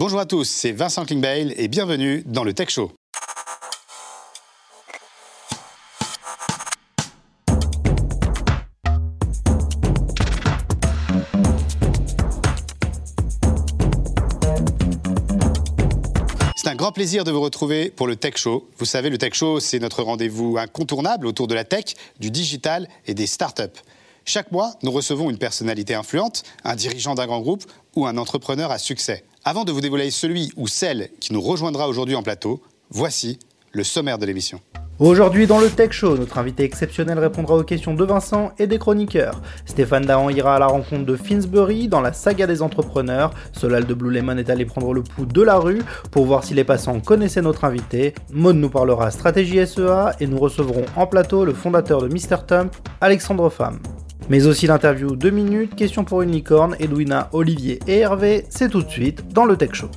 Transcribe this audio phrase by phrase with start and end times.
[0.00, 2.90] Bonjour à tous, c'est Vincent Klingbeil et bienvenue dans le Tech Show.
[16.56, 18.70] C'est un grand plaisir de vous retrouver pour le Tech Show.
[18.78, 22.88] Vous savez, le Tech Show, c'est notre rendez-vous incontournable autour de la tech, du digital
[23.06, 23.64] et des startups.
[24.24, 28.70] Chaque mois, nous recevons une personnalité influente, un dirigeant d'un grand groupe ou un entrepreneur
[28.70, 29.24] à succès.
[29.42, 32.60] Avant de vous dévoiler celui ou celle qui nous rejoindra aujourd'hui en plateau,
[32.90, 33.38] voici
[33.72, 34.60] le sommaire de l'émission.
[34.98, 38.78] Aujourd'hui dans le Tech Show, notre invité exceptionnel répondra aux questions de Vincent et des
[38.78, 39.40] chroniqueurs.
[39.64, 43.32] Stéphane Dahan ira à la rencontre de Finsbury dans la saga des entrepreneurs.
[43.52, 46.64] Solal de Blue est allé prendre le pouls de la rue pour voir si les
[46.64, 48.12] passants connaissaient notre invité.
[48.30, 52.44] Maud nous parlera stratégie SEA et nous recevrons en plateau le fondateur de Mr.
[52.46, 53.80] Tump, Alexandre Pham.
[54.30, 58.80] Mais aussi l'interview 2 minutes, questions pour une licorne, Edwina, Olivier et Hervé, c'est tout
[58.80, 59.90] de suite dans le Tech Show.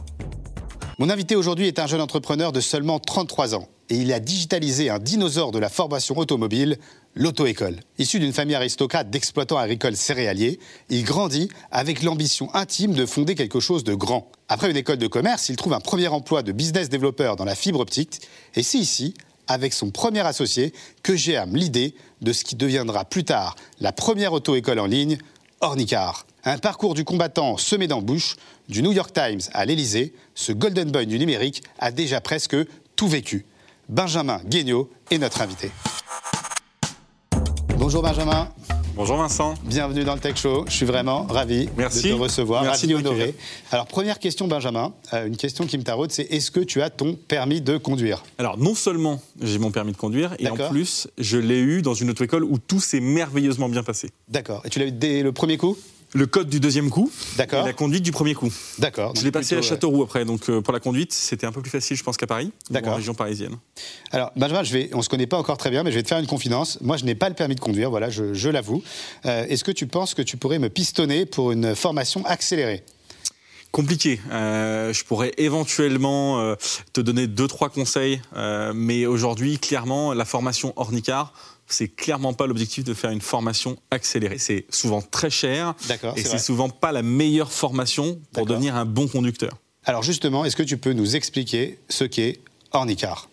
[0.97, 4.89] Mon invité aujourd'hui est un jeune entrepreneur de seulement 33 ans et il a digitalisé
[4.89, 6.79] un dinosaure de la formation automobile,
[7.13, 7.75] l'auto-école.
[7.99, 13.59] Issu d'une famille aristocrate d'exploitants agricoles céréaliers, il grandit avec l'ambition intime de fonder quelque
[13.59, 14.31] chose de grand.
[14.49, 17.53] Après une école de commerce, il trouve un premier emploi de business développeur dans la
[17.53, 18.21] fibre optique
[18.55, 19.13] et c'est ici,
[19.47, 24.33] avec son premier associé, que germe l'idée de ce qui deviendra plus tard la première
[24.33, 25.17] auto-école en ligne,
[25.61, 26.25] Ornicar.
[26.45, 28.35] Un parcours du combattant semé d'embûches,
[28.67, 32.57] du New York Times à l'Elysée, ce Golden Boy du numérique a déjà presque
[32.95, 33.45] tout vécu.
[33.89, 35.71] Benjamin Guignot est notre invité.
[37.77, 38.49] Bonjour Benjamin.
[38.95, 39.55] Bonjour Vincent.
[39.63, 40.65] Bienvenue dans le Tech Show.
[40.67, 42.09] Je suis vraiment ravi Merci.
[42.09, 42.61] de te recevoir.
[42.63, 43.33] Merci ravi honoré.
[43.71, 44.93] Alors, première question, Benjamin.
[45.13, 48.23] Euh, une question qui me taraude, c'est est-ce que tu as ton permis de conduire?
[48.37, 51.95] Alors non seulement j'ai mon permis de conduire, et en plus je l'ai eu dans
[51.95, 54.11] une auto-école où tout s'est merveilleusement bien passé.
[54.27, 54.61] D'accord.
[54.63, 55.75] Et tu l'as eu dès le premier coup?
[56.15, 57.63] Le code du deuxième coup D'accord.
[57.63, 58.51] et la conduite du premier coup.
[58.77, 59.13] D'accord.
[59.15, 61.61] Je l'ai passé à plutôt, Châteauroux après, donc euh, pour la conduite c'était un peu
[61.61, 62.93] plus facile je pense qu'à Paris, ou D'accord.
[62.93, 63.55] en région parisienne.
[64.11, 66.03] Alors, Benjamin, je vais, on ne se connaît pas encore très bien, mais je vais
[66.03, 66.79] te faire une confidence.
[66.81, 68.83] Moi, je n'ai pas le permis de conduire, voilà, je, je l'avoue.
[69.25, 72.83] Euh, Est-ce que tu penses que tu pourrais me pistonner pour une formation accélérée?
[73.71, 74.21] Compliqué.
[74.31, 76.53] Euh, je pourrais éventuellement euh,
[76.93, 81.33] te donner deux trois conseils, euh, mais aujourd'hui clairement la formation Ornicar
[81.73, 84.37] c'est clairement pas l'objectif de faire une formation accélérée.
[84.37, 88.85] C'est souvent très cher D'accord, et c'est souvent pas la meilleure formation pour devenir un
[88.85, 89.57] bon conducteur.
[89.85, 92.39] Alors, justement, est-ce que tu peux nous expliquer ce qu'est
[92.71, 93.29] Ornicar?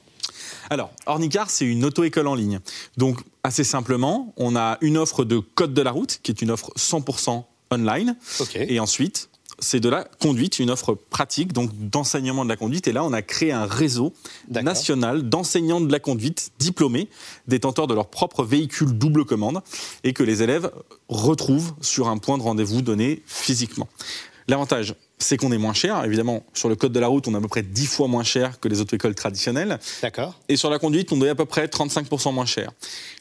[0.68, 2.60] Alors, Ornicar, c'est une auto-école en ligne.
[2.96, 6.50] Donc, assez simplement, on a une offre de code de la route, qui est une
[6.50, 8.16] offre 100% online.
[8.40, 8.56] Ok.
[8.56, 9.29] Et ensuite,
[9.60, 12.88] c'est de la conduite, une offre pratique, donc d'enseignement de la conduite.
[12.88, 14.12] Et là, on a créé un réseau
[14.48, 17.08] national d'enseignants de la conduite diplômés,
[17.46, 19.60] détenteurs de leur propre véhicule double commande,
[20.04, 20.70] et que les élèves
[21.08, 23.88] retrouvent sur un point de rendez-vous donné physiquement.
[24.48, 26.04] L'avantage, c'est qu'on est moins cher.
[26.04, 28.24] Évidemment, sur le code de la route, on est à peu près 10 fois moins
[28.24, 29.78] cher que les auto-écoles traditionnelles.
[30.02, 30.34] D'accord.
[30.48, 32.72] Et sur la conduite, on est à peu près 35% moins cher.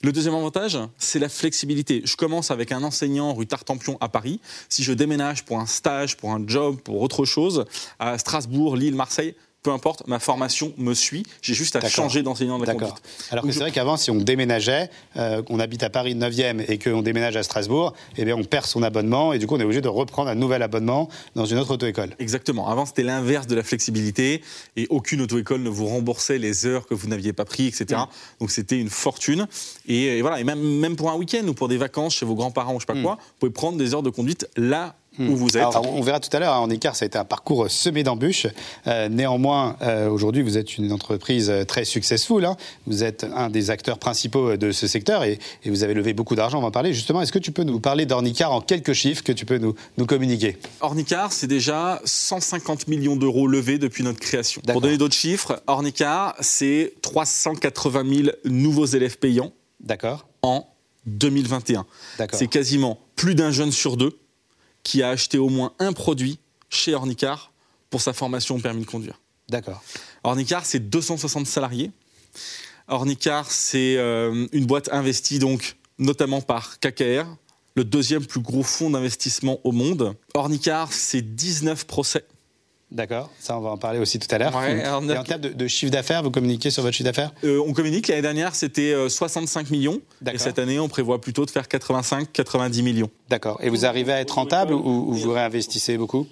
[0.01, 2.01] Le deuxième avantage, c'est la flexibilité.
[2.05, 4.39] Je commence avec un enseignant rue Tartampion à Paris.
[4.69, 7.65] Si je déménage pour un stage, pour un job, pour autre chose,
[7.99, 11.23] à Strasbourg, Lille, Marseille, peu importe, ma formation me suit.
[11.41, 12.95] J'ai juste à changer d'enseignant de la conduite.
[13.29, 16.61] Alors que c'est je- vrai qu'avant, si on déménageait, euh, qu'on habite à Paris 9e
[16.67, 19.59] et qu'on déménage à Strasbourg, eh bien, on perd son abonnement et du coup, on
[19.59, 22.15] est obligé de reprendre un nouvel abonnement dans une autre auto-école.
[22.19, 22.67] Exactement.
[22.69, 24.41] Avant, c'était l'inverse de la flexibilité
[24.77, 28.01] et aucune auto-école ne vous remboursait les heures que vous n'aviez pas pris, etc.
[28.39, 29.45] Donc, c'était une fortune.
[29.87, 30.39] Et, et voilà.
[30.39, 32.85] Et même, même pour un week-end ou pour des vacances chez vos grands-parents ou je
[32.85, 35.57] sais pas quoi, vous pouvez prendre des heures de conduite là où vous êtes.
[35.57, 37.69] Alors, on verra tout à l'heure, hein, en écart, ça a été un parcours euh,
[37.69, 38.47] semé d'embûches.
[38.87, 42.45] Euh, néanmoins, euh, aujourd'hui, vous êtes une entreprise très successful.
[42.45, 42.55] hein.
[42.87, 46.35] Vous êtes un des acteurs principaux de ce secteur et, et vous avez levé beaucoup
[46.35, 46.93] d'argent, on va en parler.
[46.93, 49.75] Justement, est-ce que tu peux nous parler d'Ornicar en quelques chiffres que tu peux nous,
[49.97, 50.57] nous communiquer?
[50.81, 54.61] Ornicar, c'est déjà 150 millions d'euros levés depuis notre création.
[54.67, 59.51] Pour donner d'autres chiffres, Ornicar, c'est 380 000 nouveaux élèves payants
[59.81, 60.67] D'accord en
[61.05, 61.85] 2021.
[62.17, 62.37] D'accord.
[62.37, 64.17] C'est quasiment plus d'un jeune sur deux
[64.89, 67.51] qui a acheté au moins un produit chez Ornicar
[67.91, 69.21] pour sa formation au permis de conduire.
[69.47, 69.83] D'accord.
[70.23, 71.91] Ornicar, c'est 260 salariés.
[72.87, 77.27] Ornicar, c'est euh, une boîte investie donc notamment par KKR,
[77.75, 80.15] le deuxième plus gros fonds d'investissement au monde.
[80.33, 82.25] Ornicar, c'est 19 procès.
[82.91, 84.55] D'accord, ça on va en parler aussi tout à l'heure.
[84.55, 87.31] Ouais, alors, Et en termes de, de chiffre d'affaires, vous communiquez sur votre chiffre d'affaires?
[87.43, 90.01] Euh, on communique, l'année dernière, c'était euh, 65 millions.
[90.33, 93.11] Et cette année, on prévoit plutôt de faire 85-90 millions.
[93.29, 93.59] D'accord.
[93.61, 96.27] Et vous arrivez à être rentable ou, ou vous réinvestissez beaucoup?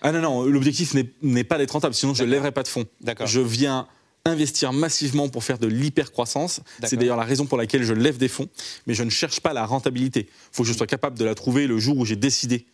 [0.00, 2.84] Ah non, non, l'objectif n'est- pas d'être rentable, sinon je ne lèverai pas de fonds.
[3.00, 3.26] D'accord.
[3.26, 3.86] Je viens
[4.24, 6.60] investir massivement pour faire de l'hypercroissance.
[6.84, 8.48] C'est d'ailleurs la raison pour laquelle je lève des fonds,
[8.86, 10.26] mais je ne cherche pas la rentabilité.
[10.30, 12.66] Il faut que je sois capable de la trouver le jour où j'ai décidé.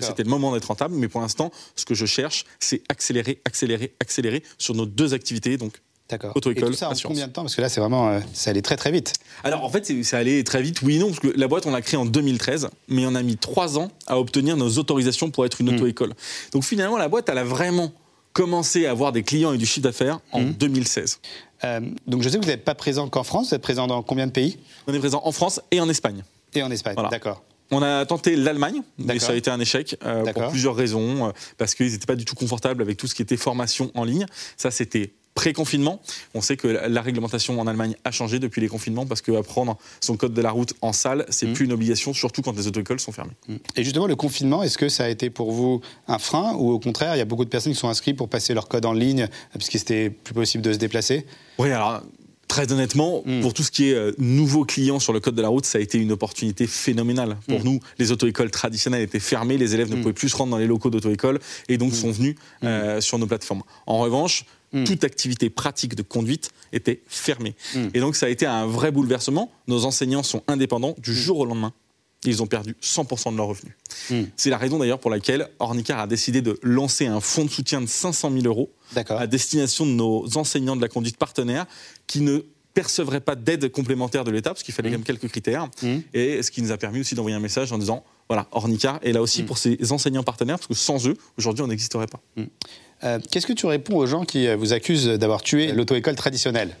[0.00, 3.94] C'était le moment d'être rentable, mais pour l'instant, ce que je cherche, c'est accélérer, accélérer,
[4.00, 5.80] accélérer sur nos deux activités, donc
[6.10, 6.32] D'accord.
[6.34, 7.12] Auto-école, Et tout ça en assurance.
[7.14, 7.42] combien de temps?
[7.42, 9.12] Parce que là, c'est vraiment, euh, ça allait très très vite.
[9.44, 11.70] Alors en fait, ça allait très vite, oui et non, parce que la boîte, on
[11.70, 15.44] l'a créée en 2013, mais on a mis trois ans à obtenir nos autorisations pour
[15.44, 15.74] être une Mm.
[15.76, 16.14] auto-école.
[16.52, 17.92] Donc finalement, la boîte, elle a vraiment
[18.32, 20.52] commencé à avoir des clients et du chiffre d'affaires en Mm.
[20.54, 21.20] 2016.
[21.64, 24.02] Euh, donc je sais que vous n'êtes pas présent qu'en France, vous êtes présent dans
[24.02, 24.58] combien de pays?
[24.86, 26.22] On est présent en France et en Espagne.
[26.54, 26.94] Et en Espagne.
[26.94, 27.10] Voilà.
[27.10, 27.42] D'accord.
[27.70, 31.30] On a tenté l'Allemagne, mais ça a été un échec euh, pour plusieurs raisons, euh,
[31.58, 34.26] parce qu'ils n'étaient pas du tout confortables avec tout ce qui était formation en ligne.
[34.56, 36.00] Ça, c'était pré-confinement.
[36.34, 39.78] On sait que la réglementation en Allemagne a changé depuis les confinements, parce que apprendre
[40.00, 41.52] son code de la route en salle, c'est Mmh.
[41.52, 43.34] plus une obligation, surtout quand les auto-écoles sont fermées.
[43.76, 46.80] Et justement, le confinement, est-ce que ça a été pour vous un frein ou au
[46.80, 48.92] contraire, il y a beaucoup de personnes qui sont inscrites pour passer leur code en
[48.92, 51.24] ligne euh, puisque c'était plus possible de se déplacer?
[51.58, 52.02] Oui, alors
[52.48, 53.40] très honnêtement, Mm.
[53.42, 55.78] pour tout ce qui est euh, nouveaux clients sur le code de la route, ça
[55.78, 57.36] a été une opportunité phénoménale.
[57.46, 57.64] Pour Mm.
[57.64, 60.00] nous, les auto-écoles traditionnelles étaient fermées, les élèves ne Mm.
[60.00, 62.34] pouvaient plus se rendre dans les locaux d'auto-école et donc sont venus
[62.64, 63.62] euh, sur nos plateformes.
[63.86, 64.44] En revanche,
[64.84, 67.54] toute activité pratique de conduite était fermée.
[67.94, 69.50] Et donc ça a été un vrai bouleversement.
[69.66, 71.72] Nos enseignants sont indépendants du jour au lendemain.
[72.24, 73.74] Ils ont perdu 100% de leurs revenus.
[74.36, 77.80] C'est la raison d'ailleurs pour laquelle Ornicar a décidé de lancer un fonds de soutien
[77.80, 78.70] de 500 000 euros.
[78.96, 81.66] À destination de nos enseignants de la conduite partenaire
[82.06, 82.40] qui ne
[82.74, 84.92] percevraient pas d'aide complémentaire de l'État, parce qu'il fallait Mmh.
[84.92, 85.96] quand même quelques critères, Mmh.
[86.14, 89.12] et ce qui nous a permis aussi d'envoyer un message en disant, voilà, Ornicar est
[89.12, 89.46] là aussi Mmh.
[89.46, 92.20] pour ces enseignants partenaires, parce que sans eux, aujourd'hui, on n'existerait pas.
[93.04, 96.76] Euh, Qu'est-ce que tu réponds aux gens qui euh, vous accusent d'avoir tué l'auto-école traditionnelle?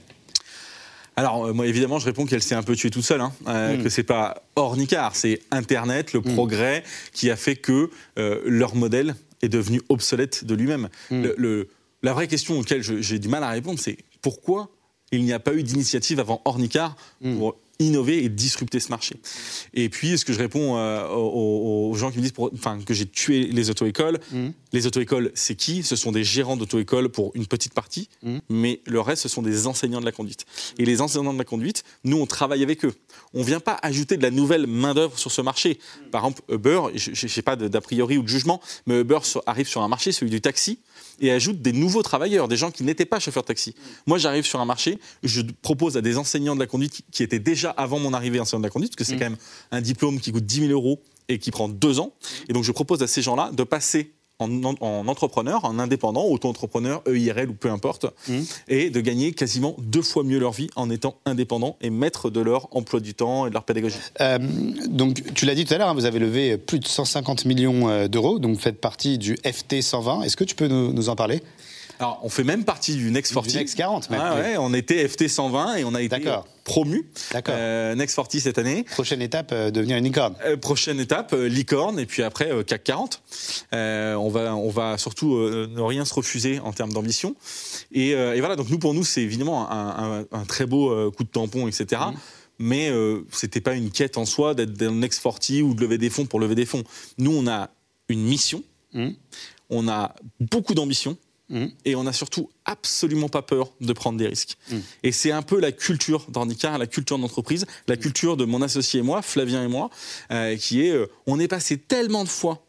[1.16, 3.76] Alors, euh, moi, évidemment, je réponds qu'elle s'est un peu tuée toute seule, hein, euh,
[3.76, 3.82] Mm.
[3.82, 9.16] que c'est pas Ornicar, c'est Internet, le progrès, qui a fait que euh, leur modèle
[9.42, 10.88] est devenu obsolète de lui-même.
[11.10, 11.68] Le- le-
[12.02, 14.70] la vraie question auquel j'ai du mal à répondre, c'est pourquoi
[15.10, 17.38] il n'y a pas eu d'initiative avant Ornicar Mm.
[17.38, 19.16] pour innover et disrupter ce marché?
[19.72, 22.50] Et puis, ce que je réponds euh, aux, aux gens qui me disent pour-
[22.84, 24.48] que j'ai tué les auto-écoles, Mm.
[24.72, 25.82] Les auto-écoles, c'est qui?
[25.82, 28.38] Ce sont des gérants d'auto-écoles pour une petite partie, Mm.
[28.48, 30.44] mais le reste, ce sont des enseignants de la conduite.
[30.78, 32.92] Et les enseignants de la conduite, nous, on travaille avec eux.
[33.34, 35.78] On ne vient pas ajouter de la nouvelle main-d'œuvre sur ce marché.
[36.10, 39.82] Par exemple, Uber, je n'ai pas d'a priori ou de jugement, mais Uber arrive sur
[39.82, 40.78] un marché, celui du taxi,
[41.20, 43.74] et ajoute des nouveaux travailleurs, des gens qui n'étaient pas chauffeurs de taxi.
[44.06, 47.38] Moi, j'arrive sur un marché, je propose à des enseignants de la conduite qui- étaient
[47.40, 49.38] déjà avant mon arrivée enseignants de la conduite, parce que c'est quand même
[49.72, 52.14] un diplôme qui coûte 10 000 euros et qui prend deux ans.
[52.48, 56.24] Et donc, je propose à ces gens-là de passer en, en- en entrepreneur, en indépendant,
[56.24, 58.44] auto-entrepreneur, EIRL ou peu importe, Mhm.
[58.68, 62.40] et de gagner quasiment deux fois mieux leur vie en étant indépendants et maîtres de
[62.40, 63.96] leur emploi du temps et de leur pédagogie.
[64.20, 64.38] Euh,
[64.88, 67.88] donc, tu l'as dit tout à l'heure, hein, vous avez levé plus de 150 millions
[67.88, 70.22] euh, d'euros, donc vous faites partie du FT 120.
[70.22, 71.42] Est-ce que tu peux nous, nous en parler?
[71.98, 73.48] Alors, on fait même partie du Next 40.
[73.48, 74.20] Du Next 40 même.
[74.22, 76.20] Ah ouais, on était FT 120 et on a été
[76.64, 77.54] promu D'accord.
[77.58, 78.84] euh, Next 40 cette année.
[78.84, 80.34] Prochaine étape, euh, devenir une licorne.
[80.44, 83.22] Euh, prochaine étape, licorne, et puis après CAC 40.
[83.74, 87.34] Euh, on, va, on va surtout ne rien se refuser en termes d'ambition.
[87.92, 91.24] Et, et voilà, donc nous, pour nous, c'est évidemment un, un- un très beau coup
[91.24, 92.00] de tampon, etc.
[92.10, 92.14] Mhm.
[92.60, 95.80] Mais euh, c'était pas une quête en soi d'être dans le Next 40 ou de
[95.80, 96.82] lever des fonds pour lever des fonds.
[97.18, 97.70] Nous, on a
[98.08, 98.62] une mission,
[98.94, 99.14] Mhm.
[99.70, 101.16] on a beaucoup d'ambition.
[101.48, 101.70] Mhm.
[101.84, 104.56] Et on n'a surtout absolument pas peur de prendre des risques.
[104.70, 104.76] Mm.
[105.02, 109.00] Et c'est un peu la culture d'Ornicar, la culture d'entreprise, la culture de mon associé
[109.00, 109.90] et moi, Flavien et moi,
[110.30, 112.62] euh, qui est, euh, on est passé tellement de fois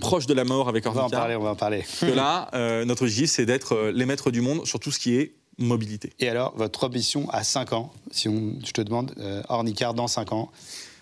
[0.00, 1.84] proche de la mort avec On va en parler, on va en parler.
[2.00, 4.98] que là, euh, notre objectif, c'est d'être euh, les maîtres du monde sur tout ce
[4.98, 6.12] qui est mobilité.
[6.18, 10.08] Et alors, votre ambition à 5 ans, si on, je te demande, euh, Ornicar dans
[10.08, 10.50] 5 ans,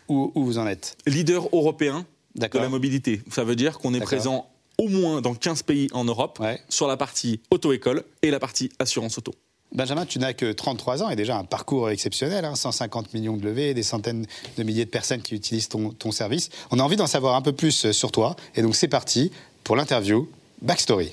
[0.08, 0.96] où, où vous en êtes?
[1.06, 3.22] Leader européen de la mobilité.
[3.30, 4.48] Ça veut dire qu'on est présent
[4.82, 6.60] au moins dans 15 pays en Europe Ouais.
[6.68, 9.32] sur la partie auto-école et la partie assurance auto.
[9.74, 13.44] Benjamin, tu n'as que 33 ans et déjà un parcours exceptionnel, hein, 150 millions de
[13.44, 14.26] levées, des centaines
[14.58, 16.50] de milliers de personnes qui utilisent ton, ton service.
[16.70, 19.30] On a envie d'en savoir un peu plus sur toi, et donc c'est parti
[19.64, 20.28] pour l'interview
[20.60, 21.12] Backstory.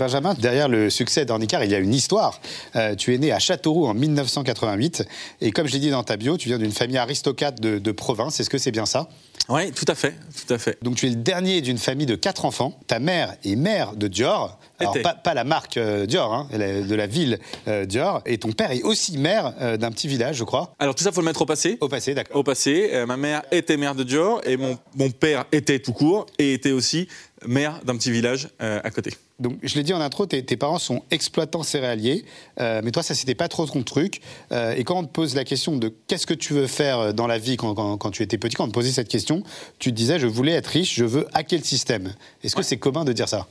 [0.00, 2.40] Benjamin, derrière le succès d'Ornicar, il y a une histoire.
[2.74, 5.04] Euh, tu es né à Châteauroux en 1988,
[5.42, 7.92] et comme je l'ai dit dans ta bio, tu viens d'une famille aristocrate de, de
[7.92, 8.40] province.
[8.40, 9.10] Est-ce que c'est bien ça?
[9.50, 10.14] Oui, tout à fait,
[10.46, 10.78] tout à fait.
[10.80, 12.78] donc tu es le dernier d'une famille de quatre enfants.
[12.86, 14.58] Ta mère est mère de Dior.
[14.78, 18.22] Alors pas, pas la marque euh, Dior, hein, de la ville euh, Dior.
[18.26, 20.72] Et ton père est aussi maire euh, d'un petit village, je crois.
[20.78, 21.78] Alors tout ça, faut le mettre au passé.
[21.80, 22.36] Au passé, d'accord.
[22.36, 26.26] Au passé, ma mère était mère de Dior et mon, mon père était tout court
[26.38, 27.08] et était aussi
[27.46, 29.12] maire d'un petit village euh, à côté.
[29.38, 32.24] Donc je l'ai dit en intro, tes, tes parents sont exploitants céréaliers,
[32.60, 34.20] euh, mais toi ça c'était pas trop ton truc.
[34.52, 37.26] Euh, et quand on te pose la question de qu'est-ce que tu veux faire dans
[37.26, 39.42] la vie quand, quand- quand tu étais petit, quand on te posait cette question,
[39.78, 42.14] tu te disais je voulais être riche, je veux hacker le système.
[42.44, 43.46] Est-ce que c'est commun de dire ça?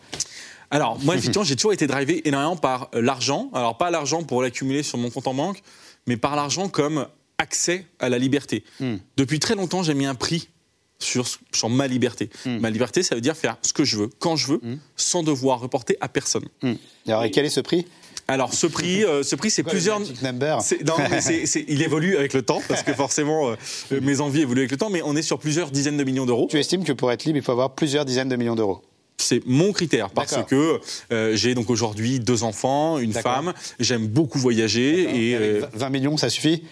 [0.72, 3.50] Alors moi, effectivement, j'ai toujours été drivé énormément par l'argent.
[3.53, 5.62] Alors pas l'argent pour l'accumuler sur mon compte en banque,
[6.05, 7.08] mais par l'argent comme
[7.39, 8.63] accès à la liberté.
[8.79, 8.98] Hmm.
[9.17, 10.50] Depuis très longtemps, j'ai mis un prix
[11.00, 12.29] sur, sur ma liberté.
[12.46, 12.58] Hmm.
[12.60, 14.62] Ma liberté, ça veut dire faire ce que je veux, quand je veux,
[14.98, 16.46] sans devoir reporter à personne.
[16.62, 16.74] Hmm.
[17.08, 17.86] Alors, et quel est ce prix?
[18.27, 20.00] Alors, ce prix, euh, ce prix c'est plusieurs.
[20.00, 23.56] non, mais c'est- il évolue avec le temps, parce que forcément, euh,
[24.01, 26.48] mes envies évoluent avec le temps, mais on est sur plusieurs dizaines de millions d'euros.
[26.51, 28.82] Tu estimes que pour être libre, il faut avoir plusieurs dizaines de millions d'euros?
[29.18, 30.79] C'est mon critère parce que
[31.12, 33.44] euh, j'ai donc aujourd'hui deux enfants, une D'accord.
[33.79, 35.01] j'aime beaucoup voyager
[35.32, 36.63] et Avec euh, 20 millions, ça suffit?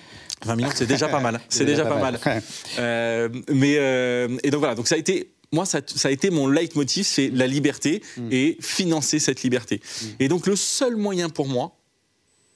[0.46, 1.39] 20 millions c'est déjà pas mal.
[1.50, 2.20] C'est déjà, pas mal.
[2.79, 6.29] Euh, mais euh, et donc voilà, donc ça a été moi ça, ça a été
[6.29, 8.29] mon leitmotiv, c'est la liberté Mm.
[8.32, 9.82] et financer cette liberté.
[10.20, 11.75] Et donc le seul moyen pour moi,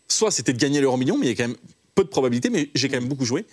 [0.08, 1.58] soit c'était de gagner l'euro million, mais il y a quand même
[1.96, 3.46] peu de probabilité, mais j'ai quand même beaucoup joué.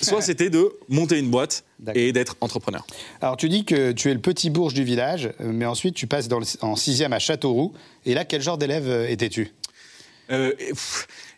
[0.00, 1.90] Soit c'était de monter une boîte Mm.
[1.96, 2.86] Et d'être entrepreneur.
[3.20, 6.28] Alors, tu dis que tu es le petit bourge du village, mais ensuite, tu passes
[6.28, 7.72] dans le- en sixième à Châteauroux.
[8.06, 9.50] Et là, quel genre d'élève euh, étais-tu?
[10.30, 10.52] Euh,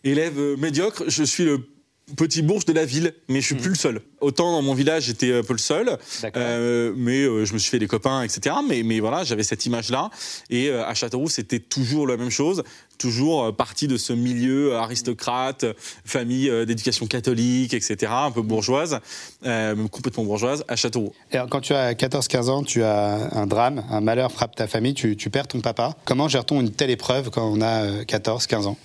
[0.05, 1.67] élève médiocre, je suis le
[2.17, 4.01] petit bourge de la ville, mais je suis plus le seul.
[4.21, 5.99] Autant dans mon village, j'étais un peu le seul,
[6.37, 8.57] euh, mais euh, je me suis fait des copains, etc.
[8.69, 10.11] Mais, mais voilà, j'avais cette image-là.
[10.51, 12.63] Et euh, à Châteauroux, c'était toujours la même chose.
[12.99, 15.65] Toujours euh, partie de ce milieu aristocrate,
[16.05, 18.13] famille euh, d'éducation catholique, etc.
[18.13, 19.01] Un peu bourgeoise,
[19.45, 21.13] euh, même complètement bourgeoise, à Châteauroux.
[21.33, 24.67] Et alors, quand tu as 14-15 ans, tu as un drame, un malheur frappe ta
[24.67, 25.97] famille, tu, tu perds ton papa.
[26.05, 28.77] Comment gère-t-on une telle épreuve quand on a 14-15 ans?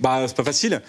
[0.00, 0.82] Bah, c'est pas facile.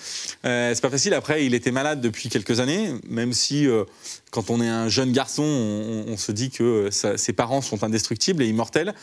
[0.46, 1.14] Euh, c'est pas facile.
[1.14, 3.84] Après, il était malade depuis quelques années, même si euh,
[4.32, 7.62] quand on est un jeune garçon, on, on se dit que euh, ça- ses parents
[7.62, 8.94] sont indestructibles et immortels.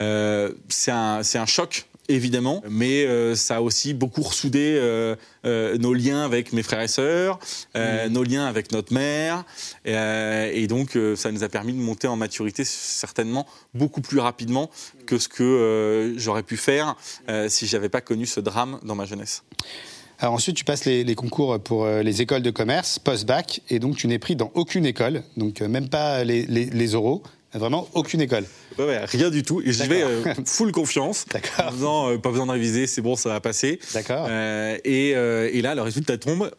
[0.00, 1.86] Euh, c'est un, c'est un choc.
[2.08, 6.82] Évidemment, mais euh, ça a aussi beaucoup ressoudé euh, euh, nos liens avec mes frères
[6.82, 7.40] et sœurs,
[7.76, 9.44] euh, nos liens avec notre mère,
[9.84, 13.44] et donc ça nous a permis de monter en maturité certainement
[13.74, 14.70] beaucoup plus rapidement
[15.04, 16.94] que ce que j'aurais pu faire
[17.48, 19.42] si j'avais pas connu ce drame dans ma jeunesse.
[20.18, 23.96] Alors ensuite, tu passes les, les concours pour les écoles de commerce, post-bac, et donc
[23.96, 27.22] tu n'es pris dans aucune école, donc même pas les, les, les oraux,
[27.54, 28.44] vraiment aucune école.
[28.78, 29.60] Ouais, ouais, rien du tout.
[29.64, 31.24] Et j'y vais euh, full confiance.
[31.32, 31.66] D'accord.
[31.68, 33.78] En disant, euh, pas besoin de réviser, c'est bon, ça va passer.
[33.94, 34.26] D'accord.
[34.28, 36.50] Euh, et, euh, et là, le résultat tombe.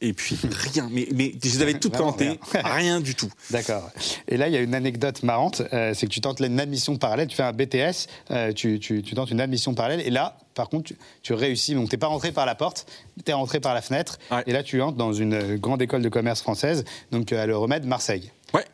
[0.00, 3.30] Et puis rien, mais, mais je les avais toutes Vraiment tentées, rien du tout.
[3.50, 3.88] D'accord.
[4.28, 7.28] Et là, il y a une anecdote marrante, c'est que tu tentes une admission parallèle,
[7.28, 8.08] tu fais un BTS,
[8.54, 11.74] tu, tu- tu tentes une admission parallèle, et là, par contre, tu, tu réussis.
[11.74, 12.86] Donc, t'es pas rentré par la porte,
[13.24, 14.42] tu es rentré par la fenêtre, Ouais.
[14.46, 17.86] et là, tu entres dans une grande école de commerce française, donc à le remède
[17.86, 18.32] Marseille.
[18.54, 18.64] Ouais,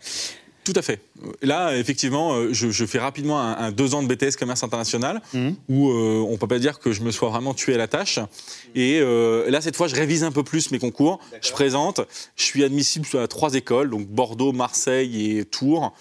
[0.65, 1.01] tout à fait.
[1.43, 5.21] Là, effectivement, euh, je, je fais rapidement un, un deux ans de BTS commerce international
[5.33, 5.57] Mhm.
[5.69, 8.19] où euh, on peut pas dire que je me sois vraiment tué à la tâche.
[8.75, 11.19] Et euh, là, cette fois, je révise un peu plus mes concours.
[11.43, 12.01] Je présente.
[12.37, 15.93] Je suis admissible à trois écoles, donc Bordeaux, Marseille et Tours.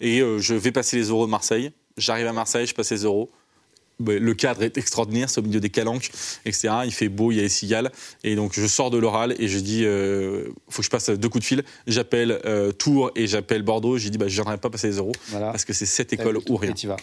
[0.00, 1.72] Et euh, je vais passer les euros de Marseille.
[1.96, 3.30] J'arrive à Marseille, je passe les euros.
[4.00, 6.10] Le cadre est extraordinaire, c'est au milieu des calanques,
[6.46, 6.68] etc.
[6.84, 7.90] Il fait beau, il y a les cigales.
[8.24, 11.28] Et donc, je sors de l'oral et je dis, euh, faut que je passe deux
[11.28, 11.62] coups de fil.
[11.86, 13.98] J'appelle euh, Tours et j'appelle Bordeaux.
[13.98, 15.50] J'ai dit, bah, je viendrai pas passer les euros Voilà.
[15.50, 16.72] parce que c'est cette école ou rien.
[16.82, 16.96] Et vas.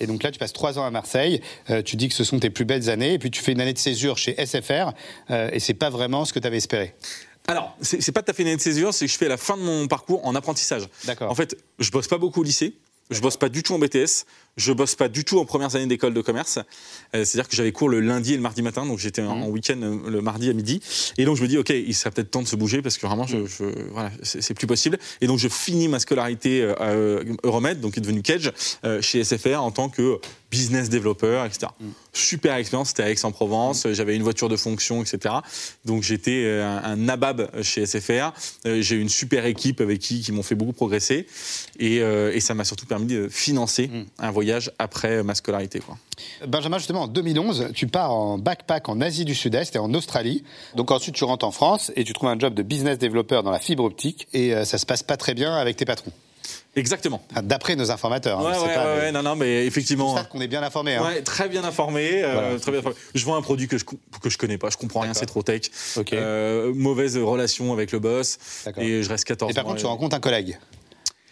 [0.00, 1.40] Et donc là, tu passes trois ans à Marseille,
[1.70, 3.60] euh, tu dis que ce sont tes plus belles années, et puis tu fais une
[3.60, 4.92] année de césure chez SFR,
[5.30, 6.94] euh, et c'est pas vraiment ce que tu avais espéré.
[7.48, 9.28] Alors, c'est c'est pas tout à fait une année de césure, c'est que je fais
[9.28, 10.88] la fin de mon parcours en apprentissage.
[11.04, 11.30] D'accord.
[11.30, 12.74] En fait, je bosse pas beaucoup au lycée.
[13.10, 14.24] Je bosse pas du tout en BTS,
[14.56, 16.58] je bosse pas du tout en premières années d'école de commerce.
[17.14, 19.42] Euh, C'est-à-dire que j'avais cours le lundi et le mardi matin, donc j'étais en, Mhm.
[19.44, 20.80] en week-end euh, le mardi à midi.
[21.16, 23.06] Et donc je me dis, ok, il serait peut-être temps de se bouger parce que
[23.06, 23.46] vraiment, je, Mhm.
[23.58, 24.98] je- voilà, c'est plus possible.
[25.22, 26.94] Et donc je finis ma scolarité euh, à
[27.46, 28.22] Euromed, donc qui est devenu
[28.84, 30.18] euh, chez SFR en tant que
[30.50, 31.72] business developer, etc.
[31.80, 31.92] Mhm.
[32.12, 35.36] Super expérience, c'était à Aix-en-Provence, j'avais une voiture de fonction, etc.
[35.86, 38.32] Donc j'étais un, un nabab chez SFR.
[38.66, 41.26] J'ai eu une super équipe avec qui, qui m'ont fait beaucoup progresser.
[41.78, 44.41] Et, et ça m'a surtout permis de financer un voyage
[44.78, 45.80] après ma scolarité.
[45.80, 45.96] Quoi.
[46.46, 50.44] Benjamin, justement, en 2011, tu pars en backpack en Asie du Sud-Est et en Australie.
[50.76, 53.50] Donc ensuite, tu rentres en France et tu trouves un job de business developer dans
[53.50, 56.12] la fibre optique, et euh, ça se passe pas très bien avec tes patrons.
[56.74, 57.22] Exactement.
[57.30, 58.40] Enfin, D'après nos informateurs.
[58.40, 60.08] hein, Ouais, pas, ouais, mais ouais, non, non, mais effectivement.
[60.14, 60.94] J'espère qu'on est bien informé.
[60.96, 61.04] hein.
[61.04, 62.58] Ouais, très bien informé, euh, Voilà.
[62.58, 62.96] très bien informé.
[63.14, 65.42] Je vends un produit que je que je connais pas, je comprends rien, c'est trop
[65.42, 65.62] tech.
[65.96, 66.12] Ok.
[66.14, 68.38] Euh, mauvaise relation avec le boss
[68.78, 69.68] et je reste 14 Et par ans.
[69.68, 70.58] contre, tu rencontres un collègue.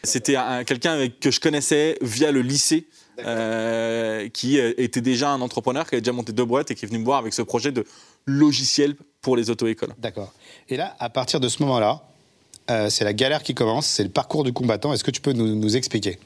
[0.03, 2.87] C'était un- quelqu'un que je connaissais via le lycée,
[3.19, 6.85] euh, qui euh, était déjà un entrepreneur, qui avait déjà monté deux boîtes et qui
[6.85, 7.85] est venu me voir avec ce projet de
[8.27, 9.95] logiciel pour les auto-écoles.
[9.99, 10.33] D'accord.
[10.69, 12.03] Et là, à partir de ce moment-là,
[12.71, 14.93] euh, c'est la galère qui commence, c'est le parcours du combattant.
[14.93, 16.19] Est-ce que tu peux nous, nous expliquer?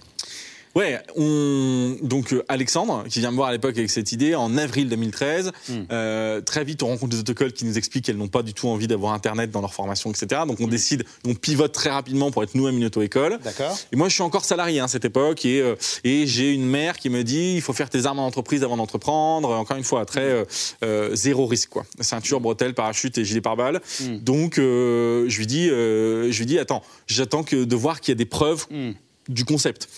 [0.75, 1.97] Ouais, on...
[2.03, 5.53] donc euh, Alexandre, qui vient me voir à l'époque avec cette idée, en avril 2013,
[5.69, 5.73] Hmm.
[5.93, 8.69] euh, très vite on rencontre des autocols qui nous expliquent qu'elles n'ont pas du tout
[8.69, 10.43] envie d'avoir Internet dans leur formation, etc.
[10.49, 10.65] Donc Hmm.
[10.65, 13.39] on décide, on pivote très rapidement pour être nous-mêmes une auto-école.
[13.45, 13.79] D'accord.
[13.93, 16.99] Et moi, je suis encore salarié à cette époque et, euh, et j'ai une mère
[16.99, 19.51] qui me dit il faut faire tes armes en entreprise avant d'entreprendre.
[19.51, 20.45] Encore une fois, très
[21.13, 21.85] zéro risque quoi.
[22.01, 23.81] Ceinture, bretelle, parachute et gilet pare-balles.
[24.23, 28.19] Donc je lui dis, je lui dis attends, j'attends que de voir qu'il y a
[28.19, 28.67] des preuves.
[29.29, 29.89] Du concept.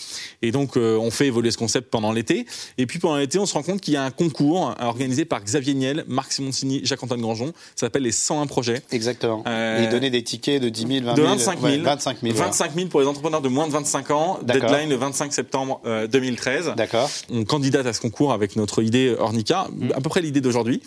[0.41, 2.45] Et donc, euh, on fait évoluer ce concept pendant l'été.
[2.77, 5.25] Et puis, pendant l'été, on se rend compte qu'il y a un concours euh, organisé
[5.25, 7.47] par Xavier Niel, Marc Simoncini, Jacques-Antoine Grangeon.
[7.75, 8.81] Ça s'appelle les 101 projets.
[8.91, 9.43] Exactement.
[9.47, 11.27] Euh, Et donnait des tickets de 10 000, 20 De 000.
[11.27, 11.71] 25 000.
[11.73, 12.33] ouais, 25 000.
[12.35, 12.51] voilà.
[12.51, 14.39] 25 000 pour les entrepreneurs de moins de 25 ans.
[14.43, 16.73] Deadline le 25 septembre euh, 2013.
[16.77, 17.09] D'accord.
[17.29, 19.91] On candidate à ce concours avec notre idée Ornica, Mm.
[19.95, 20.81] à peu près l'idée d'aujourd'hui.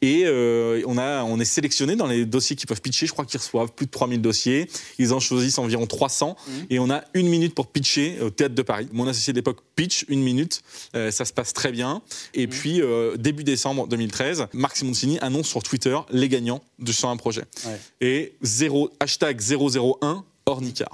[0.00, 3.06] Et euh, on, a, on est sélectionné dans les dossiers qui peuvent pitcher.
[3.06, 4.68] Je crois qu'ils reçoivent plus de 3000 dossiers.
[4.98, 6.36] Ils en choisissent environ 300.
[6.46, 6.50] Mm.
[6.70, 7.81] Et on a une minute pour pitcher
[8.20, 8.88] au Théâtre de Paris.
[8.92, 10.62] Mon associé d'époque pitch, une minute.
[10.94, 12.02] Euh, ça se passe très bien.
[12.34, 17.16] Et puis, euh, début décembre 2013, Marc Simoncini annonce sur Twitter les gagnants du 101
[17.16, 17.44] projet.
[17.66, 17.80] Ouais.
[18.00, 20.88] Et zéro, hashtag 001 Ornica.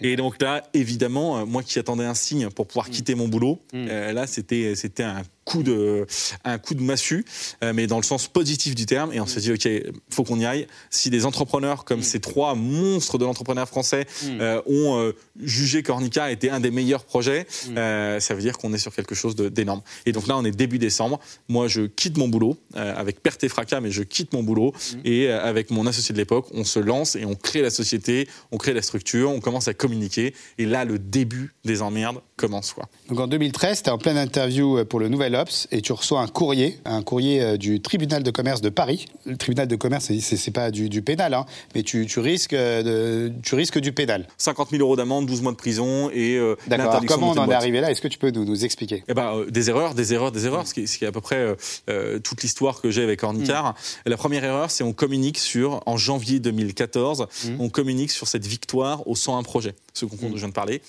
[0.00, 3.60] Et donc là, évidemment, euh, moi qui attendais un signe pour pouvoir quitter mon boulot,
[3.74, 6.06] euh, là, c'était c'était un coup de
[6.44, 7.24] un coup de massue,
[7.64, 9.14] euh, mais dans le sens positif du terme.
[9.14, 9.66] Et on s'est dit, ok,
[10.10, 10.66] faut qu'on y aille.
[10.90, 15.12] Si des entrepreneurs comme ces trois monstres de l'entrepreneuriat français euh, ont euh,
[15.42, 19.14] jugé qu'Ornica était un des meilleurs projets, euh, ça veut dire qu'on est sur quelque
[19.14, 19.80] chose d'énorme.
[20.04, 21.18] Et donc là, on est début décembre.
[21.48, 24.72] Moi, je quitte mon boulot euh, avec perte et fracas, mais je quitte mon boulot
[25.04, 28.28] et euh, avec mon associé de l'époque, on se lance et on crée la société,
[28.52, 30.34] on crée la structure, on commence à communiquer.
[30.58, 32.72] Et là, le début des emmerdes commence.
[32.72, 32.88] Quoi.
[33.08, 35.34] Donc en 2013, tu es en pleine interview pour le Nouvel
[35.70, 39.06] Et tu reçois un courrier, un courrier euh, du tribunal de commerce de Paris.
[39.26, 43.28] Le tribunal de commerce, c'est- pas du, du pénal, hein, mais tu, tu risques, euh,
[43.28, 44.26] de- tu risques du pénal.
[44.38, 47.00] 50 000 euros d'amende, 12 mois de prison et euh, D'accord.
[47.06, 47.90] Comment on en est arrivé là?
[47.90, 49.04] Est-ce que tu peux nous, nous expliquer?
[49.08, 51.08] Eh ben, euh, des erreurs, des erreurs, des erreurs, ce qui est, ce qui est
[51.08, 51.54] à peu près
[51.88, 53.74] euh, toute l'histoire que j'ai avec Ornicar.
[54.06, 57.26] La première erreur, c'est on communique sur, en janvier 2014,
[57.58, 60.80] on communique sur cette victoire au 101 projet, ce concours dont je viens de parler.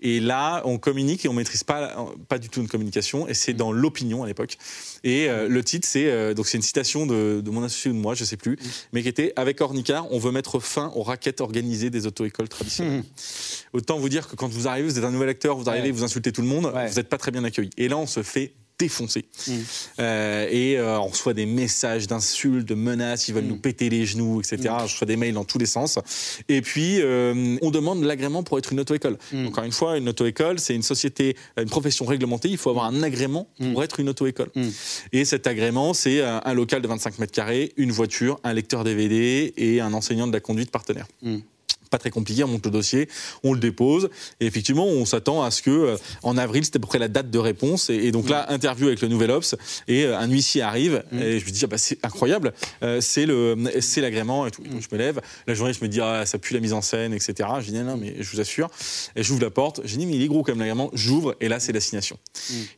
[0.00, 3.52] Et là, on communique et on maîtrise pas, pas du tout une communication, et c'est
[3.54, 4.56] dans l'opinion à l'époque.
[5.04, 7.94] Et euh, le titre, c'est euh, donc c'est une citation de, de mon associé ou
[7.94, 8.56] de moi, je sais plus,
[8.92, 13.04] mais qui était avec Ornicar, on veut mettre fin aux raquettes organisées des auto-écoles traditionnelles.
[13.72, 15.92] Autant vous dire que quand vous arrivez, vous êtes un nouvel acteur, vous arrivez, Ouais.
[15.92, 16.88] vous insultez tout le monde, Ouais.
[16.88, 17.70] vous n'êtes pas très bien accueilli.
[17.76, 19.24] Et là, on se fait défoncer.
[19.46, 19.52] Mm.
[20.00, 23.48] Euh, et euh, on reçoit des messages d'insultes, de menaces, ils veulent Mm.
[23.48, 24.58] nous péter les genoux, etc.
[24.62, 25.98] Je reçois des mails dans tous les sens.
[26.48, 29.18] Et puis, euh, on demande l'agrément pour être une auto-école.
[29.32, 29.46] Mm.
[29.48, 32.48] Encore une fois, une auto-école, c'est une société, une profession réglementée.
[32.48, 34.50] Il faut avoir un agrément pour être une auto-école.
[35.12, 39.52] Et cet agrément, c'est un, local de 25 mètres carrés, une voiture, un lecteur DVD
[39.56, 41.06] et un enseignant de la conduite partenaire.
[41.88, 43.08] Pas très compliqué, on monte le dossier,
[43.42, 46.80] on le dépose, et effectivement, on s'attend à ce que euh, en avril, c'était à
[46.80, 49.56] peu près la date de réponse, et, et donc là, interview avec le Nouvel Ops,
[49.86, 53.26] et euh, un huissier arrive, et je lui dis, ah bah, c'est incroyable, euh, c'est
[53.26, 54.62] le, c'est l'agrément, et tout.
[54.62, 56.82] Donc, je me lève, la journée, je me dis, ah, ça pue la mise en
[56.82, 57.48] scène, etc.
[57.60, 58.70] Je dis, non, non, mais je vous assure,
[59.16, 61.60] et j'ouvre la porte, je dis, mais il est gros comme l'agrément, j'ouvre, et là,
[61.60, 62.18] c'est l'assignation.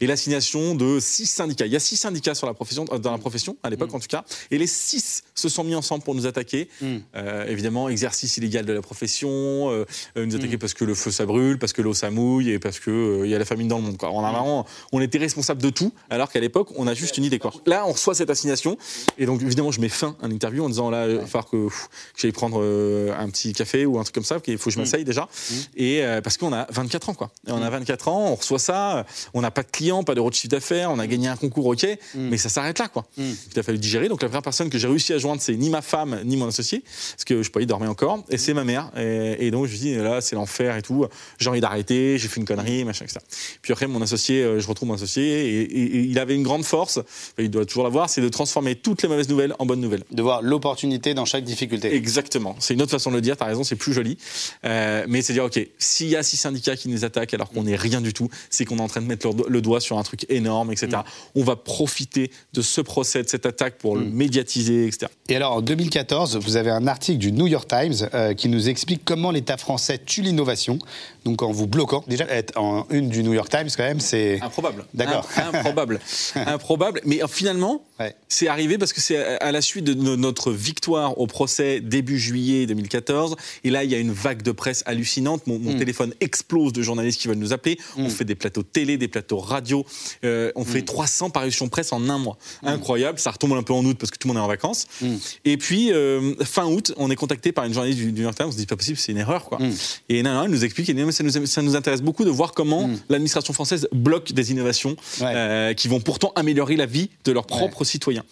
[0.01, 1.67] Et l'assignation de six syndicats.
[1.67, 4.09] Il y a six syndicats sur la profession, dans la profession, à l'époque en tout
[4.09, 6.69] cas, et les six se sont mis ensemble pour nous attaquer.
[7.15, 9.85] Euh, évidemment, exercice illégal de la profession, euh,
[10.17, 12.59] euh, nous attaquer parce que le feu ça brûle, parce que l'eau ça mouille, et
[12.59, 13.97] parce que euh, y a la famine dans le monde.
[13.97, 14.11] Quoi.
[14.11, 17.25] On, a vraiment, on était responsable de tout, alors qu'à l'époque, on a juste une
[17.25, 17.39] idée.
[17.39, 17.53] Quoi.
[17.67, 18.79] Là, on reçoit cette assignation,
[19.19, 21.69] et donc évidemment, je mets fin à l'interview en disant là, il va falloir que,
[21.69, 24.71] pff, que j'aille prendre euh, un petit café ou un truc comme ça, il faut
[24.71, 25.29] que je m'asseye déjà.
[25.77, 27.31] Et parce qu'on a 24 ans, quoi.
[27.47, 30.21] Et on a 24 ans, on reçoit ça, on n'a pas de clients, pas de
[30.21, 33.07] de chiffre d'affaires, on a gagné un concours, ok, mais ça s'arrête là, quoi.
[33.17, 34.09] Il a fallu digérer.
[34.09, 36.49] Donc la première personne que j'ai réussi à joindre, c'est ni ma femme, ni mon
[36.49, 38.90] associé, parce que je pas, il dormait encore, et c'est ma mère.
[38.99, 41.07] Et, et donc je lui dis, là, c'est l'enfer et tout,
[41.39, 43.21] j'ai envie d'arrêter, j'ai fait une connerie, machin, etc.
[43.63, 46.43] Puis après, mon associé, euh, je retrouve mon associé, et, et- et il avait une
[46.43, 46.99] grande force,
[47.39, 50.05] il doit toujours l'avoir, c'est de transformer toutes les mauvaises nouvelles en bonnes nouvelles.
[50.11, 51.95] De voir l'opportunité dans chaque difficulté.
[51.95, 52.57] Exactement.
[52.59, 54.19] C'est une autre façon de le dire, t'as raison, c'est plus joli.
[54.65, 57.65] Euh, mais c'est dire, OK, s'il y a six syndicats qui nous attaquent alors qu'on
[57.65, 59.81] n'est rien du tout, c'est qu'on est en train de mettre le, do- le doigt
[59.81, 60.99] sur un truc énorme, etc.
[61.35, 65.07] On va profiter de ce procès, de cette attaque pour le médiatiser, etc.
[65.29, 68.69] Et alors, en 2014, vous avez un article du New York Times euh, qui nous
[68.69, 70.79] explique comment l'État français tue l'innovation.
[71.25, 74.41] Donc, en vous bloquant, déjà, être en une du New York Times, quand même, c'est.
[74.43, 74.85] Improbable.
[74.95, 75.27] D'accord.
[75.37, 76.01] Im- Improbable.
[76.35, 77.01] Improbable.
[77.05, 78.15] Mais finalement, Ouais.
[78.29, 82.19] C'est arrivé parce que c'est à la suite de no- notre victoire au procès début
[82.19, 83.37] juillet 2014.
[83.65, 85.47] Et là, il y a une vague de presse hallucinante.
[85.47, 85.79] Mon, mon Mm.
[85.79, 87.79] téléphone explose de journalistes qui veulent nous appeler.
[87.97, 88.05] Mm.
[88.07, 89.85] On fait des plateaux télé, des plateaux radio.
[90.25, 92.39] Euh, on fait 300 parutions presse en un mois.
[92.63, 93.19] Incroyable.
[93.19, 94.87] Ça retombe un peu en août parce que tout le monde est en vacances.
[95.03, 95.15] Mm.
[95.45, 98.47] Et puis, euh, fin août, on est contacté par une journaliste du, New York Times.
[98.49, 99.45] On se dit, pas possible, c'est une erreur.
[99.45, 99.59] Quoi.
[99.59, 99.73] Mm.
[100.09, 102.31] Et non, non, elle nous explique, dit, mais ça nous, ça nous intéresse beaucoup de
[102.31, 102.99] voir comment Mm.
[103.11, 105.27] l'administration française bloque des innovations Ouais.
[105.35, 108.25] euh, qui vont pourtant améliorer la vie de leurs propres citoyens.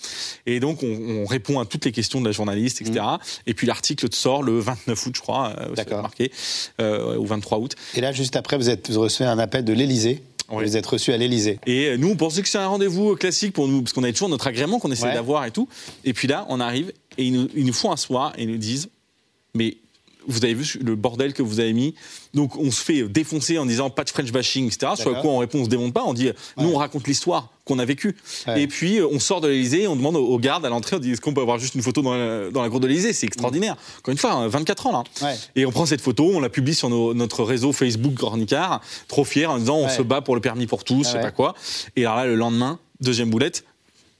[0.47, 0.87] Et donc, on,
[1.23, 3.05] on répond à toutes les questions de la journaliste, etc.
[3.47, 6.01] Et puis, l'article sort le 29 août, je crois, euh, c'est Mm.
[6.03, 6.31] Marqué,
[6.81, 7.75] euh, ou 23 août.
[7.95, 10.23] Et là, juste après, vous, êtes, vous recevez un appel de l'Élysée.
[10.51, 10.65] Oui.
[10.65, 11.59] Vous êtes reçu à l'Élysée.
[11.67, 14.31] Et nous, on pensait que c'était un rendez-vous classique pour nous, parce qu'on avait toujours
[14.31, 15.15] notre agrément qu'on essayait Ouais.
[15.15, 15.69] d'avoir et tout.
[16.05, 18.57] Et puis là, on arrive et ils nous, ils nous font asseoir et ils nous
[18.57, 18.89] disent
[19.55, 19.77] Mais
[20.29, 21.95] vous avez vu le bordel que vous avez mis
[22.35, 24.93] Donc on se fait défoncer en disant pas de French bashing, etc.
[24.97, 26.05] Sur quoi on répond On se démonte pas.
[26.07, 28.17] On dit Nous, on raconte l'histoire qu'on a vécue.
[28.47, 28.63] Ouais.
[28.63, 31.11] Et puis, euh, on sort de l'Elysée, on demande aux- gardes à l'entrée on dit
[31.13, 33.27] Est-ce qu'on peut avoir juste une photo dans la, dans la cour de l'Elysée C'est
[33.27, 33.77] extraordinaire.
[33.99, 35.05] Encore une fois, hein, 24 ans là.
[35.27, 35.37] Ouais.
[35.57, 39.25] Et on prend cette photo, on la publie sur nos- notre réseau Facebook Gornicard, trop
[39.25, 41.55] fier en disant on se bat pour le permis pour tous, je sais pas quoi.
[41.97, 43.65] Et alors là, le lendemain, deuxième boulette,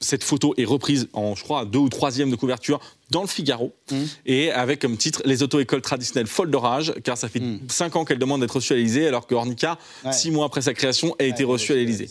[0.01, 2.79] cette photo est reprise en, je crois, deux ou troisième de couverture
[3.11, 3.95] dans le Figaro, Mmh.
[4.27, 7.59] et avec comme titre Les auto-écoles traditionnelles folles de rage, car ça fait Mmh.
[7.69, 10.11] cinq ans qu'elle demande d'être reçue à l'Élysée, alors que Ornica, Ouais.
[10.13, 12.09] six mois après sa création, a été reçue à l'Élysée.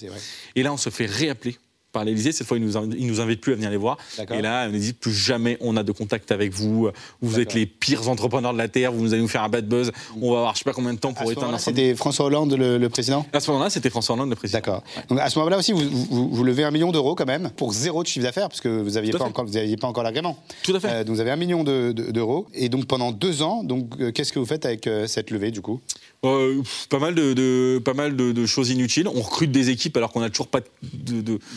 [0.56, 1.56] Et là, on se fait réappeler
[1.98, 2.30] par l'Élysée.
[2.32, 3.96] Cette fois, ils nous, inv- ils nous invitent plus à venir les voir.
[4.30, 6.88] Et là, on nous dit plus jamais on a de contact avec vous.
[7.20, 8.92] Vous êtes les pires entrepreneurs de la Terre.
[8.92, 9.90] Vous allez nous faire un bad buzz.
[10.20, 11.76] On va avoir je sais pas combien de temps pour éteindre l'incendie.
[11.80, 13.26] C'était François Hollande, le, le président?
[13.32, 14.58] À ce moment-là, c'était François Hollande, le président.
[14.58, 14.82] D'accord.
[15.08, 15.80] Donc à ce moment-là aussi, vous,
[16.10, 18.68] vous, vous levez un million d'euros quand même pour zéro de chiffre d'affaires, parce que
[18.68, 20.38] vous n'aviez pas, encore- vous aviez pas encore l'agrément.
[20.62, 20.88] Tout à fait.
[20.90, 22.46] Euh, donc vous avez un million de- de- d'euros.
[22.54, 25.50] Et donc pendant deux ans, donc euh, qu'est-ce que vous faites avec euh, cette levée
[25.50, 25.80] du coup?
[26.24, 29.06] Euh, pas mal, de, de- pas mal de, de choses inutiles.
[29.06, 30.58] On recrute des équipes alors qu'on n'a toujours pas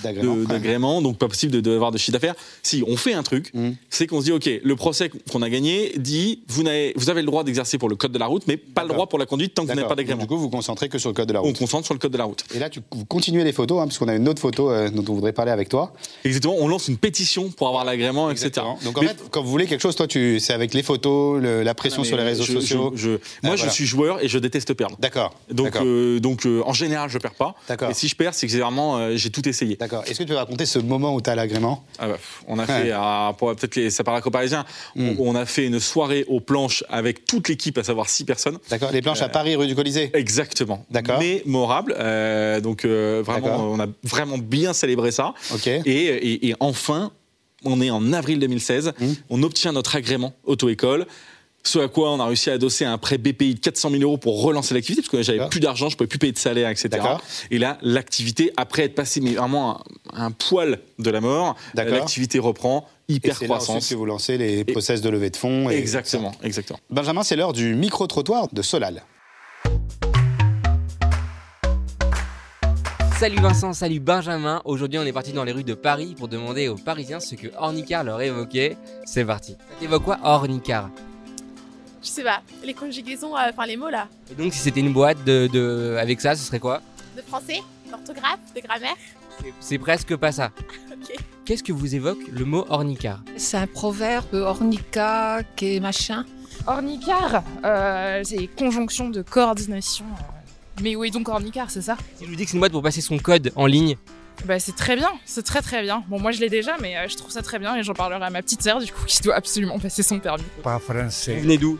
[0.03, 0.99] D'agrément.
[0.99, 2.35] de- donc pas possible de- d'avoir de, chiffre d'affaires.
[2.61, 3.75] Si, on fait un truc, Mhm.
[3.89, 7.21] c'est qu'on se dit, OK, le procès qu'on a gagné dit, vous avez, vous avez
[7.21, 9.25] le droit d'exercer pour le code de la route, mais pas le droit pour la
[9.25, 10.21] conduite tant que vous n'avez pas d'agrément.
[10.21, 11.57] Du coup, vous vous concentrez que sur le code de la On route.
[11.57, 12.43] concentre sur le code de la route.
[12.53, 14.89] Et là, tu, vous continuez les photos, hein, parce qu'on a une autre photo euh,
[14.89, 15.93] dont on voudrait parler avec toi.
[16.23, 18.51] Exactement, on lance une pétition pour avoir l'agrément, etc.
[18.83, 21.41] Donc en Mais- fait, quand vous voulez quelque chose, toi, tu, c'est avec les photos,
[21.41, 22.91] le- la pression sur les réseaux je- sociaux.
[22.95, 23.09] je- je-
[23.43, 24.97] moi, Ah, je suis joueur et je déteste perdre.
[24.99, 25.33] D'accord.
[25.49, 27.55] Donc, euh, donc euh, en général, je perds pas.
[27.69, 27.89] D'accord.
[27.89, 29.77] Et si je perds, c'est que vraiment, euh, j'ai tout essayé.
[29.77, 30.03] D'accord.
[30.05, 31.83] Est-ce que tu peux raconter ce moment où tu as l'agrément?
[31.99, 32.67] Ah bah, on a Ouais.
[32.83, 35.09] fait, à- pour peut-être les, ça parle à parisien, Hmm.
[35.19, 38.57] on, on a fait une soirée aux planches avec toute l'équipe, à savoir six personnes.
[38.69, 38.91] D'accord.
[38.91, 40.85] Les planches à Paris, rue du Colisée Exactement.
[40.91, 41.19] D'accord.
[41.19, 41.95] Mémorable.
[42.61, 45.33] Donc vraiment, on a vraiment bien célébré ça.
[45.53, 45.67] Ok.
[45.67, 47.11] Et, et- et enfin,
[47.63, 49.13] on est en avril 2016, Hmm.
[49.29, 51.05] on obtient notre agrément auto-école.
[51.63, 54.17] Ce à quoi on a réussi à adosser un prêt BPI de 400 000 euros
[54.17, 56.89] pour relancer l'activité, parce que j'avais plus d'argent, je pouvais plus payer de salaire, etc.
[57.51, 59.79] Et là, l'activité, après être passé mais vraiment
[60.11, 63.89] un, un poil de la mort, l'activité reprend, Et hyper c'est là ensuite croissance.
[63.89, 65.69] que vous lancez les process de levée de fonds.
[65.69, 66.79] et- Exactement, exactement.
[66.89, 69.03] Benjamin, c'est l'heure du micro-trottoir de Solal.
[73.19, 74.63] Salut Vincent, salut Benjamin.
[74.65, 77.49] Aujourd'hui, on est parti dans les rues de Paris pour demander aux Parisiens ce que
[77.55, 78.77] Ornicar leur évoquait.
[79.05, 79.51] C'est parti.
[79.51, 80.89] Ça t'évoque quoi Ornicar?
[82.03, 84.91] Je sais pas, les conjugaisons, euh, enfin les mots là, Et donc, si c'était une
[84.93, 86.81] boîte de, de- avec ça, ce serait quoi?
[87.15, 87.59] De français,
[87.89, 88.95] d'orthographe, de grammaire.
[89.59, 90.51] C'est- presque pas ça.
[90.91, 91.15] Ok.
[91.45, 96.25] Qu'est-ce que vous évoque le mot Ornicar C'est un proverbe ornica, que machin.
[96.67, 100.05] Ornicar, euh, c'est conjonction de coordination.
[100.05, 100.81] euh.
[100.83, 101.97] Mais oui, donc ornicar, c'est ça?
[102.17, 103.97] Si je vous dis que c'est une boîte pour passer son code en ligne,
[104.45, 106.03] Bah c'est très bien, c'est très très bien.
[106.07, 108.23] Bon moi je l'ai déjà, mais euh, je trouve ça très bien et j'en parlerai
[108.25, 110.43] à ma petite sœur du coup qui doit absolument passer son permis.
[110.63, 111.35] Pas vous français.
[111.35, 111.77] venez d'où?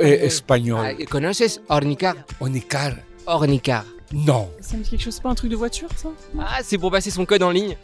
[0.00, 0.80] Eh, espagnol.
[1.00, 2.14] Ah, Conoces Ornicar?
[2.40, 2.92] Onicar.
[3.26, 3.84] Ornicar.
[4.12, 4.50] Non.
[4.60, 6.08] Ça me dit quelque chose, c'est pas un truc de voiture ça?
[6.38, 7.76] Ah, c'est pour passer son code en ligne.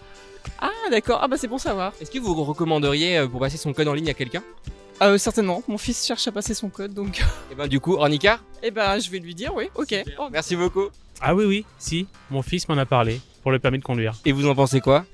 [0.60, 1.92] Ah d'accord, ah bah c'est bon savoir.
[2.00, 4.42] Est-ce que vous recommanderiez euh, pour passer son code en ligne à quelqu'un?
[5.02, 8.42] Euh, certainement, mon fils cherche à passer son code donc Et ben du coup, Ornicar?
[8.62, 9.94] Eh ben je vais lui dire oui, ok.
[10.18, 10.86] Oh, Merci beaucoup.
[11.20, 12.06] Ah oui, oui, si.
[12.30, 14.12] Mon fils m'en a parlé pour le permis de conduire.
[14.26, 15.06] Et vous en pensez quoi?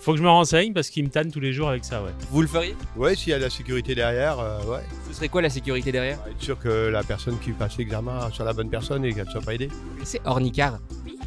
[0.00, 2.12] Faut que je me renseigne parce qu'il me tanne tous les jours avec ça, ouais.
[2.30, 2.74] Vous le feriez?
[2.96, 4.80] Ouais, s'il y a de la sécurité derrière, euh, ouais.
[5.08, 6.18] Ce serait quoi la sécurité derrière?
[6.26, 9.30] Être sûr que la personne qui passe l'examen soit la bonne personne et qu'elle ne
[9.30, 9.68] soit pas aidée.
[10.04, 10.78] C'est Ornicar.
[11.04, 11.18] Oui.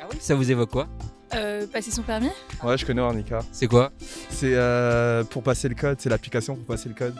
[0.00, 0.18] Ah oui?
[0.20, 0.86] Ça vous évoque quoi?
[1.34, 2.30] Euh, passer son permis?
[2.62, 3.40] Ouais, je connais Ornica.
[3.50, 3.90] C'est quoi?
[4.30, 7.16] C'est euh, pour passer le code, c'est l'application pour passer le code.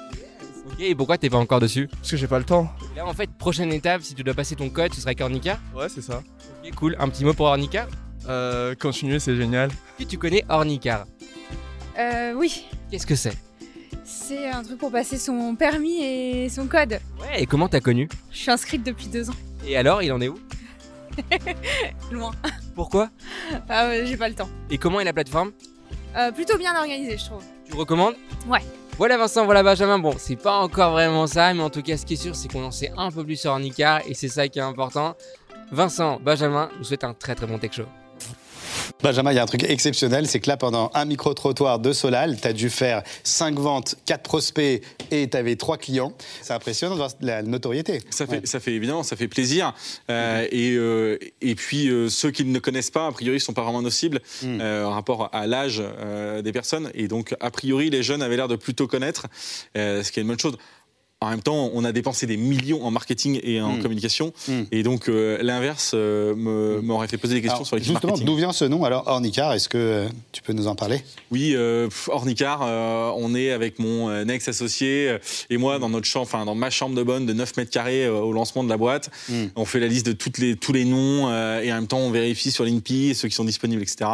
[0.70, 1.88] Ok, et pourquoi t'es pas encore dessus?
[1.88, 2.70] Parce que j'ai pas le temps.
[2.94, 5.88] Là en fait, prochaine étape, si tu dois passer ton code, ce serait qu'Ornicar Ouais,
[5.88, 6.22] c'est ça.
[6.64, 6.96] Ok, cool.
[7.00, 7.88] Un petit mot pour Ornicar?
[8.28, 9.70] Euh, continuer, c'est génial.
[9.70, 11.06] Est-ce que tu connais Ornicar?
[11.98, 12.66] Euh, oui.
[12.90, 13.36] Qu'est-ce que c'est?
[14.04, 17.00] C'est un truc pour passer son permis et son code.
[17.20, 18.08] Ouais, et comment t'as connu?
[18.30, 19.34] Je suis inscrite depuis deux ans.
[19.66, 20.38] Et alors, il en est où?
[22.10, 22.32] Loin.
[22.74, 23.10] Pourquoi?
[23.68, 24.48] Ah ouais, j'ai pas le temps.
[24.70, 25.52] Et comment est la plateforme?
[26.16, 27.42] Euh, plutôt bien organisé, je trouve.
[27.68, 28.14] Tu recommandes?
[28.46, 28.60] Ouais.
[28.98, 29.98] Voilà Vincent, voilà Benjamin.
[29.98, 32.48] Bon, c'est pas encore vraiment ça, mais en tout cas, ce qui est sûr, c'est
[32.48, 35.16] qu'on en sait un peu plus sur Ornicar et c'est ça qui est important.
[35.70, 37.84] Vincent, Benjamin, vous souhaite un très très bon tech show.
[39.02, 42.40] Benjamin, il y a un truc exceptionnel, c'est que là, pendant un micro-trottoir de Solal,
[42.40, 46.12] tu as dû faire 5 ventes, 4 prospects et tu avais 3 clients.
[46.40, 48.00] C'est impressionnant de voir la notoriété.
[48.10, 49.74] Ça fait, ça fait évidemment, ça fait plaisir.
[50.10, 53.52] Euh, et, euh, et puis, euh, ceux qui ne connaissent pas, a priori, ne sont
[53.52, 54.60] pas vraiment nos cibles Mm.
[54.60, 55.82] euh, en rapport à l'âge
[56.42, 56.90] des personnes.
[56.94, 59.26] Et donc, a priori, les jeunes avaient l'air de plutôt connaître,
[59.74, 60.56] ce qui est une bonne chose.
[61.22, 63.82] En même temps, on a dépensé des millions en marketing et en Mm.
[63.82, 64.32] communication.
[64.48, 64.52] Mm.
[64.72, 68.10] Et donc, euh, l'inverse euh, me- m'aurait fait poser des questions Alors, sur l'équipe justement,
[68.12, 68.26] marketing.
[68.26, 71.00] d'où vient ce nom alors Ornicar Est-ce que euh, tu peux nous en parler?
[71.30, 71.54] Oui,
[72.08, 72.60] Ornicar,
[73.16, 75.16] on est avec mon ex-associé
[75.50, 78.08] et moi dans notre chambre, enfin dans ma chambre de bonne de 9 mètres carrés
[78.08, 79.10] au lancement de la boîte.
[79.56, 81.28] On fait la liste de toutes les, tous les noms
[81.60, 84.10] et en même temps on vérifie sur l'INPI ceux qui sont disponibles, etc.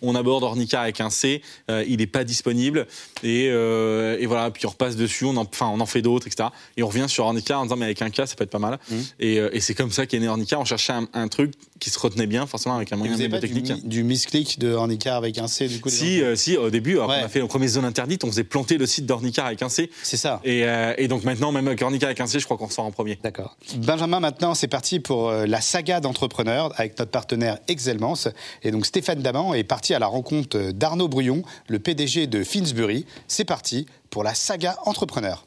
[0.00, 2.86] On aborde Ornicar avec un C, il n'est pas disponible
[3.22, 6.48] et, et voilà, puis on repasse dessus, on en, enfin, on en fait d'autres, etc.
[6.76, 8.58] Et on revient sur Ornicar en disant mais avec un K ça peut être pas
[8.58, 8.78] mal.
[8.90, 8.94] Mm.
[9.20, 10.60] Et, euh, et c'est comme ça qu'est né Ornicar.
[10.60, 13.70] On cherchait un, un truc qui se retenait bien, forcément avec un moyen du, technique.
[13.70, 16.96] mi- du misclick de Ornicar avec un C du coup Si, euh, si, au début,
[16.98, 17.04] Ouais.
[17.04, 19.68] on a fait nos premières zones interdites, on faisait planter le site d'Ornicar avec un
[19.68, 19.90] C.
[20.02, 20.40] C'est ça.
[20.44, 22.84] Et, euh, et donc maintenant, même avec Ornicar avec un C, je crois qu'on sort
[22.84, 23.18] en premier.
[23.22, 23.56] D'accord.
[23.76, 28.14] Benjamin, maintenant, c'est parti pour la saga d'entrepreneurs avec notre partenaire Excelmans.
[28.62, 33.06] Et donc, Stéphane Daman est parti à la rencontre d'Arnaud Bruyon, le PDG de Finsbury.
[33.28, 35.44] C'est parti pour la saga entrepreneur.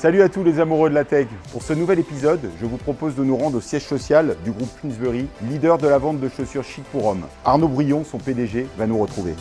[0.00, 1.26] Salut à tous les amoureux de la tech.
[1.52, 4.70] Pour ce nouvel épisode, je vous propose de nous rendre au siège social du groupe
[4.80, 7.26] Finsbury, leader de la vente de chaussures chic pour hommes.
[7.44, 9.34] Arnaud Brion, son PDG, va nous retrouver.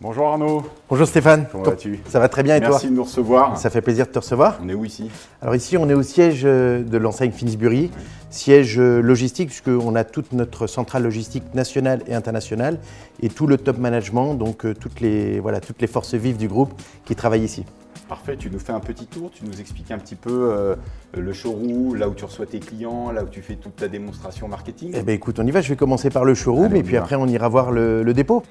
[0.00, 0.62] Bonjour Arnaud.
[0.88, 1.48] Bonjour Stéphane.
[1.50, 1.98] Comment vas-tu?
[2.06, 2.68] Ça va très bien et toi?
[2.70, 3.58] Merci de nous recevoir.
[3.58, 4.60] Ça fait plaisir de te recevoir.
[4.62, 5.10] On est où ici?
[5.42, 7.90] Alors ici, on est au siège euh, de l'enseigne Finsbury,
[8.30, 12.78] siège euh, logistique, puisqu'on a toute notre centrale logistique nationale et internationale,
[13.20, 16.46] et tout le top management, donc euh, toutes, les, voilà, toutes les forces vives du
[16.46, 17.64] groupe qui travaillent ici.
[18.08, 20.76] Parfait, tu nous fais un petit tour, tu nous expliques un petit peu euh,
[21.12, 24.46] le showroom, là où tu reçois tes clients, là où tu fais toute ta démonstration
[24.46, 24.92] marketing.
[24.94, 26.96] Eh bien écoute, on y va, je vais commencer par le showroom, Allez, et puis
[26.96, 28.44] après on ira voir le, le dépôt.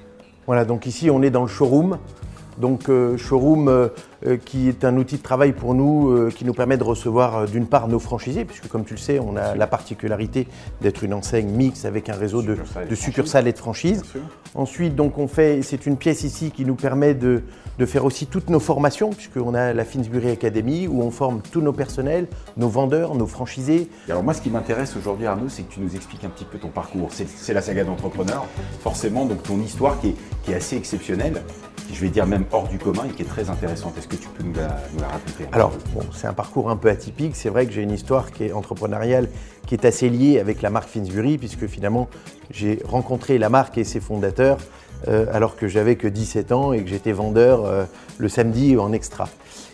[0.48, 1.98] Voilà, donc ici on est dans le showroom.
[2.60, 3.88] Donc euh, showroom euh,
[4.26, 7.68] euh, qui est un outil de travail pour nous, qui nous permet de recevoir d'une
[7.68, 10.48] part nos franchisés, puisque comme tu le sais, on a la particularité
[10.82, 13.58] d'être une enseigne mixte avec un réseau de, Succursales et de de succursales et de
[13.58, 14.04] franchises.
[14.56, 17.44] Ensuite, donc on fait, c'est une pièce ici qui nous permet de,
[17.78, 21.62] de faire aussi toutes nos formations, puisqu'on a la Finsbury Academy où on forme tous
[21.62, 23.90] nos personnels, nos vendeurs, nos franchisés.
[24.08, 26.46] Et alors moi, ce qui m'intéresse aujourd'hui, Arnaud, c'est que tu nous expliques un petit
[26.46, 27.10] peu ton parcours.
[27.12, 28.46] C'est la saga d'entrepreneur,
[28.82, 31.44] forcément, donc ton histoire qui est, qui est assez exceptionnelle,
[31.92, 33.98] je vais dire même hors du commun et qui est très intéressante.
[33.98, 37.36] Est-ce que tu peux nous la, raconter Alors, bon, c'est un parcours un peu atypique.
[37.36, 39.30] C'est vrai que j'ai une histoire qui est entrepreneuriale,
[39.66, 42.10] qui est assez liée avec la marque Finsbury, puisque finalement,
[42.52, 44.58] j'ai rencontré la marque et ses fondateurs
[45.08, 47.84] euh, alors que j'avais que 17 ans et que j'étais vendeur euh,
[48.18, 49.30] le samedi en extra.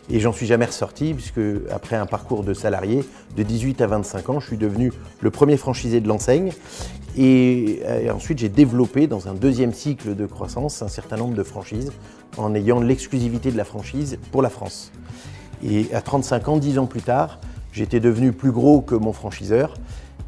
[0.09, 1.39] Et j'en suis jamais ressorti, puisque
[1.71, 3.05] après un parcours de salarié,
[3.37, 6.51] de 18 à 25 ans, je suis devenu le premier franchisé de l'enseigne.
[7.17, 11.35] Et, euh, et ensuite, j'ai développé dans un deuxième cycle de croissance un certain nombre
[11.35, 11.93] de franchises
[12.37, 14.91] en ayant l'exclusivité de la franchise pour la France.
[15.63, 17.39] Et à 35 ans, 10 ans plus tard,
[17.71, 19.75] j'étais devenu plus gros que mon franchiseur.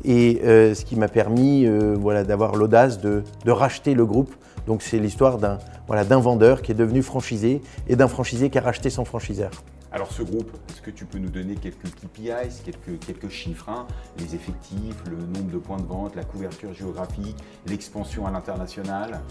[0.06, 4.32] Et ce qui m'a permis voilà, d'avoir l'audace de racheter le groupe.
[4.68, 8.58] Donc c'est l'histoire d'un voilà, d'un vendeur qui est devenu franchisé et d'un franchisé qui
[8.58, 9.52] a racheté son franchiseur.
[9.96, 13.88] Alors ce groupe, est-ce que tu peux nous donner quelques KPIs, quelques, quelques chiffres hein
[14.20, 19.22] Les effectifs, le nombre de points de vente, la couverture géographique, l'expansion à l'international?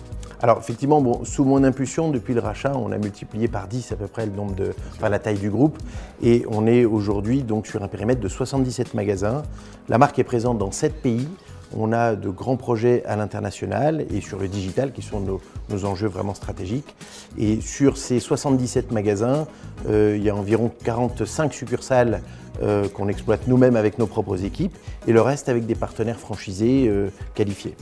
[0.40, 3.96] Alors effectivement, bon, sous mon impulsion, depuis le rachat, on a multiplié par 10 à
[3.96, 5.76] peu près le nombre de, enfin, la taille du groupe.
[6.22, 9.42] Et on est aujourd'hui donc sur un périmètre de 77 magasins.
[9.90, 11.28] La marque est présente dans 7 pays.
[11.76, 16.08] On a de grands projets à l'international et sur le digital qui sont nos, enjeux
[16.08, 16.94] vraiment stratégiques.
[17.36, 19.46] Et sur ces 77 magasins,
[19.88, 22.22] euh, il y a environ 45 succursales
[22.62, 24.76] euh, qu'on exploite nous-mêmes avec nos propres équipes
[25.08, 27.74] et le reste avec des partenaires franchisés euh, qualifiés.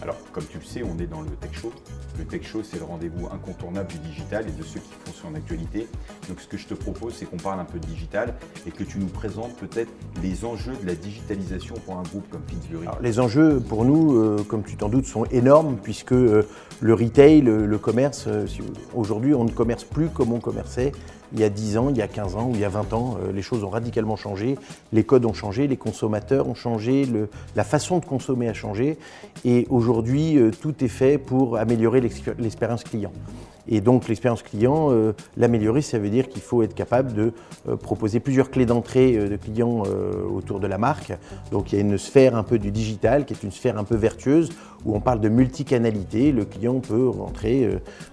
[0.00, 1.72] Alors, comme tu le sais, on est dans le Tech Show.
[2.18, 5.34] Le Tech Show, c'est le rendez-vous incontournable du digital et de ceux qui font son
[5.34, 5.88] actualité.
[6.28, 8.34] Donc, ce que je te propose, c'est qu'on parle un peu de digital
[8.66, 9.90] et que tu nous présentes peut-être
[10.22, 12.86] les enjeux de la digitalisation pour un groupe comme Finsbury.
[12.86, 16.42] Alors, les enjeux pour nous, euh, comme tu t'en doutes, sont énormes puisque euh,
[16.80, 18.46] le retail, le, commerce, euh,
[18.94, 20.92] aujourd'hui, on ne commerce plus comme on commerçait
[21.32, 22.92] il y a 10 ans, il y a 15 ans ou il y a 20
[22.92, 23.16] ans.
[23.22, 24.56] Euh, les choses ont radicalement changé,
[24.92, 27.06] les codes ont changé, les consommateurs ont changé,
[27.56, 28.98] la façon de consommer a changé.
[29.44, 33.12] Et aujourd'hui, euh, tout est fait pour améliorer l'ex- l'expérience client.
[33.68, 37.32] Et donc l'expérience client, euh, l'améliorer, ça veut dire qu'il faut être capable de
[37.68, 39.82] euh, proposer plusieurs clés d'entrée euh, de clients
[40.32, 41.12] autour de la marque.
[41.52, 43.84] Donc il y a une sphère un peu du digital qui est une sphère un
[43.84, 44.50] peu vertueuse
[44.84, 46.32] où on parle de multicanalité.
[46.32, 47.68] Le client peut rentrer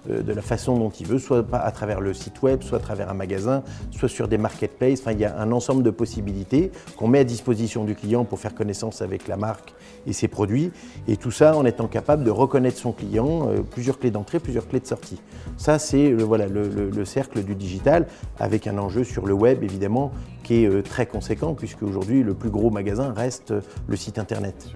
[0.08, 3.08] de la façon dont il veut, soit à travers le site web, soit à travers
[3.08, 5.00] un magasin, soit sur des marketplaces.
[5.00, 8.40] Enfin, il y a un ensemble de possibilités qu'on met à disposition du client pour
[8.40, 9.74] faire connaissance avec la marque
[10.06, 10.72] et ses produits.
[11.06, 14.80] Et tout ça en étant capable de reconnaître son client, plusieurs clés d'entrée, plusieurs clés
[14.80, 15.20] de sortie.
[15.56, 18.06] Ça, c'est le, cercle du digital,
[18.38, 22.34] avec un enjeu sur le web, évidemment, qui est euh, très conséquent, puisque aujourd'hui, le
[22.34, 24.68] plus gros magasin reste euh, le site Internet.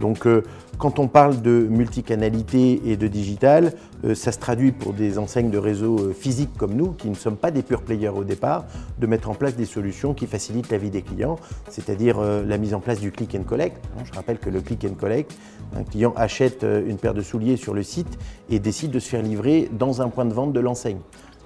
[0.00, 0.42] Donc, euh,
[0.78, 5.50] quand on parle de multicanalité et de digital, euh, ça se traduit pour des enseignes
[5.50, 8.64] de réseau euh, physiques comme nous, qui ne sommes pas des pure players au départ,
[8.98, 12.74] de mettre en place des solutions qui facilitent la vie des clients, c'est-à-dire la mise
[12.74, 13.76] en place du click and collect.
[13.98, 14.02] hein.
[14.04, 15.36] Je rappelle que le click and collect,
[15.76, 19.22] un client achète une paire de souliers sur le site et décide de se faire
[19.22, 20.98] livrer dans un point de vente de l'enseigne.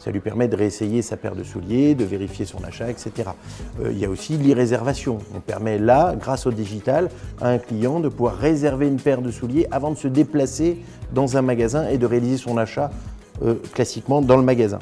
[0.05, 3.31] Ça lui permet de réessayer sa paire de souliers, de vérifier son achat, etc.
[3.83, 5.17] Euh, il y a aussi l'e-réservation.
[5.35, 7.09] On permet là, grâce au digital,
[7.41, 10.77] à un client de pouvoir réserver une paire de souliers avant de se déplacer
[11.15, 12.91] dans un magasin et de réaliser son achat
[13.43, 14.79] euh, classiquement dans le magasin.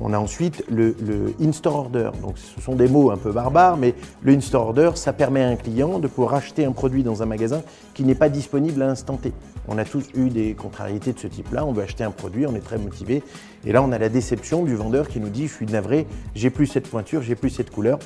[0.00, 0.94] On a ensuite le,
[1.40, 2.10] in-store order.
[2.36, 5.56] Ce sont des mots un peu barbares, mais le in-store order, ça permet à un
[5.56, 9.16] client de pouvoir acheter un produit dans un magasin qui n'est pas disponible à l'instant
[9.16, 9.32] T.
[9.68, 11.64] On a tous eu des contrariétés de ce type-là.
[11.66, 13.22] On veut acheter un produit, on est très motivé.
[13.66, 16.50] Et là, on a la déception du vendeur qui nous dit Je suis navré, j'ai
[16.50, 17.98] plus cette pointure, j'ai plus cette couleur.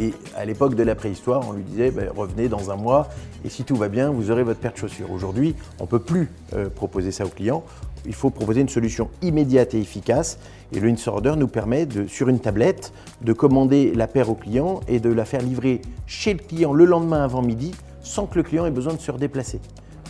[0.00, 3.08] Et à l'époque de la préhistoire, on lui disait ben, revenez dans un mois
[3.44, 5.10] et si tout va bien, vous aurez votre paire de chaussures.
[5.10, 7.64] Aujourd'hui, on ne peut plus euh, proposer ça aux clients.
[8.08, 10.38] Il faut proposer une solution immédiate et efficace.
[10.72, 14.34] Et le in-store order nous permet, de, sur une tablette, de commander la paire au
[14.34, 18.36] client et de la faire livrer chez le client le lendemain avant midi sans que
[18.36, 19.60] le client ait besoin de se redéplacer.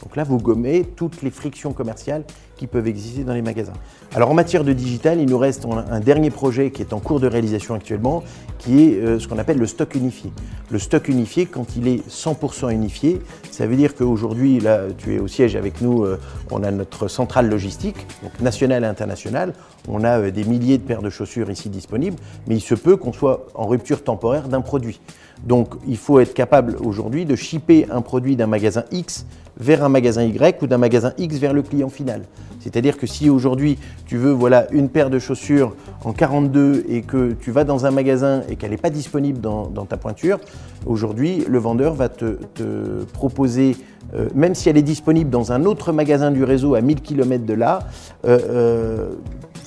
[0.03, 2.25] Donc là, vous gommez toutes les frictions commerciales
[2.57, 3.73] qui peuvent exister dans les magasins.
[4.15, 7.21] Alors en matière de digital, il nous reste un, dernier projet qui est en cours
[7.21, 8.25] de réalisation actuellement,
[8.57, 10.33] qui est euh, ce qu'on appelle le stock unifié.
[10.71, 15.19] Le stock unifié, quand il est 100% unifié, ça veut dire qu'aujourd'hui, là, tu es
[15.19, 16.19] au siège avec nous, euh,
[16.51, 19.53] on a notre centrale logistique, donc nationale et internationale.
[19.87, 22.17] On a euh, des milliers de paires de chaussures ici disponibles,
[22.47, 25.01] mais il se peut qu'on soit en rupture temporaire d'un produit.
[25.45, 29.27] Donc il faut être capable aujourd'hui de shipper un produit d'un magasin X
[29.59, 32.23] vers un magasin Y ou d'un magasin X vers le client final.
[32.61, 35.75] C'est-à-dire que si aujourd'hui tu veux voilà, une paire de chaussures
[36.05, 39.69] en 42 et que tu vas dans un magasin et qu'elle n'est pas disponible dans,
[39.89, 40.39] ta pointure,
[40.87, 43.77] aujourd'hui le vendeur va te, te proposer,
[44.15, 47.45] euh, même si elle est disponible dans un autre magasin du réseau à 1000 km
[47.45, 47.81] de là,
[48.27, 49.11] euh, euh,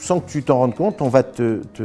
[0.02, 1.84] sans que tu t'en rendes compte, on va te, te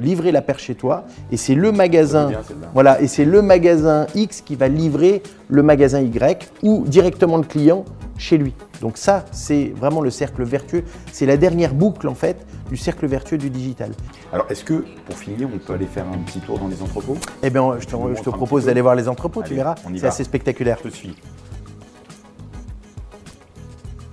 [0.00, 2.40] livrer la paire chez toi et c'est le magasin, bien,
[2.74, 7.44] voilà, et c'est le magasin X qui va livrer le magasin Y ou directement le
[7.44, 7.84] client
[8.18, 8.54] chez lui.
[8.80, 10.82] Donc ça, c'est vraiment le cercle vertueux.
[11.12, 13.92] C'est la dernière boucle en fait du cercle vertueux du digital.
[14.32, 17.16] Alors, est-ce que, pour finir, on peut aller faire un petit tour dans les entrepôts?
[17.42, 19.76] Eh bien, je te, je propose d'aller voir les entrepôts, tu verras.
[19.96, 20.78] C'est assez spectaculaire.
[20.82, 21.14] Je te suis.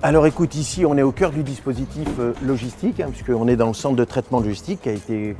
[0.01, 3.67] Alors écoute, ici on est au cœur du dispositif euh, logistique, hein, puisqu'on est dans
[3.67, 4.88] le centre de traitement logistique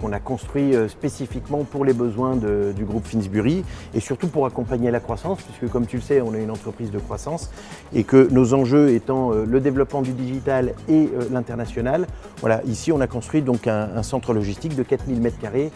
[0.02, 4.92] qu'on a construit euh, spécifiquement pour les besoins du groupe Finsbury et surtout pour accompagner
[4.92, 7.52] la croissance, puisque comme tu le sais, on est une entreprise de croissance
[7.94, 12.06] et que nos enjeux étant euh, le développement du digital et l'international,
[12.42, 15.70] voilà, ici on a construit donc un, un centre logistique de 4000 m2 euh,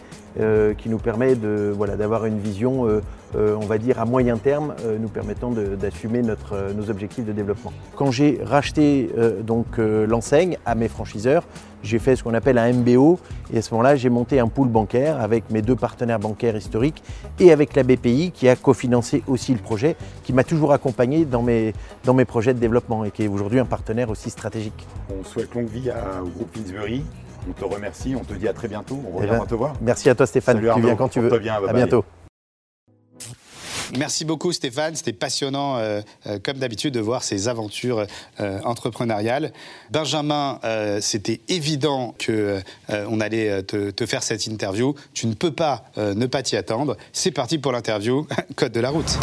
[0.76, 3.00] qui nous permet de, voilà, d'avoir une vision, euh,
[3.36, 7.32] euh, on va dire, à moyen terme, euh, nous permettant d'assumer euh, nos objectifs de
[7.32, 7.72] développement.
[7.96, 11.44] Quand j'ai racheté euh, donc, euh, l'enseigne à mes franchiseurs,
[11.82, 13.18] j'ai fait ce qu'on appelle un MBO
[13.52, 17.02] et à ce moment-là, j'ai monté un pool bancaire avec mes deux partenaires bancaires historiques
[17.38, 21.42] et avec la BPI qui a cofinancé aussi le projet, qui m'a toujours accompagné dans
[21.42, 24.86] mes, dans mes projets de développement et qui est aujourd'hui un partenaire aussi stratégique.
[25.10, 27.04] On souhaite longue vie à- au groupe Finsbury.
[27.48, 29.00] On te remercie, on te dit à très bientôt.
[29.06, 29.74] On Eh reviendra ben, te voir.
[29.80, 31.28] Merci à toi Stéphane, Salut tu Arnaud, viens quand tu veux.
[31.28, 31.82] porte-toi bien, bye à bye.
[31.82, 32.04] bientôt.
[33.98, 38.06] Merci beaucoup Stéphane, c'était passionnant euh, euh, comme d'habitude de voir ces aventures
[38.40, 39.52] euh, entrepreneuriales.
[39.90, 44.94] Benjamin, euh, c'était évident que euh, on allait te, te faire cette interview.
[45.12, 46.96] Tu ne peux pas euh, ne pas t'y attendre.
[47.12, 48.26] C'est parti pour l'interview.
[48.56, 49.18] Code de la route.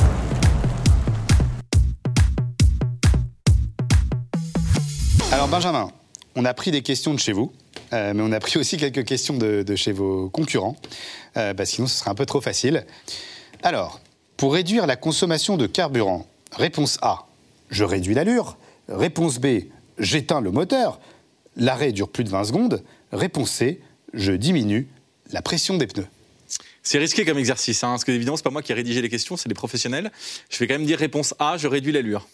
[5.32, 5.90] Alors Benjamin,
[6.36, 7.52] on a pris des questions de chez vous,
[7.93, 10.75] euh, mais on a pris aussi quelques questions de, de chez vos concurrents,
[11.38, 12.86] euh, bah, sinon ce serait un peu trop facile.
[13.63, 13.99] Alors,
[14.38, 17.27] pour réduire la consommation de carburant, réponse A,
[17.69, 18.58] je réduis l'allure.
[18.88, 19.65] Réponse B,
[19.97, 20.99] j'éteins le moteur.
[21.56, 22.84] L'arrêt dure plus de 20 secondes.
[23.12, 23.82] Réponse C,
[24.13, 24.88] je diminue
[25.32, 26.08] la pression des pneus.
[26.84, 29.10] C'est risqué comme exercice, hein, parce que évidemment, c'est pas moi qui ai rédigé les
[29.10, 30.12] questions, c'est les professionnels.
[30.49, 32.27] Je vais quand même dire réponse A, je réduis l'allure.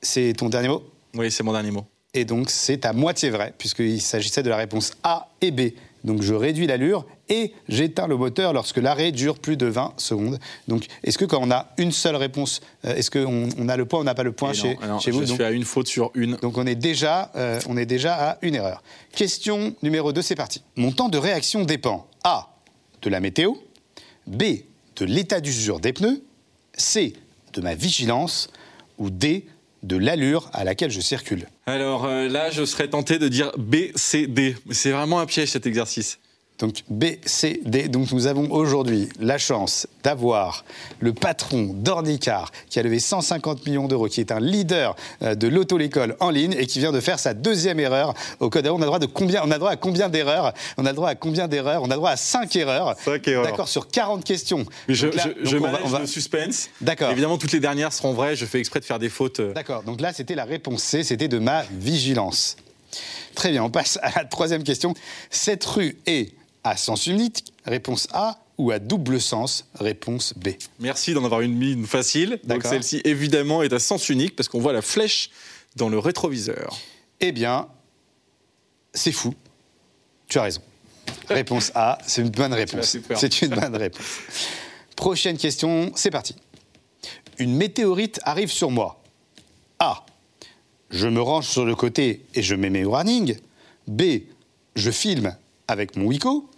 [0.00, 0.84] C'est ton dernier mot?
[1.14, 1.86] Oui, c'est mon dernier mot.
[2.14, 5.72] Et donc, c'est à moitié vrai, puisqu'il s'agissait de la réponse A et B.
[6.04, 10.38] Donc, je réduis l'allure et j'éteins le moteur lorsque l'arrêt dure plus de 20 secondes.
[10.68, 13.86] Donc, est-ce que quand on a une seule réponse, euh, est-ce qu'on on a le
[13.86, 15.36] point ou on n'a pas le point Et chez, non, alors, chez vous Je Donc-
[15.36, 16.36] suis à une faute sur une.
[16.36, 18.82] donc on est déjà, euh, on est déjà à une erreur.
[19.12, 20.62] Question numéro 2, c'est parti.
[20.76, 22.50] Mon temps de réaction dépend A.
[23.02, 23.52] de la météo,
[24.26, 24.42] B.
[24.96, 26.22] de l'état d'usure des pneus,
[26.74, 27.14] C.
[27.54, 28.48] de ma vigilance
[28.98, 29.46] ou D.
[29.84, 31.46] de l'allure à laquelle je circule.
[31.66, 34.56] Alors euh, là, je serais tenté de dire B, C, D.
[34.70, 36.18] C'est vraiment un piège cet exercice.
[36.60, 37.88] Donc B, C, D.
[37.88, 40.64] Donc nous avons aujourd'hui la chance d'avoir
[41.00, 45.48] le patron d'Ornicar qui a levé 150 millions d'euros, qui est un leader euh, de
[45.48, 48.68] l'auto-l'école en ligne et qui vient de faire sa deuxième erreur au code.
[48.68, 51.14] On a droit de combien On a droit à combien d'erreurs On a droit à
[51.16, 52.94] combien d'erreurs On a droit à 5 erreurs.
[53.04, 53.44] 5 erreurs.
[53.46, 54.64] D'accord, sur 40 questions.
[54.86, 56.68] Mais je, là- je- je va- le suspense.
[56.80, 57.10] D'accord.
[57.10, 58.36] Évidemment, toutes les dernières seront vraies.
[58.36, 59.40] Je fais exprès de faire des fautes.
[59.40, 59.52] euh.
[59.54, 62.56] D'accord, donc là c'était la réponse C, c'était de ma vigilance.
[63.34, 64.94] Très bien, on passe à la troisième question.
[65.30, 66.32] Cette rue est
[66.64, 70.50] à sens unique, réponse A, ou à double sens, réponse B.
[70.78, 72.40] Merci d'en avoir une mine facile.
[72.44, 75.30] Donc celle-ci, évidemment, est à sens unique parce qu'on voit la flèche
[75.76, 76.78] dans le rétroviseur.
[77.20, 77.68] Eh bien,
[78.92, 79.34] c'est fou.
[80.28, 80.62] Tu as raison.
[81.28, 82.96] Réponse A, c'est une bonne réponse.
[83.16, 84.20] C'est une bonne réponse.
[84.96, 86.36] Prochaine question, c'est parti.
[87.38, 89.02] Une météorite arrive sur moi.
[89.80, 90.06] A.
[90.90, 93.36] Je me range sur le côté et je mets mes warnings.
[93.88, 94.02] B.
[94.76, 95.36] Je filme
[95.66, 96.48] avec mon Wiko.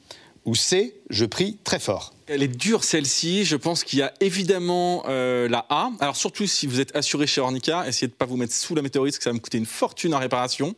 [0.47, 0.95] Ou C.
[1.11, 2.15] Je prie très fort.
[2.29, 3.45] Elle est dure celle-ci.
[3.45, 5.91] Je pense qu'il y a évidemment euh, la A.
[6.01, 8.75] Alors surtout si vous êtes assuré chez Ornica, essayez de ne pas vous mettre sous
[8.75, 10.75] la météorite parce que ça va me coûter une fortune en réparation.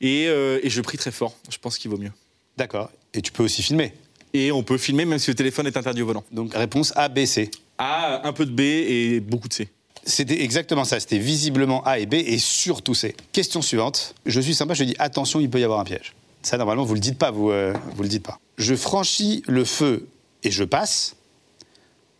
[0.00, 1.34] Et, euh, et je prie très fort.
[1.50, 2.12] Je pense qu'il vaut mieux.
[2.56, 2.90] D'accord.
[3.14, 3.92] Et tu peux aussi filmer.
[4.34, 6.24] Et on peut filmer même si le téléphone est interdit au volant.
[6.30, 7.50] Donc réponse A, B, C.
[7.78, 9.68] A, un peu de B et beaucoup de C.
[10.04, 11.00] C'était exactement ça.
[11.00, 13.14] C'était visiblement A et B et surtout C.
[13.32, 14.14] Question suivante.
[14.26, 16.14] Je suis sympa, je dis attention, il peut y avoir un piège.
[16.42, 18.38] Ça, normalement, vous le dites pas, vous, euh, vous le dites pas.
[18.56, 20.08] Je franchis le feu
[20.42, 21.16] et je passe,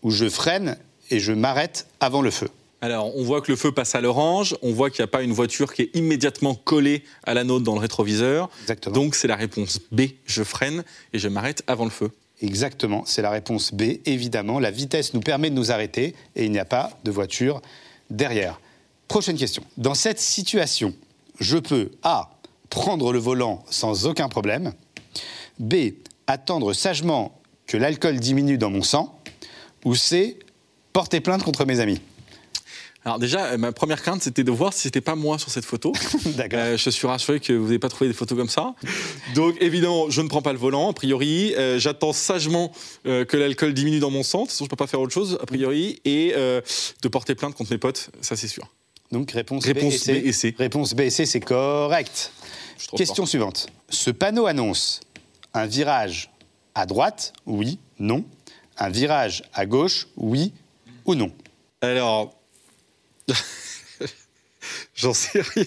[0.02, 0.76] ou je freine
[1.10, 2.48] et je m'arrête avant le feu.
[2.80, 5.22] Alors, on voit que le feu passe à l'orange, on voit qu'il n'y a pas
[5.22, 8.50] une voiture qui est immédiatement collée à la nôtre dans le rétroviseur.
[8.62, 8.94] Exactement.
[8.94, 10.02] Donc, c'est la réponse B.
[10.26, 12.10] Je freine et je m'arrête avant le feu.
[12.40, 13.98] Exactement, c'est la réponse B.
[14.06, 17.60] Évidemment, la vitesse nous permet de nous arrêter et il n'y a pas de voiture
[18.10, 18.60] derrière.
[19.08, 19.64] Prochaine question.
[19.76, 20.94] Dans cette situation,
[21.40, 22.37] je peux A.
[22.70, 24.72] prendre le volant sans aucun problème.
[25.58, 25.74] B.
[26.26, 29.20] attendre sagement que l'alcool diminue dans mon sang.
[29.84, 30.38] Ou C.
[30.92, 32.00] porter plainte contre mes amis.
[33.04, 35.64] Alors déjà, euh, ma première crainte, c'était de voir si c'était pas moi sur cette
[35.64, 35.92] photo.
[36.36, 36.58] D'accord.
[36.58, 38.74] Euh, je suis rassuré que vous n'avez pas trouvé des photos comme ça.
[39.34, 41.54] Donc évidemment, je ne prends pas le volant, a priori.
[41.56, 42.72] Euh, J'attends sagement
[43.06, 44.40] euh, que l'alcool diminue dans mon sang.
[44.40, 46.00] De toute façon, je ne peux pas faire autre chose, a priori.
[46.04, 48.68] Et de porter plainte contre mes potes, ça c'est sûr.
[49.10, 50.12] Donc réponse, Réponse B, et C.
[50.12, 50.54] B et C.
[50.58, 52.32] Réponse B et C, c'est correct.
[52.96, 53.28] Question fort.
[53.28, 53.66] suivante.
[53.88, 55.00] Ce panneau annonce
[55.54, 56.30] un virage
[56.74, 58.24] à droite, oui, non.
[58.76, 60.52] Un virage à gauche, oui
[61.04, 61.32] ou non?
[61.80, 62.34] Alors,
[64.98, 65.64] j'en sais rien.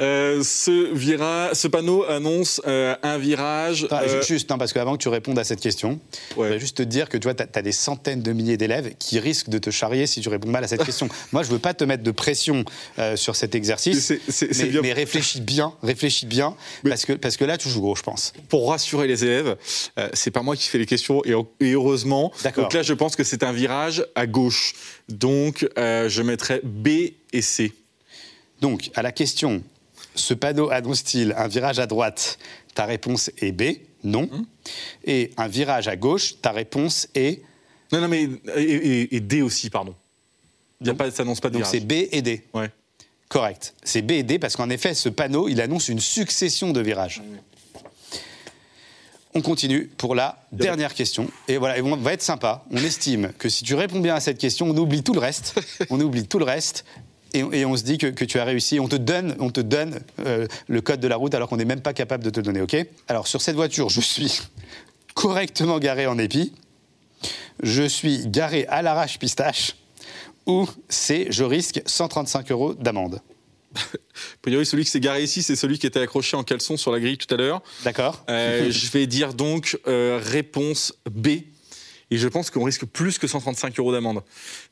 [0.00, 1.50] Euh, ce, vira...
[1.54, 3.88] ce panneau annonce euh, un virage.
[3.90, 5.98] Euh, Juste, non, parce qu'avant que tu répondes à cette question,
[6.30, 8.94] je voudrais juste te dire que tu vois, tu as, des centaines de milliers d'élèves
[8.98, 11.08] qui risquent de te charrier si tu réponds mal à cette question.
[11.32, 12.64] Moi, je veux pas te mettre de pression
[13.16, 14.80] sur cet exercice, mais, bien.
[14.82, 16.54] mais réfléchis bien, réfléchis bien,
[16.88, 18.32] parce, que, parce que là, tu joues gros, je pense.
[18.48, 19.56] pour rassurer les élèves,
[20.12, 22.32] c'est pas moi qui fais les questions et, et heureusement.
[22.44, 22.64] D'accord.
[22.64, 24.74] Donc là, je pense que c'est un virage à gauche.
[25.08, 26.88] Donc, je mettrais B
[27.32, 27.72] et C.
[28.62, 29.62] Donc, à la question,
[30.14, 32.38] ce panneau annonce-t-il un virage à droite?
[32.74, 34.28] Ta réponse est B, non.
[34.32, 34.46] Hum.
[35.04, 37.42] Et un virage à gauche, ta réponse est.
[37.92, 38.22] Non, non, mais
[38.56, 39.94] et, et- et D aussi, pardon.
[40.80, 41.80] Il y a pas, ça n'annonce pas de Donc c'est.
[41.80, 42.44] B et D.
[42.54, 42.70] Ouais.
[43.28, 43.74] Correct.
[43.82, 47.20] C'est B et D parce qu'en effet, ce panneau, il annonce une succession de virages.
[49.34, 51.26] On continue pour la dernière question.
[51.48, 52.64] Et voilà, et on va être sympa.
[52.70, 55.58] On estime que si tu réponds bien à cette question, on oublie tout le reste.
[55.90, 56.84] on oublie tout le reste.
[57.34, 58.80] Et, et on se dit que, que tu as réussi.
[58.80, 61.64] On te donne, on te donne euh, le code de la route alors qu'on n'est
[61.64, 62.60] même pas capable de te le donner.
[62.60, 62.76] OK?
[63.08, 64.40] Alors, sur cette voiture, je suis
[65.14, 66.52] correctement garé en épi.
[67.62, 69.76] Je suis garé à l'arrache pistache.
[70.46, 73.20] Ou c'est je risque 135 euros d'amende.
[73.76, 73.78] A
[74.42, 77.00] priori, celui qui s'est garé ici, c'est celui qui était accroché en caleçon sur la
[77.00, 77.62] grille tout à l'heure.
[77.84, 81.28] D'accord Euh, je vais dire donc euh, réponse B.
[82.12, 84.22] Et je pense qu'on risque plus que 135 euros d'amende.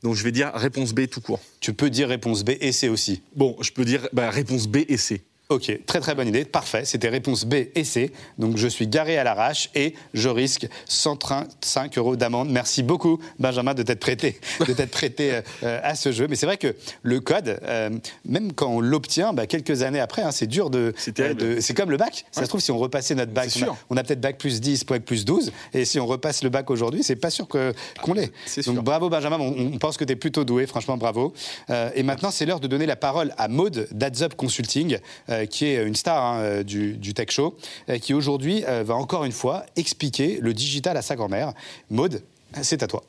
[0.02, 1.40] Donc je vais dire réponse B tout court.
[1.60, 3.22] Tu peux dire réponse B et C aussi.
[3.34, 5.22] Bon, je peux dire bah, réponse B et C.
[5.50, 6.84] Ok, très très bonne idée, parfait.
[6.84, 8.12] C'était réponse B et C.
[8.38, 12.50] Donc je suis garé à l'arrache et je risque 135 euros d'amende.
[12.50, 16.28] Merci beaucoup, Benjamin, de t'être prêté, de t'être prêté euh, à ce jeu.
[16.28, 17.90] Mais c'est vrai que le code, euh,
[18.24, 20.94] même quand on l'obtient, bah, quelques années après, hein, c'est dur de.
[20.96, 22.26] C'est comme le bac.
[22.30, 23.76] Ça se trouve, si on repassait notre bac, on a, sûr.
[23.90, 25.50] on a peut-être bac plus 10, bac plus 12.
[25.74, 28.30] Et si on repasse le bac aujourd'hui, c'est pas sûr qu'on l'ait.
[28.66, 29.38] Donc bravo, Benjamin.
[29.40, 30.66] On, on pense que tu es plutôt doué.
[30.66, 31.34] Franchement, bravo.
[31.70, 34.98] Euh, et maintenant, c'est l'heure de donner la parole à Maude d'Adzup Consulting,
[35.28, 37.56] euh, qui est une star hein, euh, du, Tech Show,
[37.88, 41.52] euh, qui aujourd'hui euh, va encore une fois expliquer le digital à sa grand-mère.
[41.90, 42.22] Maude,
[42.62, 43.02] c'est à toi.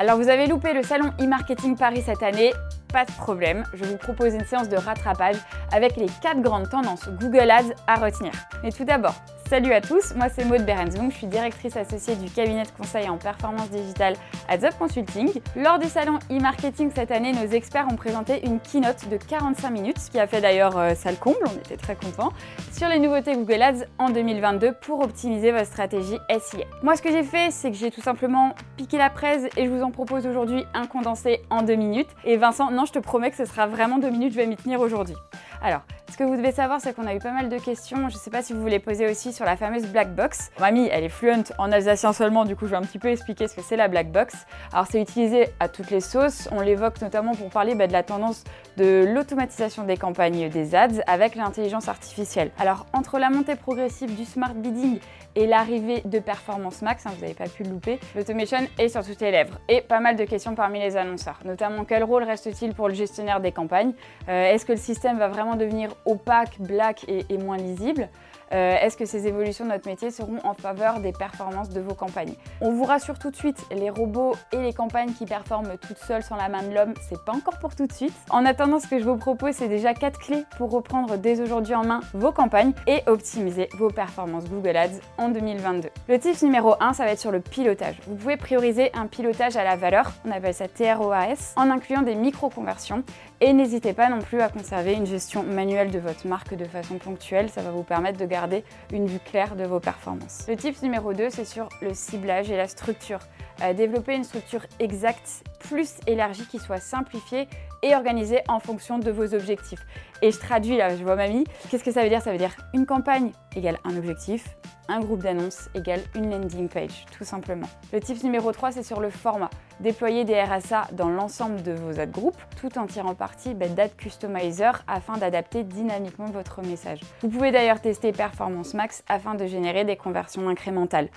[0.00, 2.52] Alors vous avez loupé le salon e-marketing Paris cette année,
[2.92, 5.36] pas de problème, je vous propose une séance de rattrapage
[5.72, 8.30] avec les quatre grandes tendances Google Ads à retenir.
[8.62, 9.14] Mais tout d'abord,
[9.48, 13.08] salut à tous, moi c'est Maud Berenzung, je suis directrice associée du cabinet de conseil
[13.08, 14.14] en performance digitale
[14.50, 15.40] Up Consulting.
[15.56, 19.98] Lors du salon e-marketing cette année, nos experts ont présenté une keynote de 45 minutes,
[19.98, 22.30] ce qui a fait d'ailleurs euh, salle comble, on était très contents,
[22.72, 26.66] sur les nouveautés Google Ads en 2022 pour optimiser votre stratégie SIA.
[26.82, 29.70] Moi ce que j'ai fait, c'est que j'ai tout simplement piqué la presse et je
[29.70, 32.10] vous en propose aujourd'hui un condensé en deux minutes.
[32.26, 34.56] Et Vincent, non, je te promets que ce sera vraiment deux minutes, je vais m'y
[34.56, 35.16] tenir aujourd'hui.
[35.60, 35.80] Alors,
[36.10, 38.08] ce que vous devez savoir, c'est qu'on a eu pas mal de questions.
[38.08, 40.50] Je ne sais pas si vous voulez poser aussi sur la fameuse black box.
[40.60, 43.48] Mamie, elle est fluent en alsacien seulement, du coup, je vais un petit peu expliquer
[43.48, 44.34] ce que c'est la black box.
[44.72, 46.48] Alors, c'est utilisé à toutes les sauces.
[46.52, 48.44] On l'évoque notamment pour parler bah, de la tendance
[48.76, 52.52] de l'automatisation des campagnes des ads avec l'intelligence artificielle.
[52.58, 55.00] Alors, entre la montée progressive du smart bidding
[55.34, 59.04] et l'arrivée de Performance Max, hein, vous n'avez pas pu le louper, l'automation est sur
[59.04, 59.58] toutes les lèvres.
[59.68, 63.40] Et pas mal de questions parmi les annonceurs, notamment quel rôle reste-t-il pour le gestionnaire
[63.40, 63.92] des campagnes?
[64.28, 68.08] Euh, Est-ce que le système va vraiment devenir opaque, black et, et moins lisible?
[68.52, 71.94] Euh, Est-ce que ces évolutions de notre métier seront en faveur des performances de vos
[71.94, 75.98] campagnes On vous rassure tout de suite, les robots et les campagnes qui performent toutes
[75.98, 78.14] seules sans la main de l'homme, c'est pas encore pour tout de suite.
[78.30, 81.74] En attendant, ce que je vous propose, c'est déjà quatre clés pour reprendre dès aujourd'hui
[81.74, 85.88] en main vos campagnes et optimiser vos performances Google Ads en 2022.
[86.08, 87.96] Le tips numéro 1, ça va être sur le pilotage.
[88.06, 92.14] Vous pouvez prioriser un pilotage à la valeur, on appelle ça TROAS, en incluant des
[92.14, 93.02] micro-conversions
[93.40, 96.98] et n'hésitez pas non plus à conserver une gestion manuelle de votre marque de façon
[96.98, 100.44] ponctuelle, ça va vous permettre de garder une vue claire de vos performances.
[100.48, 103.20] Le tips numéro 2, c'est sur le ciblage et la structure.
[103.62, 107.48] Euh, développer une structure exacte, plus élargie, qui soit simplifiée
[107.82, 109.84] et organisée en fonction de vos objectifs.
[110.22, 111.44] Et je traduis là, je vois mamie.
[111.70, 112.22] Qu'est-ce que ça veut dire?
[112.22, 114.56] Ça veut dire une campagne égale un objectif,
[114.88, 117.68] un groupe d'annonces égale une landing page, tout simplement.
[117.92, 119.50] Le tips numéro 3, c'est sur le format.
[119.80, 123.94] Déployer des RSA dans l'ensemble de vos ad groupes, tout en tirant parti bah, d'ad
[123.96, 127.00] customizer afin d'adapter dynamiquement votre message.
[127.22, 131.08] Vous pouvez d'ailleurs tester Performance Max afin de générer des conversions incrémentales.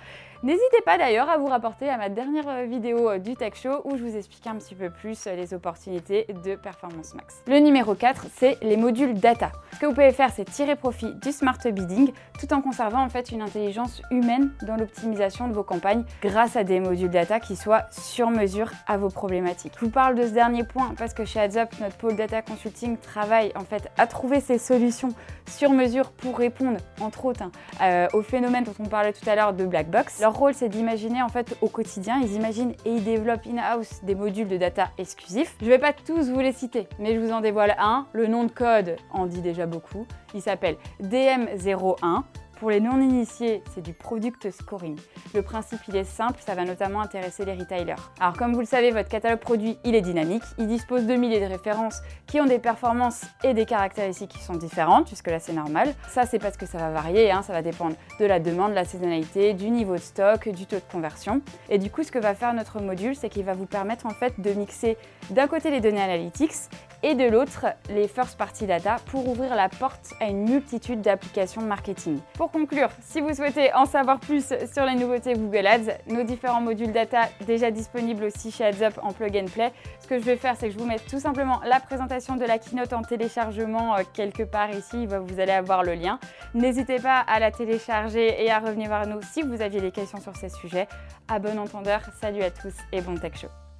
[0.43, 3.81] N'hésitez pas d'ailleurs à vous rapporter à ma dernière euh, vidéo euh, du Tech Show
[3.83, 7.43] où je vous explique un petit peu plus euh, les opportunités de Performance Max.
[7.45, 9.51] Le numéro 4, c'est les modules data.
[9.73, 13.09] Ce que vous pouvez faire, c'est tirer profit du smart bidding tout en conservant en
[13.09, 17.55] fait une intelligence humaine dans l'optimisation de vos campagnes grâce à des modules data qui
[17.55, 19.73] soient sur mesure à vos problématiques.
[19.79, 22.97] Je vous parle de ce dernier point parce que chez AdsUp, notre pôle data consulting
[22.97, 25.09] travaille en fait à trouver ces solutions
[25.47, 27.43] sur mesure pour répondre entre autres
[27.79, 30.19] hein, au phénomène dont on parlait tout à l'heure de black box.
[30.31, 34.47] Rôle, c'est d'imaginer en fait au quotidien, ils imaginent et ils développent in-house des modules
[34.47, 35.55] de data exclusifs.
[35.61, 38.07] Je vais pas tous vous les citer, mais je vous en dévoile un.
[38.13, 40.05] Le nom de code en dit déjà beaucoup.
[40.33, 42.23] Il s'appelle DM01.
[42.61, 44.95] Pour les non-initiés, c'est du product scoring.
[45.33, 47.95] Le principe, il est simple, ça va notamment intéresser les retailers.
[48.19, 51.39] Alors comme vous le savez, votre catalogue produit, il est dynamique, il dispose de milliers
[51.39, 55.53] de références qui ont des performances et des caractéristiques qui sont différentes, puisque là c'est
[55.53, 55.95] normal.
[56.07, 58.75] Ça, c'est parce que ça va varier, hein, ça va dépendre de la demande, de
[58.75, 61.41] la saisonnalité, du niveau de stock, du taux de conversion.
[61.67, 64.11] Et du coup, ce que va faire notre module, c'est qu'il va vous permettre en
[64.11, 64.99] fait de mixer
[65.31, 66.69] d'un côté les données analytics
[67.03, 71.61] et de l'autre les first party data pour ouvrir la porte à une multitude d'applications
[71.61, 72.19] marketing.
[72.51, 76.91] Conclure, si vous souhaitez en savoir plus sur les nouveautés Google Ads, nos différents modules
[76.91, 80.55] data déjà disponibles aussi chez AdsUp en plug and play, ce que je vais faire
[80.57, 84.03] c'est que je vous mets tout simplement la présentation de la keynote en téléchargement euh,
[84.13, 86.19] quelque part ici, vous allez avoir le lien.
[86.53, 90.19] N'hésitez pas à la télécharger et à revenir vers nous si vous aviez des questions
[90.19, 90.87] sur ces sujets.
[91.27, 93.70] À bon entendeur, salut à tous et bon tech show.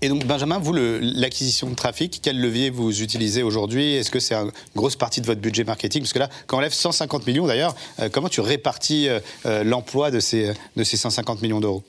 [0.00, 3.94] Et donc, Benjamin, vous, l'acquisition de trafic, quel levier vous utilisez aujourd'hui?
[3.94, 6.02] Est-ce que c'est une grosse partie de votre budget marketing?
[6.02, 9.64] Parce que là, quand on lève 150 millions d'ailleurs, euh, comment tu répartis euh, euh,
[9.64, 11.82] l'emploi de ces, de ces 150 millions d'euros?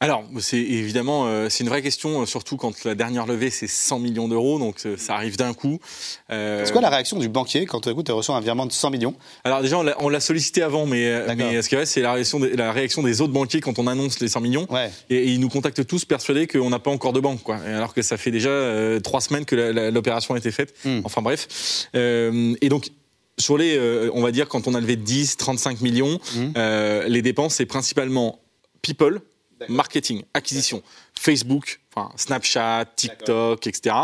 [0.00, 3.68] Alors, c'est évidemment, euh, c'est une vraie question, euh, surtout quand la dernière levée, c'est
[3.68, 5.78] 100 millions d'euros, donc euh, ça arrive d'un coup.
[6.30, 9.14] Euh, C'est quoi la réaction du banquier quand tu reçois un virement de 100 millions?
[9.44, 12.38] Alors déjà, on l'a- sollicité avant, mais, mais ce qui est vrai, c'est la réaction,
[12.40, 14.66] des, la réaction des autres banquiers quand on annonce les 100 millions.
[15.08, 17.56] Et, et ils nous contactent tous persuadés qu'on n'a pas encore de banque, quoi.
[17.56, 19.54] Alors que ça fait déjà euh, trois semaines que
[19.90, 20.74] l'opération a été faite.
[21.04, 21.88] Enfin bref.
[21.94, 22.90] Et donc,
[23.38, 23.78] sur les,
[24.12, 26.18] on va dire, quand on a levé 10, 35 millions,
[26.58, 28.40] euh, les dépenses, c'est principalement
[28.82, 29.20] people,
[29.68, 30.82] marketing, acquisition,
[31.14, 33.96] Facebook, enfin, Snapchat, TikTok, etc.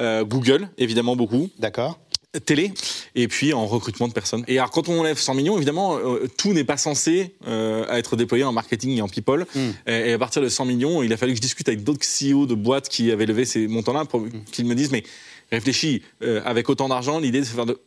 [0.00, 1.50] Euh, Google, évidemment beaucoup.
[1.58, 1.98] D'accord.
[2.44, 2.70] Télé,
[3.14, 4.44] et puis en recrutement de personnes.
[4.46, 8.14] Et alors, quand on lève 100 millions, évidemment, euh, tout n'est pas censé euh, être
[8.14, 9.46] déployé en marketing et en people.
[9.86, 12.04] Et, et à partir de 100 millions, il a fallu que je discute avec d'autres
[12.04, 15.04] CEO de boîtes qui avaient levé ces montants-là pour qu'ils me disent, mais
[15.52, 17.42] réfléchis, euh, avec autant d'argent, l'idée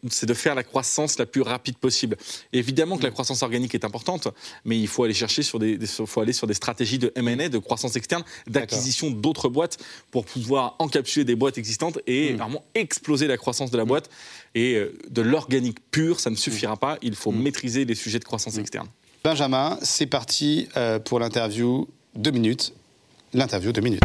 [0.10, 2.18] c'est de faire la croissance la plus rapide possible.
[2.54, 4.28] Évidemment que la croissance organique est importante,
[4.66, 7.50] mais il faut aller chercher sur des, des- faut aller sur des stratégies de M&A,
[7.50, 9.78] de croissance externe, d'acquisition d'autres boîtes
[10.12, 14.10] pour pouvoir encapsuler des boîtes existantes et vraiment exploser la croissance de la boîte.
[14.56, 16.98] Et euh, de l'organique pur, ça ne suffira pas.
[17.02, 18.88] Il faut maîtriser les sujets de croissance externe.
[19.24, 21.88] Benjamin, c'est parti euh, pour l'interview.
[22.16, 22.74] Deux minutes.
[23.34, 24.02] L'interview, deux minutes.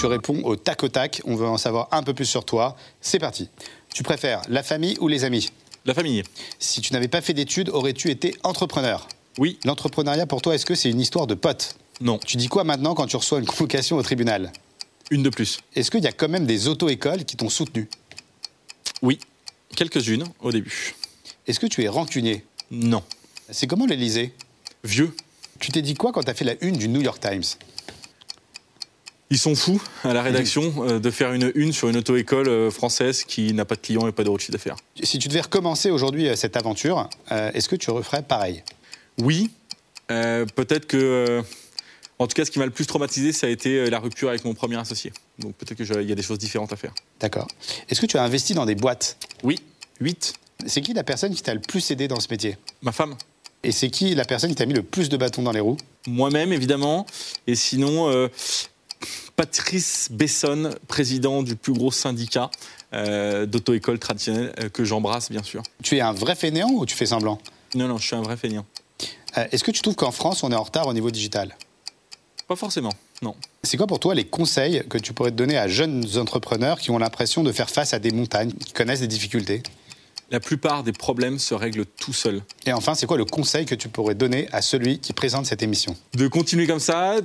[0.00, 1.20] Tu réponds au tac au tac.
[1.26, 2.74] On veut en savoir un peu plus sur toi.
[3.02, 3.50] C'est parti.
[3.92, 5.50] Tu préfères la famille ou les amis?
[5.84, 6.22] La famille.
[6.58, 9.06] Si tu n'avais pas fait d'études, aurais-tu été entrepreneur?
[9.36, 9.58] Oui.
[9.66, 11.76] L'entrepreneuriat, pour toi, est-ce que c'est une histoire de potes?
[12.00, 12.16] Non.
[12.16, 14.52] Tu dis quoi maintenant quand tu reçois une convocation au tribunal?
[15.10, 15.58] Une de plus.
[15.76, 17.86] Est-ce qu'il y a quand même des auto-écoles qui t'ont soutenu?
[19.02, 19.18] Oui.
[19.76, 20.94] Quelques-unes au début.
[21.46, 22.46] Est-ce que tu es rancunier?
[22.70, 23.02] Non.
[23.50, 24.32] C'est comment l'Elysée?
[24.82, 25.14] Vieux.
[25.58, 27.44] Tu t'es dit quoi quand tu as fait la une du New York Times?
[29.32, 32.70] Ils sont fous à la rédaction euh, de faire une une sur une auto-école euh,
[32.70, 34.76] française qui n'a pas de clients et pas de chiffre d'affaires.
[35.02, 38.64] Si tu devais recommencer aujourd'hui euh, cette aventure, euh, est-ce que tu referais pareil?
[39.18, 39.50] Oui.
[40.10, 40.96] Euh, Peut-être que.
[40.96, 41.42] euh,
[42.18, 44.44] en tout cas, ce qui m'a le plus traumatisé, ça a été la rupture avec
[44.44, 45.10] mon premier associé.
[45.38, 46.92] Donc peut-être qu'il y a des choses différentes à faire.
[47.18, 47.46] D'accord.
[47.88, 49.16] Est-ce que tu as investi dans des boîtes?
[49.42, 49.58] Oui,
[50.00, 50.34] 8.
[50.66, 52.58] C'est qui la personne qui t'a le plus aidé dans ce métier?
[52.82, 53.14] Ma femme.
[53.62, 55.78] Et c'est qui la personne qui t'a mis le plus de bâtons dans les roues?
[56.06, 57.06] Moi-même, évidemment.
[57.46, 58.28] Et sinon, euh,
[59.36, 62.50] Patrice Besson, président du plus gros syndicat
[62.92, 65.62] euh, d'auto-école traditionnelle, euh, que j'embrasse, bien sûr.
[65.82, 67.38] Tu es un vrai fainéant ou tu fais semblant?
[67.74, 68.66] Non, non, je suis un vrai feignant.
[69.38, 71.56] Euh, Est-ce que tu trouves qu'en France, on est en retard au niveau digital?
[72.48, 72.92] Pas forcément,
[73.22, 73.36] non.
[73.62, 76.90] C'est quoi pour toi les conseils que tu pourrais te donner à jeunes entrepreneurs qui
[76.90, 79.62] ont l'impression de faire face à des montagnes, qui connaissent des difficultés?
[80.32, 82.42] La plupart des problèmes se règlent tout seuls.
[82.66, 85.62] Et enfin, c'est quoi le conseil que tu pourrais donner à celui qui présente cette
[85.62, 85.96] émission?
[86.14, 87.16] De continuer comme ça,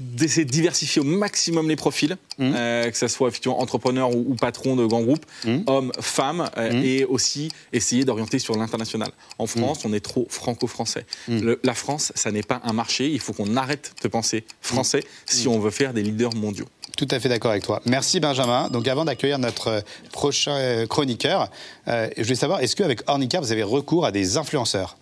[0.00, 2.52] d'essayer de diversifier au maximum les profils, Mmh.
[2.54, 5.26] euh, que ce soit effectivement entrepreneur ou, ou patron de grands groupes,
[5.66, 6.84] hommes, femmes, euh, Mmh.
[6.84, 9.10] et aussi essayer d'orienter sur l'international.
[9.38, 11.04] En France, on est trop franco-français.
[11.26, 11.54] Mmh.
[11.64, 15.02] La France, ça n'est pas un marché, il faut qu'on arrête de penser français Mmh.
[15.26, 16.66] si on veut faire des leaders mondiaux.
[16.96, 17.80] Tout à fait d'accord avec toi.
[17.86, 18.68] Merci Benjamin.
[18.70, 19.80] Donc avant d'accueillir notre euh,
[20.12, 21.50] prochain chroniqueur,
[21.88, 24.96] euh, je voulais savoir, est-ce qu'avec Ornica, vous avez recours à des influenceurs?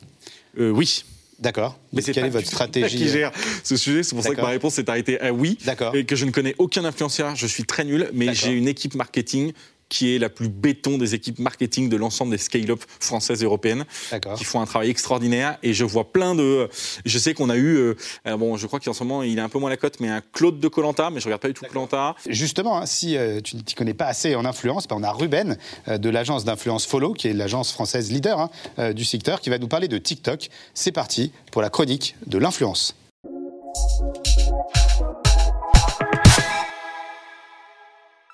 [0.59, 1.05] Oui.
[1.39, 1.79] D'accord.
[1.93, 3.31] Mais c'est Quelle pas est votre stratégie qui gère
[3.63, 4.03] ce sujet.
[4.03, 4.49] C'est pour ça que D'accord.
[4.49, 5.59] ma réponse s'est arrêtée à oui.
[5.95, 7.37] Et que je ne connais aucun influenceur.
[7.37, 9.53] Je suis très nul, mais j'ai une équipe marketing
[9.89, 13.85] qui est la plus béton des équipes marketing de l'ensemble des scale-up françaises et européennes,
[14.37, 15.59] qui font un travail extraordinaire.
[15.63, 16.69] Et je vois plein de.
[17.05, 17.77] Je sais qu'on a eu.
[17.77, 20.01] euh, euh, bon, je crois qu'en ce moment, il est un peu moins la cote,
[20.01, 22.15] mais un Claude de Colanta, mais je regarde pas du tout Colanta.
[22.29, 25.13] Justement, hein, si euh, tu ne t'y connais pas assez en influence, ben, on a
[25.13, 25.57] Ruben
[25.89, 29.59] euh, de l'agence d'influence Follow, qui est l'agence française leader hein, du secteur, qui va
[29.59, 30.49] nous parler de TikTok.
[30.75, 32.95] C'est parti pour la chronique de l'influence.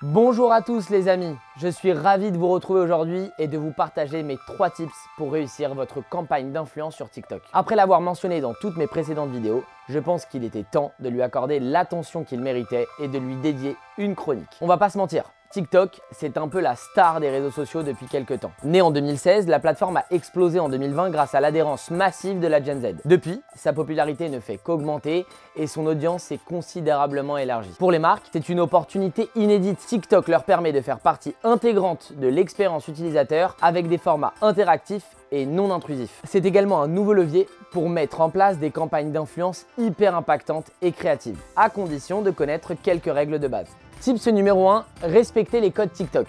[0.05, 3.71] Bonjour à tous les amis, je suis ravi de vous retrouver aujourd'hui et de vous
[3.71, 7.41] partager mes 3 tips pour réussir votre campagne d'influence sur TikTok.
[7.53, 11.21] Après l'avoir mentionné dans toutes mes précédentes vidéos, je pense qu'il était temps de lui
[11.21, 14.57] accorder l'attention qu'il méritait et de lui dédier une chronique.
[14.59, 18.07] On va pas se mentir, TikTok, c'est un peu la star des réseaux sociaux depuis
[18.07, 18.51] quelques temps.
[18.63, 22.59] Né en 2016, la plateforme a explosé en 2020 grâce à l'adhérence massive de la
[22.59, 22.95] Gen Z.
[23.05, 27.69] Depuis, sa popularité ne fait qu'augmenter et son audience s'est considérablement élargie.
[27.77, 29.77] Pour les marques, c'est une opportunité inédite.
[29.77, 35.45] TikTok leur permet de faire partie intégrante de l'expérience utilisateur avec des formats interactifs et
[35.45, 36.19] non intrusifs.
[36.23, 40.91] C'est également un nouveau levier pour mettre en place des campagnes d'influence hyper impactantes et
[40.91, 43.67] créatives, à condition de connaître quelques règles de base.
[44.03, 46.27] Tips numéro 1, respecter les codes TikTok.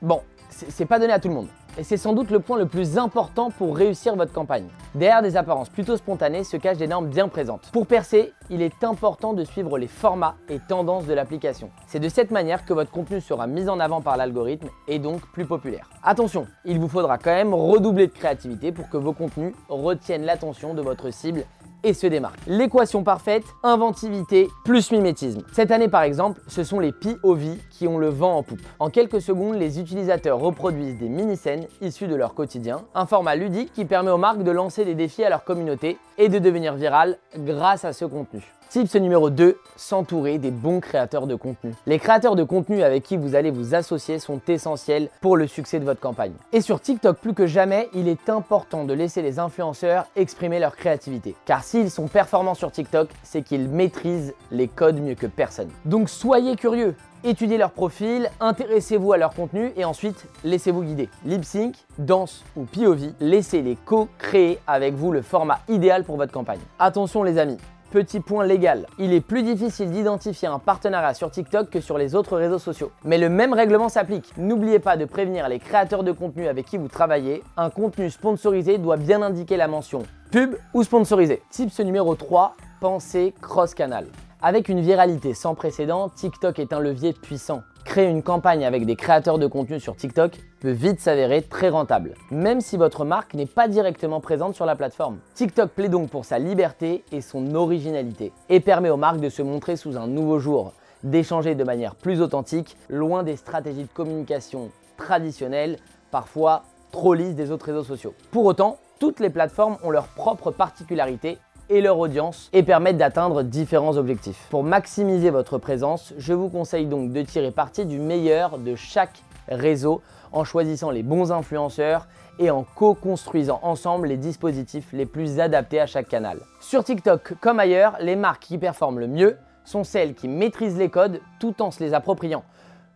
[0.00, 1.48] Bon, c'est pas donné à tout le monde.
[1.76, 4.66] Et c'est sans doute le point le plus important pour réussir votre campagne.
[4.94, 7.68] Derrière des apparences plutôt spontanées se cachent des normes bien présentes.
[7.70, 11.68] Pour percer, il est important de suivre les formats et tendances de l'application.
[11.86, 15.20] C'est de cette manière que votre contenu sera mis en avant par l'algorithme et donc
[15.32, 15.90] plus populaire.
[16.02, 20.72] Attention, il vous faudra quand même redoubler de créativité pour que vos contenus retiennent l'attention
[20.72, 21.44] de votre cible
[21.84, 22.38] et se démarque.
[22.46, 25.42] L'équation parfaite, inventivité plus mimétisme.
[25.52, 28.60] Cette année par exemple, ce sont les POV qui ont le vent en poupe.
[28.78, 33.72] En quelques secondes, les utilisateurs reproduisent des mini-scènes issues de leur quotidien, un format ludique
[33.72, 37.18] qui permet aux marques de lancer des défis à leur communauté et de devenir viral
[37.36, 38.57] grâce à ce contenu.
[38.70, 41.72] Tips numéro 2, s'entourer des bons créateurs de contenu.
[41.86, 45.80] Les créateurs de contenu avec qui vous allez vous associer sont essentiels pour le succès
[45.80, 46.34] de votre campagne.
[46.52, 50.76] Et sur TikTok plus que jamais, il est important de laisser les influenceurs exprimer leur
[50.76, 51.34] créativité.
[51.46, 55.70] Car s'ils sont performants sur TikTok, c'est qu'ils maîtrisent les codes mieux que personne.
[55.86, 56.94] Donc soyez curieux,
[57.24, 61.08] étudiez leur profil, intéressez-vous à leur contenu et ensuite laissez-vous guider.
[61.24, 66.60] Lip sync, danse ou POV, laissez-les co-créer avec vous le format idéal pour votre campagne.
[66.78, 67.56] Attention les amis,
[67.90, 72.14] Petit point légal, il est plus difficile d'identifier un partenariat sur TikTok que sur les
[72.14, 72.92] autres réseaux sociaux.
[73.02, 74.36] Mais le même règlement s'applique.
[74.36, 77.42] N'oubliez pas de prévenir les créateurs de contenu avec qui vous travaillez.
[77.56, 81.42] Un contenu sponsorisé doit bien indiquer la mention pub ou sponsorisé.
[81.48, 84.06] Tips numéro 3, pensez cross-canal.
[84.42, 87.62] Avec une viralité sans précédent, TikTok est un levier puissant.
[87.88, 92.12] Créer une campagne avec des créateurs de contenu sur TikTok peut vite s'avérer très rentable,
[92.30, 95.20] même si votre marque n'est pas directement présente sur la plateforme.
[95.32, 99.40] TikTok plaît donc pour sa liberté et son originalité, et permet aux marques de se
[99.40, 104.68] montrer sous un nouveau jour, d'échanger de manière plus authentique, loin des stratégies de communication
[104.98, 105.78] traditionnelles,
[106.10, 108.12] parfois trop lisses des autres réseaux sociaux.
[108.30, 111.38] Pour autant, toutes les plateformes ont leurs propres particularités
[111.70, 114.46] et leur audience et permettent d'atteindre différents objectifs.
[114.50, 119.22] Pour maximiser votre présence, je vous conseille donc de tirer parti du meilleur de chaque
[119.48, 120.02] réseau
[120.32, 122.06] en choisissant les bons influenceurs
[122.38, 126.38] et en co-construisant ensemble les dispositifs les plus adaptés à chaque canal.
[126.60, 130.88] Sur TikTok comme ailleurs, les marques qui performent le mieux sont celles qui maîtrisent les
[130.88, 132.44] codes tout en se les appropriant,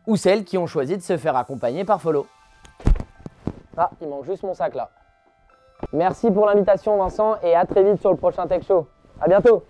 [0.06, 2.26] ou celles qui ont choisi de se faire accompagner par Follow.
[3.76, 4.90] Ah, il manque juste mon sac là.
[5.92, 8.86] Merci pour l'invitation Vincent et à très vite sur le prochain Tech Show.
[9.20, 9.62] À bientôt.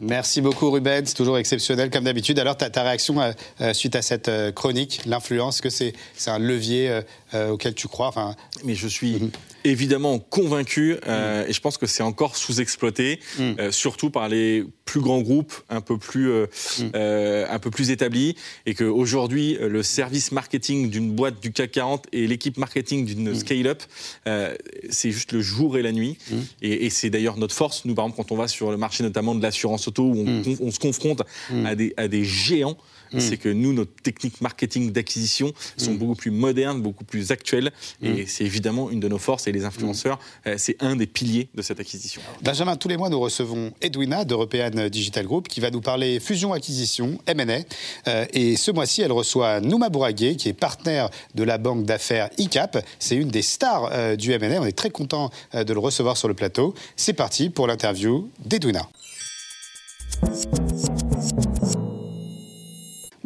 [0.00, 2.38] Merci beaucoup Ruben, c'est toujours exceptionnel comme d'habitude.
[2.38, 6.30] Alors ta, ta réaction euh, euh, suite à cette euh, chronique, l'influence, que c'est c'est
[6.30, 7.02] un levier euh,
[7.34, 8.06] euh, auquel tu crois?
[8.06, 8.36] Enfin...
[8.64, 9.32] Mais je suis
[9.70, 15.00] évidemment convaincu euh, et je pense que c'est encore sous-exploité, euh, surtout par les plus
[15.00, 16.46] grands groupes un peu plus, euh,
[16.94, 22.06] euh, un peu plus établis et qu'aujourd'hui le service marketing d'une boîte du CAC 40
[22.12, 23.82] et l'équipe marketing d'une scale-up,
[24.26, 24.54] euh,
[24.88, 26.16] c'est juste le jour et la nuit.
[26.62, 29.02] Et, et c'est d'ailleurs notre force, nous par exemple quand on va sur le marché
[29.04, 31.22] notamment de l'assurance auto où on, on se confronte
[31.64, 32.76] à, des, à des géants,
[33.12, 33.20] Mm.
[33.20, 37.72] c'est que nous, notre technique marketing d'acquisition sont beaucoup plus modernes, beaucoup plus actuelles.
[38.02, 39.46] Et c'est évidemment une de nos forces.
[39.46, 42.20] Et les influenceurs, euh, c'est un des piliers de cette acquisition.
[42.42, 47.18] Benjamin, tous les mois, nous recevons Edwina d'European Digital Group qui va nous parler fusion-acquisition,
[47.26, 47.60] M&A.
[48.08, 52.30] Euh, et ce mois-ci, elle reçoit Nouma Bouragé, qui est partenaire de la banque d'affaires
[52.38, 52.84] ICAP.
[52.98, 54.60] C'est une des stars euh, du M&A.
[54.60, 56.74] On est très content de le recevoir sur le plateau.
[56.96, 58.88] C'est parti pour l'interview d'Edwina.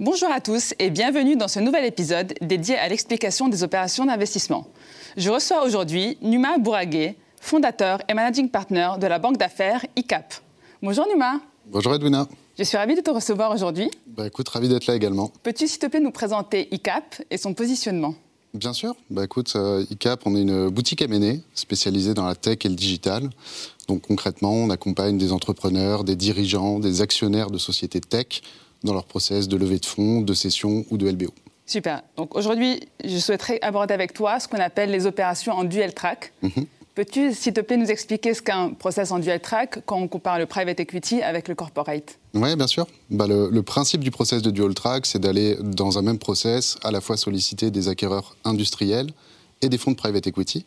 [0.05, 4.66] Bonjour à tous et bienvenue dans ce nouvel épisode dédié à l'explication des opérations d'investissement.
[5.16, 10.34] Je reçois aujourd'hui Numa Bouragé, fondateur et managing partner de la banque d'affaires ICAP.
[10.82, 12.26] Bonjour Numa, Bonjour Edwina.
[12.59, 13.92] je suis ravie de te recevoir aujourd'hui.
[14.09, 15.30] Bah écoute, ravi d'être là également.
[15.44, 18.16] Peux-tu s'il te plaît nous présenter ICAP et son positionnement?
[18.55, 18.96] Bien sûr.
[19.09, 22.74] Bah écoute, euh, ICAP, on est une boutique M&A spécialisée dans la tech et le
[22.74, 23.30] digital.
[23.86, 28.42] Donc concrètement, on accompagne des entrepreneurs, des dirigeants, des actionnaires de sociétés tech
[28.85, 31.33] dans leur process de levée de fonds, de cession ou de LBO.
[31.66, 32.03] Super.
[32.16, 36.33] Donc aujourd'hui, je souhaiterais aborder avec toi ce qu'on appelle les opérations en dual track.
[36.43, 36.66] Mhm.
[36.95, 40.09] Peux-tu s'il te plaît nous expliquer ce qu'est un process en dual track quand on
[40.09, 42.18] compare le private equity avec le corporate?
[42.35, 42.87] Oui, bien sûr.
[43.09, 46.76] Bah, le, le principe du process de dual track, c'est d'aller dans un même process
[46.83, 49.09] à la fois solliciter des acquéreurs industriels
[49.62, 50.66] et des fonds de private equity,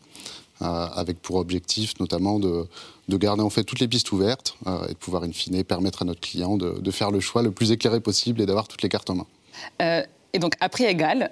[0.60, 2.66] avec pour objectif notamment de,
[3.08, 6.02] de garder en fait toutes les pistes ouvertes euh, et de pouvoir in fine permettre
[6.02, 8.82] à notre client de, de faire le choix le plus éclairé possible et d'avoir toutes
[8.82, 9.26] les cartes en main.
[9.82, 10.02] Euh,
[10.32, 11.30] Et donc à prix égal,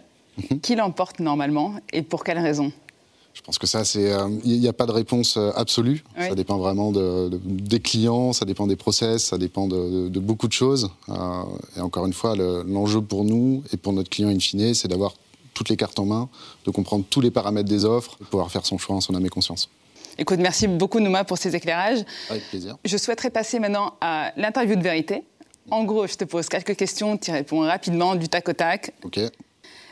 [0.62, 2.72] qui l'emporte normalement et pour quelles raisons
[3.34, 6.04] Je pense que ça, c'est, euh, il n'y a pas de réponse euh, absolue.
[6.18, 6.28] Oui.
[6.28, 10.48] Ça dépend vraiment de- de- des clients, ça dépend des process, ça dépend de, beaucoup
[10.48, 10.88] de choses.
[11.08, 11.42] Euh,
[11.76, 14.88] et encore une fois, le- l'enjeu pour nous et pour notre client in fine, c'est
[14.88, 15.14] d'avoir
[15.54, 16.28] toutes les cartes en main,
[16.66, 19.24] de comprendre tous les paramètres des offres, de pouvoir faire son choix en son âme
[19.24, 19.70] et conscience.
[20.18, 22.04] Écoute, merci beaucoup Nouma pour ces éclairages.
[22.30, 22.76] Avec plaisir.
[22.84, 25.22] Je souhaiterais passer maintenant à l'interview de vérité.
[25.70, 28.92] En gros, je te pose quelques questions, tu réponds rapidement, du tac au tac.
[29.02, 29.18] Ok.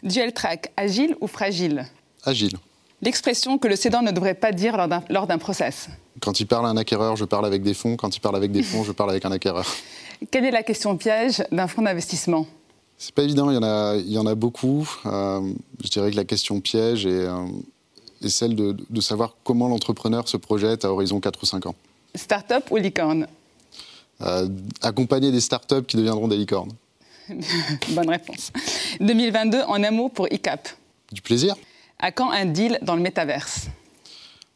[0.03, 1.87] Dual track, agile ou fragile?
[2.25, 2.57] Agile.
[3.01, 5.89] L'expression que le cédant ne devrait pas dire lors d'un- lors d'un process.
[6.21, 7.97] Quand il parle à un acquéreur, je parle avec des fonds.
[7.97, 9.67] Quand il parle avec des fonds, je parle avec un acquéreur.
[10.31, 12.47] Quelle est la question piège d'un fonds d'investissement?
[13.05, 14.89] C'est pas évident, il y en a, il y en a beaucoup.
[15.07, 17.47] Euh, je dirais que la question piège est, euh,
[18.23, 21.75] est celle de, de savoir comment l'entrepreneur se projette à horizon 4 ou 5 ans.
[22.15, 23.27] Start-up ou licorne?
[24.21, 24.49] Euh,
[24.83, 26.71] accompagner des startups qui deviendront des licornes.
[27.89, 28.53] Bonne réponse.
[29.01, 30.69] 2022 en un mot pour ICAP.
[31.11, 31.57] Du plaisir.
[31.99, 33.67] À quand un deal dans le métaverse?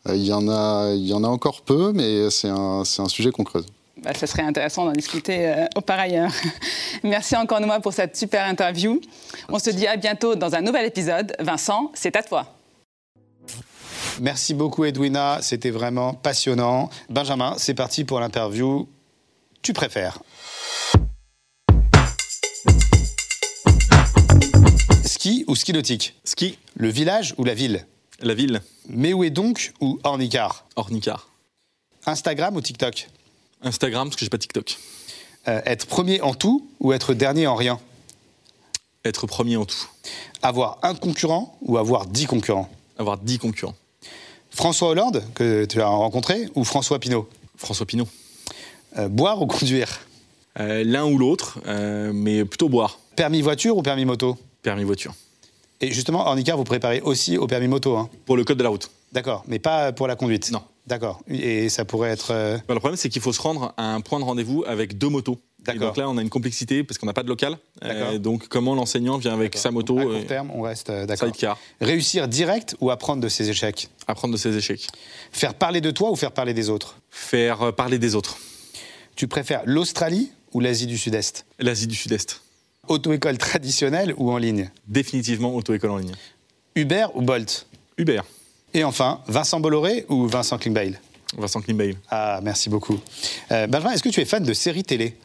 [0.09, 3.09] Il y, en a, il y en a encore peu, mais c'est un, c'est un
[3.09, 3.67] sujet qu'on creuse.
[4.07, 6.31] Bah, ça serait intéressant d'en discuter euh, au par ailleurs.
[7.03, 9.01] Merci encore Noah pour cette super interview.
[9.49, 11.35] On se dit à bientôt dans un nouvel épisode.
[11.41, 12.47] Vincent, c'est à toi.
[14.21, 16.89] Merci beaucoup Edwina, c'était vraiment passionnant.
[17.11, 18.89] Benjamin, c'est parti pour l'interview.
[19.61, 20.21] Tu préfères
[25.05, 26.15] Ski ou ski nautique?
[26.23, 26.59] Ski.
[26.77, 27.85] Le village ou la ville?
[28.21, 28.63] La ville.
[28.89, 30.65] Mais où est donc ou Ornicar?
[30.77, 31.29] Ornicar.
[32.07, 33.09] Instagram ou TikTok?
[33.67, 34.79] Instagram, parce que j'ai pas TikTok.
[35.49, 37.79] Euh, Être premier en tout ou être dernier en rien?
[39.05, 39.87] Être premier en tout.
[40.43, 42.69] Avoir un concurrent ou avoir dix concurrents?
[42.99, 43.75] Avoir 10 concurrents.
[44.51, 47.29] François Hollande, que tu as rencontré, ou François Pinault?
[47.57, 48.09] François Pinault.
[48.97, 50.01] Euh, boire ou conduire?
[50.59, 51.59] Euh, L'un ou l'autre,
[52.15, 52.99] mais plutôt boire.
[53.17, 54.39] Permis voiture ou permis moto?
[54.63, 55.15] Permis voiture.
[55.83, 58.09] Et justement, Ornicar, vous préparez aussi au permis moto hein?
[58.25, 58.91] Pour le code de la route.
[59.13, 60.51] D'accord, mais pas pour la conduite?
[60.51, 60.63] Non.
[60.87, 61.21] D'accord.
[61.29, 62.31] Et ça pourrait être.
[62.31, 64.97] euh, Bah, le problème, c'est qu'il faut se rendre à un point de rendez-vous avec
[64.99, 65.39] deux motos.
[65.61, 65.89] Et D'accord.
[65.89, 67.59] donc là, on a une complexité parce qu'on n'a pas de local.
[67.83, 68.19] Euh, D'accord.
[68.21, 71.27] donc, comment l'enseignant vient avec sa moto à court terme, on reste euh, d'accord.
[71.27, 73.89] sidecar Réussir direct ou apprendre de ses échecs?
[74.07, 74.87] Apprendre de ses échecs.
[75.33, 76.99] Faire parler de toi ou faire parler des autres?
[77.11, 78.39] Faire euh, parler des autres.
[79.17, 81.47] Tu préfères l'Australie ou l'Asie du Sud-Est?
[81.59, 82.43] L'Asie du Sud-Est.
[82.87, 84.71] Auto-école traditionnelle ou en ligne?
[84.87, 86.15] Définitivement auto-école en ligne.
[86.77, 87.67] Uber ou Bolt?
[87.99, 88.21] Uber.
[88.77, 90.99] Et enfin, Vincent Bolloré ou Vincent Klingbeil?
[91.37, 91.95] Vincent Klimbale.
[92.11, 93.01] Ah, merci beaucoup.
[93.51, 95.17] Euh, Benjamin, est-ce que tu es fan de séries télé?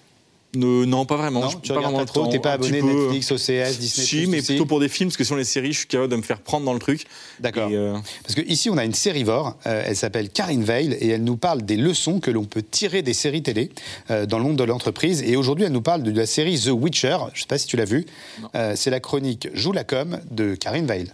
[0.55, 1.41] Ne- non, pas vraiment.
[1.41, 2.87] Non, Je- tu pas vraiment pas trop, t'es pas abonné peu.
[2.87, 5.79] Netflix, OCS, Disney Si, mais plutôt pour des films, parce que sur les séries, je
[5.79, 7.05] suis capable de me faire prendre dans le truc.
[7.41, 7.69] D'accord.
[7.71, 11.23] Euh, Parce que ici, on a une sérivore, euh, elle s'appelle Karine Veil, et elle
[11.23, 13.69] nous parle des leçons que l'on peut tirer des séries télé
[14.09, 15.21] euh, dans le monde de l'entreprise.
[15.23, 17.67] Et aujourd'hui, elle nous parle de la série The Witcher, je ne sais pas si
[17.67, 18.05] tu l'as vue,
[18.55, 21.09] Euh, c'est la chronique Joue la com de Karine Veil.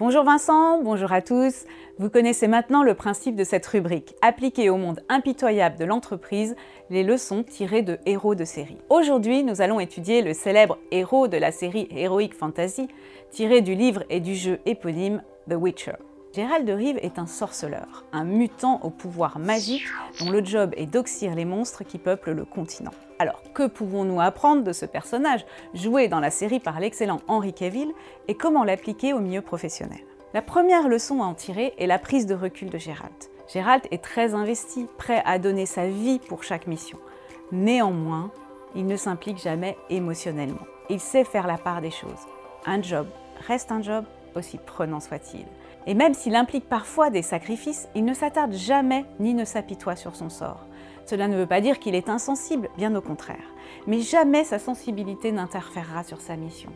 [0.00, 1.66] Bonjour Vincent, bonjour à tous.
[1.98, 6.56] Vous connaissez maintenant le principe de cette rubrique, appliquer au monde impitoyable de l'entreprise
[6.88, 8.78] les leçons tirées de héros de série.
[8.88, 12.88] Aujourd'hui, nous allons étudier le célèbre héros de la série Heroic Fantasy,
[13.30, 15.96] tiré du livre et du jeu éponyme The Witcher.
[16.32, 19.82] Gérald de Rive est un sorceleur, un mutant au pouvoir magique
[20.20, 22.92] dont le job est d'oxyre les monstres qui peuplent le continent.
[23.18, 27.90] Alors, que pouvons-nous apprendre de ce personnage, joué dans la série par l'excellent Henry Cavill,
[28.28, 29.98] et comment l'appliquer au milieu professionnel?
[30.32, 33.12] La première leçon à en tirer est la prise de recul de Gérald.
[33.52, 36.98] Gérald est très investi, prêt à donner sa vie pour chaque mission.
[37.50, 38.30] Néanmoins,
[38.76, 40.66] il ne s'implique jamais émotionnellement.
[40.90, 42.24] Il sait faire la part des choses.
[42.66, 43.08] Un job
[43.48, 44.04] reste un job,
[44.36, 45.44] aussi prenant soit-il.
[45.86, 50.14] Et même s'il implique parfois des sacrifices, il ne s'attarde jamais ni ne s'apitoie sur
[50.16, 50.66] son sort.
[51.06, 53.54] Cela ne veut pas dire qu'il est insensible, bien au contraire.
[53.86, 56.70] Mais jamais sa sensibilité n'interférera sur sa mission.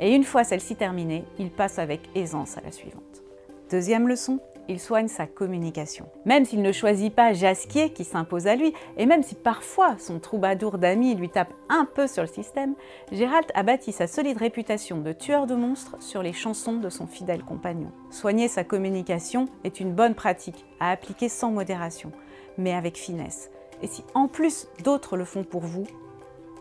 [0.00, 3.22] Et une fois celle-ci terminée, il passe avec aisance à la suivante.
[3.70, 6.06] Deuxième leçon, il soigne sa communication.
[6.24, 10.18] Même s'il ne choisit pas Jasquier qui s'impose à lui, et même si parfois son
[10.18, 12.74] troubadour d'amis lui tape un peu sur le système,
[13.12, 17.06] Gérald a bâti sa solide réputation de tueur de monstres sur les chansons de son
[17.06, 17.92] fidèle compagnon.
[18.10, 22.12] Soigner sa communication est une bonne pratique à appliquer sans modération,
[22.58, 23.50] mais avec finesse.
[23.82, 25.84] Et si en plus d'autres le font pour vous,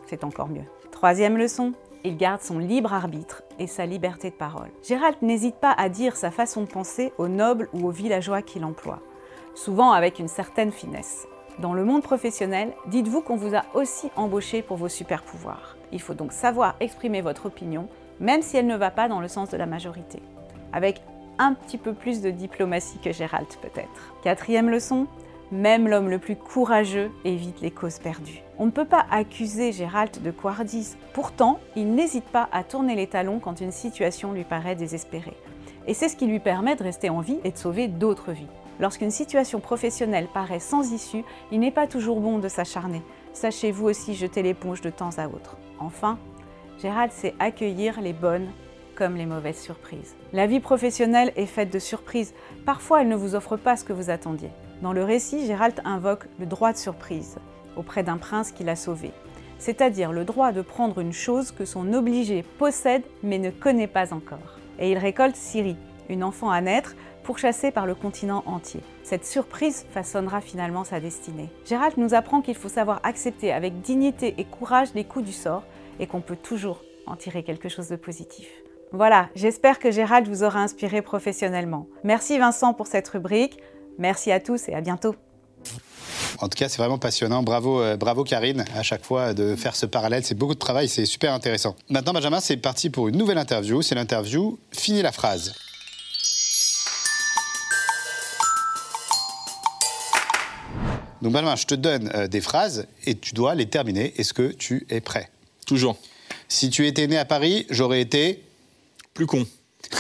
[0.06, 0.66] c'est encore mieux.
[0.92, 1.74] Troisième leçon,
[2.06, 4.70] il garde son libre arbitre et sa liberté de parole.
[4.84, 8.64] Gérald n'hésite pas à dire sa façon de penser aux nobles ou aux villageois qu'il
[8.64, 9.02] emploie,
[9.56, 11.28] souvent avec une certaine finesse.
[11.60, 15.78] Dans le monde professionnel, dites-vous qu'on vous a aussi embauché pour vos super pouvoirs.
[15.92, 17.88] Il faut donc savoir exprimer votre opinion,
[18.20, 20.22] même si elle ne va pas dans le sens de la majorité.
[20.74, 21.02] Avec
[21.40, 24.14] un petit peu plus de diplomatie que Gérald peut-être.
[24.24, 25.08] Quatrième leçon,
[25.52, 28.42] même l'homme le plus courageux évite les causes perdues.
[28.58, 30.98] On ne peut pas accuser Gérald de couardise.
[31.14, 35.38] Pourtant, il n'hésite pas à tourner les talons quand une situation lui paraît désespérée.
[35.88, 38.48] Et c'est ce qui lui permet de rester en vie et de sauver d'autres vies.
[38.80, 43.02] Lorsqu'une situation professionnelle paraît sans issue, il n'est pas toujours bon de s'acharner.
[43.34, 45.58] Sachez-vous aussi jeter l'éponge de temps à autre.
[45.80, 46.18] Enfin,
[46.82, 48.48] Gérald sait accueillir les bonnes
[48.96, 50.16] comme les mauvaises surprises.
[50.34, 52.34] La vie professionnelle est faite de surprises.
[52.66, 54.52] Parfois, elle ne vous offre pas ce que vous attendiez.
[54.82, 57.38] Dans le récit, Gérald invoque le droit de surprise
[57.76, 59.12] auprès d'un prince qui l'a sauvé.
[59.58, 64.14] c'est-à-dire le droit de prendre une chose que son obligé possède mais ne connaît pas
[64.14, 64.60] encore.
[64.80, 65.78] Et il récolte Siri,
[66.10, 68.82] une enfant à naître, pourchassée par le continent entier.
[69.04, 71.50] Cette surprise façonnera finalement sa destinée.
[71.66, 75.64] Gérald nous apprend qu'il faut savoir accepter avec dignité et courage les coups du sort
[76.00, 78.48] et qu'on peut toujours en tirer quelque chose de positif.
[78.92, 81.88] Voilà, j'espère que Gérald vous aura inspiré professionnellement.
[82.04, 83.58] Merci Vincent pour cette rubrique.
[83.98, 85.16] Merci à tous et à bientôt.
[86.40, 87.44] En tout cas, c'est vraiment passionnant.
[87.44, 90.24] Bravo, euh, bravo Karine, à chaque fois de faire ce parallèle.
[90.26, 91.76] C'est beaucoup de travail, c'est super intéressant.
[91.90, 93.82] Maintenant, Benjamin, c'est parti pour une nouvelle interview.
[93.82, 95.54] C'est l'interview Fini la phrase.
[101.22, 104.14] Donc, Benjamin, je te donne euh, des phrases et tu dois les terminer.
[104.18, 105.30] Est-ce que tu es prêt?
[105.66, 105.98] Toujours.
[106.48, 108.44] Si tu étais né à Paris, j'aurais été.
[109.14, 109.48] Plus con.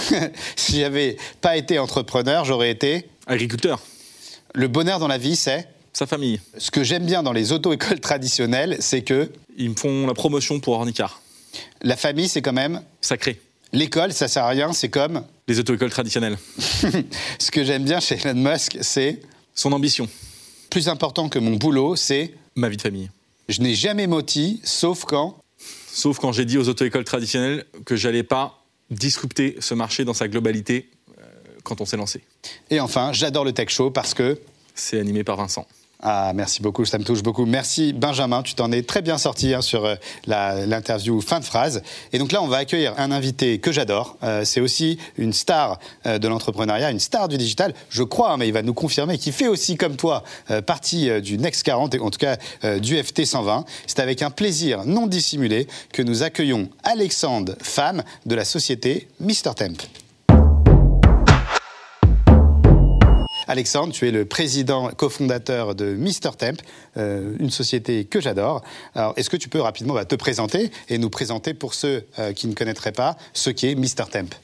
[0.55, 3.09] si j'avais pas été entrepreneur, j'aurais été.
[3.27, 3.81] Agriculteur.
[4.53, 6.39] Le bonheur dans la vie, c'est Sa famille.
[6.57, 9.31] Ce que j'aime bien dans les auto-écoles traditionnelles, c'est que.
[9.57, 11.21] Ils me font la promotion pour Ornicar.
[11.81, 12.81] La famille, c'est quand même.
[13.01, 13.39] Sacré.
[13.73, 15.23] L'école, ça sert à rien, c'est comme.
[15.47, 16.37] Les auto-écoles traditionnelles.
[17.39, 19.21] Ce que j'aime bien chez Elon Musk, c'est.
[19.55, 20.07] Son ambition.
[20.69, 22.33] Plus important que mon boulot, c'est.
[22.55, 23.09] Ma vie de famille.
[23.49, 25.37] Je n'ai jamais moti, sauf quand.
[25.87, 28.61] Sauf quand j'ai dit aux auto-écoles traditionnelles que j'allais pas
[28.91, 30.89] disrupter ce marché dans sa globalité
[31.65, 32.23] quand on s'est lancé.
[32.69, 34.39] Et enfin, j'adore le Tech Show parce que.
[34.73, 35.65] C'est animé par Vincent.
[36.07, 37.45] Ah, merci beaucoup, ça me touche beaucoup.
[37.45, 39.95] Merci Benjamin, tu t'en es très bien sorti hein, sur euh,
[40.27, 41.81] l'interview fin de phrase.
[42.13, 44.15] Et donc là, on va accueillir un invité que j'adore.
[44.21, 48.37] Euh, c'est aussi une star euh, de l'entrepreneuriat, une star du digital, je crois, hein,
[48.37, 50.23] mais il va nous confirmer, qui fait aussi comme toi
[50.67, 52.37] partie du Next 40, et en tout cas
[52.77, 53.65] du FT 120.
[53.87, 59.55] C'est avec un plaisir non dissimulé que nous accueillons Alexandre Femme de la société Mr
[59.55, 60.04] Temp.
[63.47, 66.57] Alexandre, tu es le président cofondateur de Mr Temp,
[66.97, 68.63] euh, une société que j'adore.
[68.95, 72.33] Alors, est-ce que tu peux rapidement bah, te présenter et nous présenter pour ceux euh,
[72.33, 74.35] qui ne connaîtraient pas ce qu'est Mr Temp?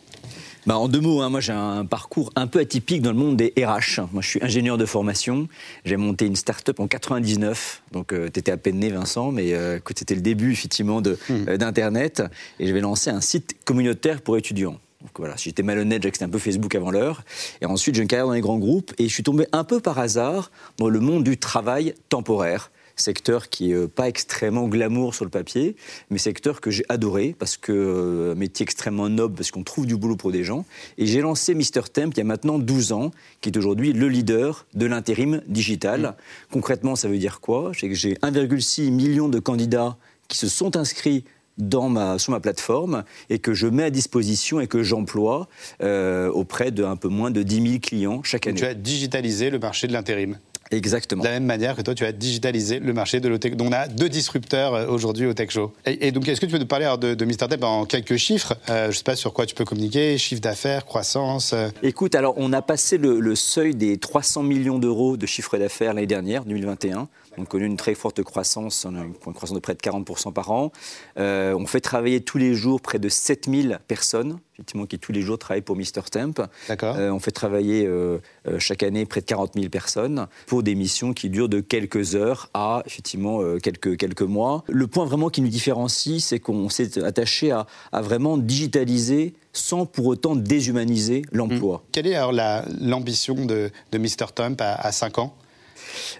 [0.67, 3.35] Bah, en deux mots, hein, moi j'ai un parcours un peu atypique dans le monde
[3.35, 4.01] des RH.
[4.11, 5.47] Moi je suis ingénieur de formation.
[5.85, 7.81] J'ai monté une start-up en 99.
[7.91, 11.57] Donc tu étais à peine né Vincent, mais euh, c'était le début effectivement de, euh,
[11.57, 12.21] d'Internet.
[12.59, 14.77] Et j'avais lancé un site communautaire pour étudiants.
[15.01, 17.23] Donc voilà, si j'étais malhonnête, c'était un peu Facebook avant l'heure.
[17.61, 19.79] Et ensuite, j'ai une carrière dans les grands groupes et je suis tombé un peu
[19.79, 22.71] par hasard dans le monde du travail temporaire
[23.01, 25.75] secteur qui est euh, pas extrêmement glamour sur le papier,
[26.09, 29.97] mais secteur que j'ai adoré parce que euh, métier extrêmement noble parce qu'on trouve du
[29.97, 30.65] boulot pour des gens.
[30.97, 34.07] Et j'ai lancé Mr Temp il y a maintenant 12 ans, qui est aujourd'hui le
[34.07, 36.15] leader de l'intérim digital.
[36.51, 37.71] Concrètement, ça veut dire quoi?
[37.77, 39.97] C'est que j'ai 1,6 million de candidats
[40.27, 41.25] qui se sont inscrits
[41.61, 45.47] dans ma, sur ma plateforme et que je mets à disposition et que j'emploie
[45.81, 48.59] euh, auprès d'un peu moins de 10 000 clients chaque Donc, année.
[48.59, 50.37] tu as digitalisé le marché de l'intérim.
[50.73, 51.21] Exactement.
[51.21, 53.57] De la même manière que toi, tu as digitalisé le marché de l'OTech.
[53.57, 55.73] Donc, on a deux disrupteurs euh, aujourd'hui au Tech Show.
[55.85, 57.49] Et, et donc, est-ce que tu peux nous parler de, de Mr.
[57.49, 58.55] Temp en quelques chiffres?
[58.69, 61.51] Euh, Je ne sais pas sur quoi tu peux communiquer, chiffre d'affaires, croissance.
[61.51, 61.67] euh.
[61.83, 65.93] Écoute, alors on a passé le, le seuil des 300 millions d'euros de chiffre d'affaires
[65.93, 67.09] l'année dernière, 2021.
[67.37, 70.71] On a connu une très forte croissance, une croissance de près de 40% par an.
[71.17, 75.21] Euh, on fait travailler tous les jours près de 7000 personnes, effectivement, qui tous les
[75.21, 76.33] jours travaillent pour Mr Temp.
[76.67, 76.95] D'accord.
[76.97, 78.17] Euh, on fait travailler euh,
[78.47, 82.15] euh, chaque année près de 40 000 personnes pour des missions qui durent de quelques
[82.15, 84.63] heures à effectivement quelques, quelques mois.
[84.67, 89.85] Le point vraiment qui nous différencie, c'est qu'on s'est attaché à, à vraiment digitaliser sans
[89.85, 91.83] pour autant déshumaniser l'emploi.
[91.91, 94.27] Quelle est alors la- l'ambition de, de Mr.
[94.35, 95.33] Temp à, à 5 ans?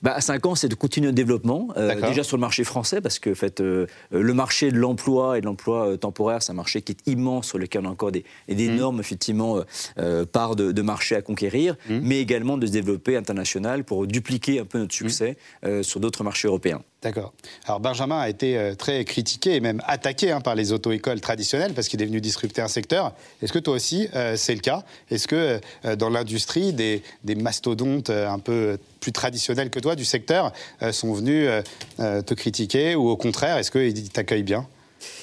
[0.01, 3.01] Bah, à 5 ans, c'est de continuer le développement, euh, déjà sur le marché français,
[3.01, 6.51] parce que en fait, euh, le marché de l'emploi et de l'emploi euh, temporaire, c'est
[6.51, 8.53] un marché qui est immense, sur lequel on a encore des, Mmh.
[8.55, 9.63] d'énormes effectivement, euh,
[9.99, 11.99] euh, parts de, de marché à conquérir, Mmh.
[12.03, 15.67] mais également de se développer international pour dupliquer un peu notre succès Mmh.
[15.67, 16.81] euh, sur d'autres marchés européens.
[17.01, 17.33] D'accord.
[17.65, 21.73] Alors Benjamin a été euh, très critiqué et même attaqué hein, par les auto-écoles traditionnelles
[21.73, 23.13] parce qu'il est venu disrupter un secteur.
[23.41, 24.83] Est-ce que toi aussi euh, c'est le cas?
[25.09, 27.01] Est-ce que euh, dans l'industrie, des,
[27.35, 30.51] mastodontes un peu plus traditionnels que toi du secteur
[30.91, 31.49] sont venus
[31.97, 34.67] te critiquer ou au contraire, est-ce qu'ils t'accueillent bien?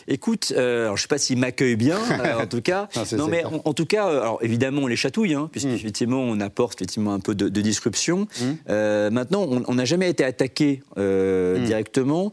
[0.07, 2.89] Écoute, euh, alors je ne sais pas s'il m'accueille bien, euh, en tout cas.
[3.17, 5.49] Non, mais en, en tout cas, euh, alors évidemment, on les chatouille, hein, Mm.
[5.51, 8.27] puisqu'effectivement, on apporte effectivement un peu de, de disruption.
[8.69, 11.65] Euh, maintenant, on n'a jamais été attaqué euh, Mm.
[11.65, 12.33] directement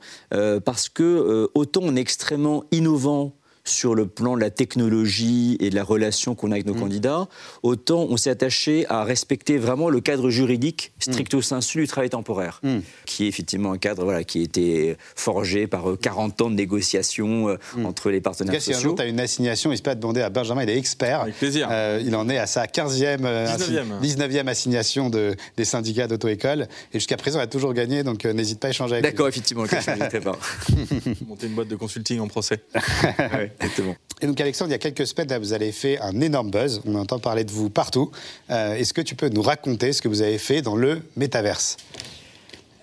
[0.66, 3.34] parce que autant on est extrêmement innovant
[3.66, 7.28] sur le plan de la technologie et de la relation qu'on a avec nos candidats,
[7.64, 12.62] autant on s'est attaché à respecter vraiment le cadre juridique stricto sensu du travail temporaire,
[13.06, 16.56] qui est effectivement un cadre voilà, qui a été forgé par euh, 40 ans de
[16.56, 18.90] négociations euh, entre les En partenaires cas, si un sociaux.
[18.90, 21.22] jour tu as une assignation, n'hésite pas à demander à Benjamin, il est expert.
[21.22, 21.70] Avec plaisir.
[22.02, 24.02] il en est à sa 15e, euh, 19e.
[24.02, 26.68] 19e assignation de, des syndicats d'auto-école.
[26.94, 29.12] Et jusqu'à présent, il a toujours gagné, donc euh, n'hésite pas à échanger avec lui.
[29.12, 30.38] D'accord, effectivement, je n'hésiterai pas.
[31.28, 32.60] Monter une boîte de consulting en procès.
[33.60, 33.96] exactement.
[34.22, 36.82] Et donc, Alexandre, il y a quelques semaines, vous avez fait un énorme buzz.
[36.86, 38.12] On entend parler de vous partout.
[38.50, 41.78] Euh, Est-ce que tu peux nous raconter ce que vous avez fait dans le métaverse?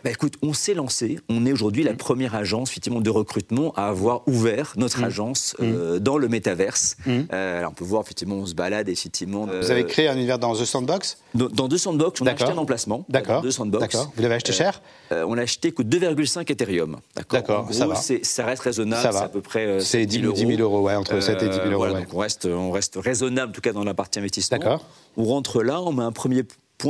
[0.04, 1.18] Bah écoute, on s'est lancé.
[1.28, 5.04] On est aujourd'hui la première agence effectivement de recrutement à avoir ouvert notre Mm.
[5.04, 6.96] agence euh, dans le métaverse.
[7.06, 9.46] Euh, alors on peut voir effectivement, on se balade effectivement.
[9.46, 11.18] Vous avez créé un univers dans The Sandbox?
[11.34, 13.04] Dans, dans deux sandbox, on a acheté un emplacement.
[13.08, 13.42] D'accord.
[13.44, 14.82] Vous l'avez acheté Euh, cher?
[15.12, 16.98] euh, On l'a acheté coûte 2,5 Ethereum.
[17.30, 17.68] D'accord.
[17.72, 17.94] Ça va.
[17.94, 19.02] Ça reste raisonnable.
[19.02, 19.18] Ça va.
[19.20, 19.66] C'est à peu près.
[19.66, 21.66] euh, C'est 7 10 000 000 10 000 euros, ouais, entre 7 et 10 000
[21.68, 22.00] euros, voilà, ouais.
[22.00, 24.58] donc on reste, on reste raisonnable en tout cas dans la partie investissement.
[24.58, 24.84] D'accord.
[25.16, 26.42] On rentre là, on met un premier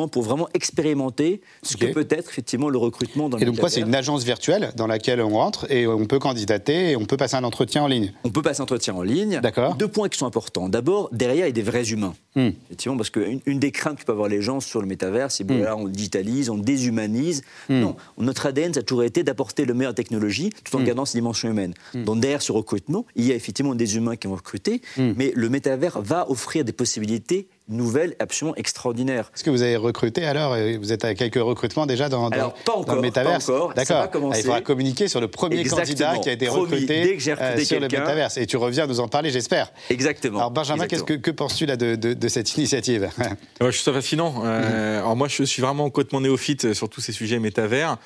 [0.09, 3.68] pour vraiment expérimenter ce que peut être effectivement le recrutement dans le Et donc, quoi,
[3.68, 7.16] c'est une agence virtuelle dans laquelle on rentre et on peut candidater et on peut
[7.16, 8.12] passer un entretien en ligne?
[8.24, 9.40] On peut passer un entretien en ligne.
[9.43, 9.74] D'accord.
[9.74, 10.68] Deux points qui sont importants.
[10.68, 12.14] D'abord, derrière, il y a des vrais humains.
[12.34, 12.51] Hmm.
[12.66, 15.45] Effectivement, parce qu'une une des craintes que peuvent avoir les gens sur le métavers, c'est
[15.45, 15.59] que Hmm.
[15.59, 17.43] voilà, on digitalise, on déshumanise.
[17.68, 17.80] Hmm.
[17.80, 21.18] Non, notre ADN, ça a toujours été d'apporter le meilleur technologie tout en gardant ses
[21.18, 21.74] dimensions humaines.
[21.95, 25.49] Donc derrière ce recrutement, il y a effectivement des humains qui vont recruter, mais le
[25.49, 29.31] métavers va offrir des possibilités nouvelles, absolument extraordinaires.
[29.35, 32.37] Est-ce que vous avez recruté alors et Vous êtes à quelques recrutements déjà dans, dans,
[32.37, 33.69] Alors, pas dans encore, le métaverse pas encore.
[33.71, 34.01] Ça D'accord.
[34.03, 34.37] va commencer.
[34.37, 35.87] Ah, Il faudra communiquer sur le premier Exactement.
[35.87, 36.63] candidat qui a été Promis.
[36.63, 38.37] recruté Dès que j'ai recruté euh, sur le métaverse.
[38.37, 39.73] Et tu reviens nous en parler, j'espère.
[39.91, 40.39] Exactement.
[40.39, 43.09] Alors Benjamin, qu'est-ce que, que penses-tu là de, de- de cette initiative?
[43.61, 44.43] Ouais, je trouve ça fascinant.
[44.45, 47.97] Euh, Alors moi, je suis vraiment complètement néophyte euh, sur tous ces sujets métavers.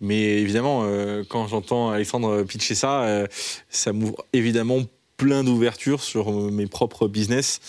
[0.00, 3.26] Mais évidemment, euh, quand j'entends Alexandre pitcher ça, euh,
[3.70, 4.80] ça m'ouvre évidemment
[5.16, 7.60] plein d'ouvertures sur euh, mes propres business.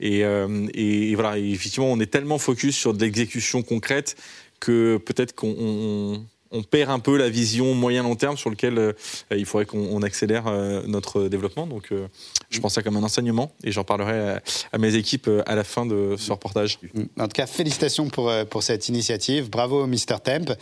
[0.00, 4.16] Et, euh, et- et voilà, et effectivement, on est tellement focus sur de l'exécution concrète
[4.60, 6.24] que peut-être qu'on
[6.54, 8.92] on- perd un peu la vision moyen-long terme sur lequel euh,
[9.30, 11.66] il faudrait qu'on on accélère euh, notre développement.
[11.66, 12.06] Donc, euh,
[12.50, 14.40] je pense ça comme un enseignement et j'en parlerai
[14.72, 16.78] à, mes équipes à la fin de ce reportage.
[17.18, 19.50] En tout cas, félicitations pour, pour cette initiative.
[19.50, 20.18] Bravo, Mr.
[20.22, 20.52] Temp.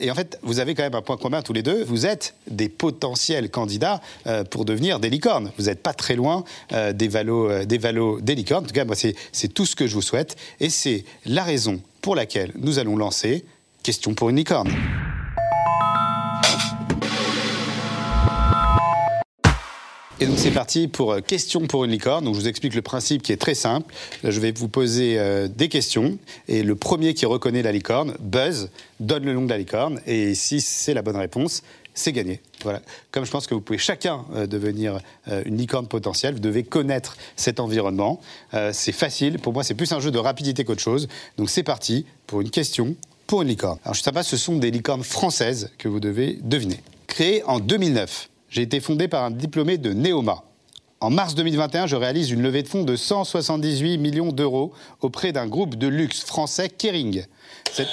[0.00, 1.84] Et en fait, vous avez quand même un point commun tous les deux.
[1.84, 4.00] Vous êtes des potentiels candidats
[4.50, 5.52] pour devenir des licornes.
[5.58, 8.64] Vous n'êtes pas très loin des valos, des valos des licornes.
[8.64, 10.36] En tout cas, moi, c'est tout ce que je vous souhaite.
[10.58, 13.44] Et c'est la raison pour laquelle nous allons lancer
[13.82, 14.68] Question pour une licorne.
[20.22, 22.26] Et donc c'est parti pour euh, question pour une licorne.
[22.26, 23.94] Donc je vous explique le principe qui est très simple.
[24.22, 28.68] Je vais vous poser euh, des questions et le premier qui reconnaît la licorne, buzz,
[29.00, 31.62] donne le nom de la licorne et si c'est la bonne réponse,
[31.94, 32.42] c'est gagné.
[32.62, 32.82] Voilà.
[33.12, 34.98] Comme je pense que vous pouvez chacun euh, devenir
[35.46, 38.20] une licorne potentielle, vous devez connaître cet environnement.
[38.72, 39.38] C'est facile.
[39.38, 41.08] Pour moi, c'est plus un jeu de rapidité qu'autre chose.
[41.38, 42.94] Donc c'est parti pour une question
[43.30, 43.78] pour une licorne.
[43.84, 46.80] Alors je sais pas, ce sont des licornes françaises que vous devez deviner.
[47.06, 50.42] Créées en 2009, j'ai été fondé par un diplômé de Neoma.
[50.98, 55.46] En mars 2021, je réalise une levée de fonds de 178 millions d'euros auprès d'un
[55.46, 57.24] groupe de luxe français, Kering.
[57.72, 57.86] Cette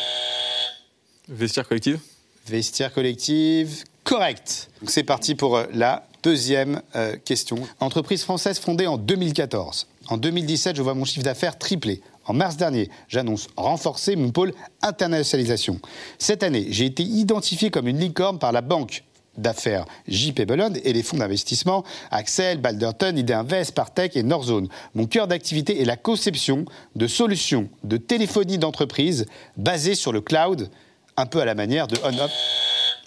[1.29, 1.99] Vestiaire collective?
[2.47, 4.71] Vestiaire collective, correct.
[4.87, 7.59] C'est parti pour euh, la deuxième euh, question.
[7.79, 9.85] Entreprise française fondée en 2014.
[10.09, 12.01] En 2017, je vois mon chiffre d'affaires tripler.
[12.27, 15.79] En mars dernier, j'annonce renforcer mon pôle internationalisation.
[16.19, 19.03] Cette année, j'ai été identifié comme une licorne par la banque
[19.37, 24.67] d'affaires JP Bolland et les fonds d'investissement Axel, Balderton, Ideinvest, Partech et Norzone.
[24.95, 26.65] Mon cœur d'activité est la conception
[26.95, 29.25] de solutions de téléphonie d'entreprise
[29.55, 30.69] basées sur le cloud,
[31.15, 32.31] un peu à la manière de On-Up.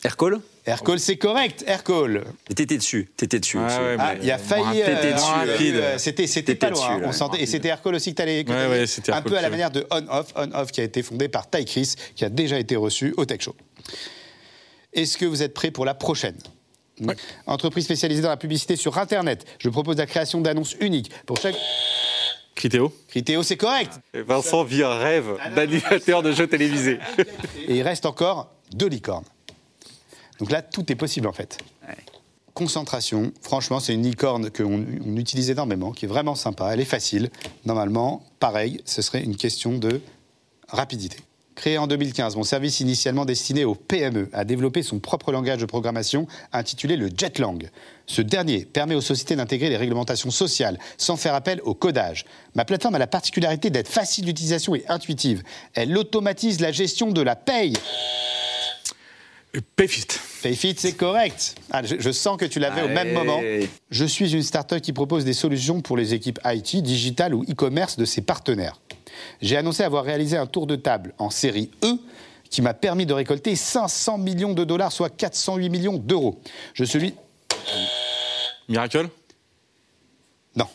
[0.04, 0.40] Aircall?
[0.70, 2.24] Aircall, c'est correct, Aircall.
[2.54, 3.58] T'étais dessus, t'étais dessus.
[3.58, 4.78] Ah ouais, Ah, il a failli.
[4.78, 6.90] T'étais euh, dessus, euh, C'était, pas loin.
[6.90, 7.12] dessus, on là.
[7.12, 8.48] sentait, et c'était Aircall aussi que t'allais.
[8.48, 11.50] Ouais, un Aircall peu à la manière de On-Off, On-Off qui a été fondé par
[11.50, 13.56] Ty Chris, qui a déjà été reçu au Tech Show.
[14.92, 16.36] Est-ce que vous êtes prêts pour la prochaine?
[17.46, 19.44] Entreprise spécialisée dans la publicité sur Internet.
[19.58, 21.56] Je propose la création d'annonces uniques pour chaque.
[22.54, 23.92] Critéo Critéo, c'est correct.
[24.12, 26.98] Vincent vit un rêve d'animateur de jeux télévisés.
[27.66, 29.24] Et il reste encore deux licornes.
[30.40, 31.58] Donc là, tout est possible en fait.
[32.54, 36.84] Concentration, franchement, c'est une licorne qu'on on utilise énormément, qui est vraiment sympa, elle est
[36.84, 37.30] facile.
[37.64, 40.00] Normalement, pareil, ce serait une question de
[40.68, 41.18] rapidité.
[41.54, 45.66] Créé en 2015, mon service initialement destiné aux PME a développé son propre langage de
[45.66, 47.58] programmation intitulé le Jetlang.
[48.06, 52.24] Ce dernier permet aux sociétés d'intégrer les réglementations sociales sans faire appel au codage.
[52.54, 55.42] Ma plateforme a la particularité d'être facile d'utilisation et intuitive.
[55.74, 57.74] Elle automatise la gestion de la paye.
[59.74, 60.06] Payfit.
[60.42, 61.56] Payfit, c'est correct.
[61.70, 63.40] Ah, je, je sens que tu l'avais au même moment.
[63.90, 67.96] Je suis une startup qui propose des solutions pour les équipes IT, digital ou e-commerce
[67.96, 68.80] de ses partenaires.
[69.42, 71.96] J'ai annoncé avoir réalisé un tour de table en série E
[72.48, 76.40] qui m'a permis de récolter 500 millions de dollars, soit 408 millions d'euros.
[76.74, 77.14] Je suis...
[78.68, 79.08] Miracle?
[80.56, 80.66] Non.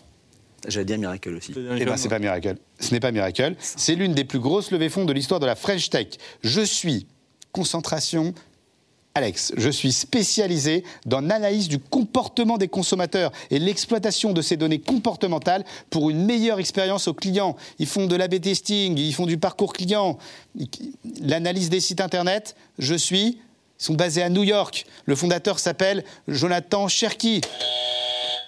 [0.67, 1.53] J'allais dire Miracle aussi.
[1.55, 2.55] Eh ben, c'est pas Miracle.
[2.80, 3.55] Ce n'est pas Miracle.
[3.59, 6.07] C'est l'une des plus grosses levées fonds de l'histoire de la French Tech.
[6.43, 7.07] Je suis
[7.51, 8.34] concentration.
[9.18, 14.80] Alex, je suis spécialisé dans l'analyse du comportement des consommateurs et l'exploitation de ces données
[14.80, 17.55] comportementales pour une meilleure expérience aux clients.
[17.80, 20.18] Ils font de l'A-B testing, ils font du parcours client,
[21.22, 22.57] l'analyse des sites internet.
[22.77, 23.40] Je suis.
[23.80, 24.85] Ils sont basés à New York.
[25.06, 27.40] Le fondateur s'appelle Jonathan Cherky.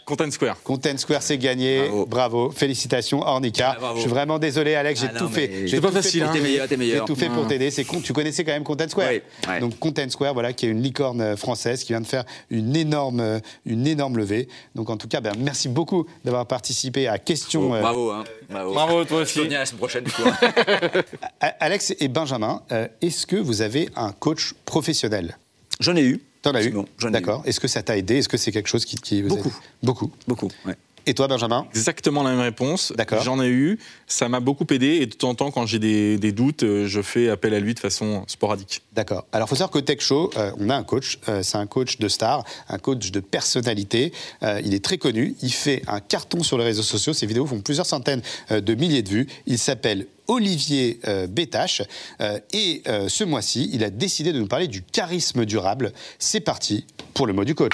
[0.07, 0.55] Content Square.
[0.63, 1.81] Content Square, c'est gagné.
[2.07, 2.49] Bravo.
[2.49, 3.73] Félicitations, Ornica.
[3.75, 3.95] Ah, bravo.
[3.97, 5.01] Je suis vraiment désolé, Alex.
[5.01, 5.67] J'ai Ah, tout fait.
[5.67, 6.34] J'ai c'est pas facile, pour hein.
[6.34, 6.43] t'aider.
[6.45, 7.05] T'es meilleur, t'es meilleur.
[7.05, 7.47] J'ai tout fait pour Ouais.
[7.49, 7.69] t'aider.
[8.03, 9.09] Tu connaissais quand même Content Square.
[9.11, 9.59] Oui, ouais.
[9.59, 12.73] Donc Content Square, voilà, qui est une licorne euh, française qui vient de faire une
[12.77, 14.47] énorme, euh, une énorme levée.
[14.75, 17.73] Donc en tout cas, ben, merci beaucoup d'avoir participé à question.
[17.75, 18.23] euh, Bravo, hein.
[18.49, 18.73] Bravo.
[18.73, 19.39] Bravo, toi aussi.
[19.39, 20.05] Je venir la semaine prochaine,
[21.59, 25.38] Alex et Benjamin, euh, est-ce que vous avez un coach professionnel?
[25.81, 26.21] J'en ai eu.
[26.47, 27.43] T'en as eu Bon, D'accord.
[27.45, 28.17] Est-ce que ça t'a aidé?
[28.19, 29.49] Est-ce que c'est quelque chose qui, qui vous Beaucoup.
[29.49, 29.53] aide
[29.83, 30.11] Beaucoup.
[30.27, 30.75] Beaucoup, ouais.
[31.07, 32.91] Et toi, Benjamin Exactement la même réponse.
[32.97, 33.23] D'accord.
[33.23, 33.79] J'en ai eu.
[34.07, 34.88] Ça m'a beaucoup aidé.
[34.97, 37.61] Et de temps en temps, quand j'ai des, des doutes, euh, je fais appel à
[37.61, 38.81] lui de façon sporadique.
[38.91, 39.25] D'accord.
[39.31, 41.17] Alors, il faut savoir qu'au Tech Show, euh, on a un coach.
[41.29, 44.11] Euh, c'est un coach de star, un coach de personnalité.
[44.43, 45.35] Euh, il est très connu.
[45.41, 47.13] Il fait un carton sur les réseaux sociaux.
[47.13, 48.21] Ses vidéos font plusieurs centaines
[48.51, 49.27] de milliers de vues.
[49.45, 51.81] Il s'appelle Olivier euh, Bétache.
[52.21, 55.93] Euh, et euh, ce mois-ci, il a décidé de nous parler du charisme durable.
[56.19, 57.73] C'est parti pour le mot du coach.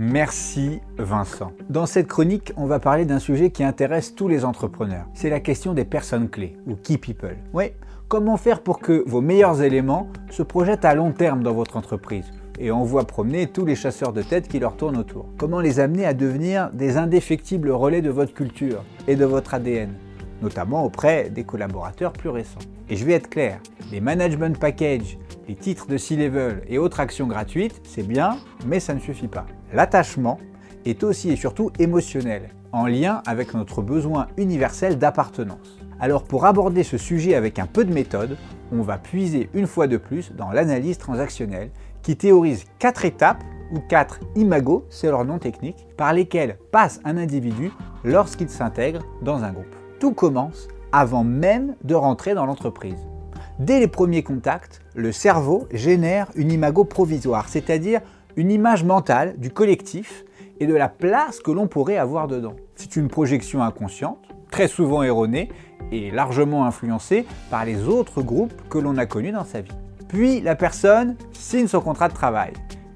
[0.00, 1.52] Merci Vincent.
[1.68, 5.06] Dans cette chronique, on va parler d'un sujet qui intéresse tous les entrepreneurs.
[5.12, 7.36] C'est la question des personnes clés, ou key people.
[7.52, 7.72] Oui,
[8.06, 12.30] comment faire pour que vos meilleurs éléments se projettent à long terme dans votre entreprise?
[12.60, 15.26] Et on voit promener tous les chasseurs de tête qui leur tournent autour.
[15.36, 19.94] Comment les amener à devenir des indéfectibles relais de votre culture et de votre ADN,
[20.42, 22.58] notamment auprès des collaborateurs plus récents?
[22.88, 23.60] Et je vais être clair,
[23.90, 25.18] les management packages,
[25.48, 29.46] les titres de C-level et autres actions gratuites, c'est bien, mais ça ne suffit pas.
[29.72, 30.38] L'attachement
[30.84, 35.78] est aussi et surtout émotionnel, en lien avec notre besoin universel d'appartenance.
[36.00, 38.36] Alors pour aborder ce sujet avec un peu de méthode,
[38.72, 41.70] on va puiser une fois de plus dans l'analyse transactionnelle
[42.02, 43.42] qui théorise quatre étapes
[43.72, 47.70] ou quatre imagos, c'est leur nom technique, par lesquels passe un individu
[48.04, 49.74] lorsqu'il s'intègre dans un groupe.
[49.98, 53.07] Tout commence avant même de rentrer dans l'entreprise.
[53.58, 58.00] Dès les premiers contacts, le cerveau génère une imago provisoire, c'est-à-dire
[58.36, 60.24] une image mentale du collectif
[60.60, 62.54] et de la place que l'on pourrait avoir dedans.
[62.76, 64.20] C'est une projection inconsciente,
[64.52, 65.48] très souvent erronée
[65.90, 69.74] et largement influencée par les autres groupes que l'on a connus dans sa vie.
[70.06, 72.52] Puis la personne signe son contrat de travail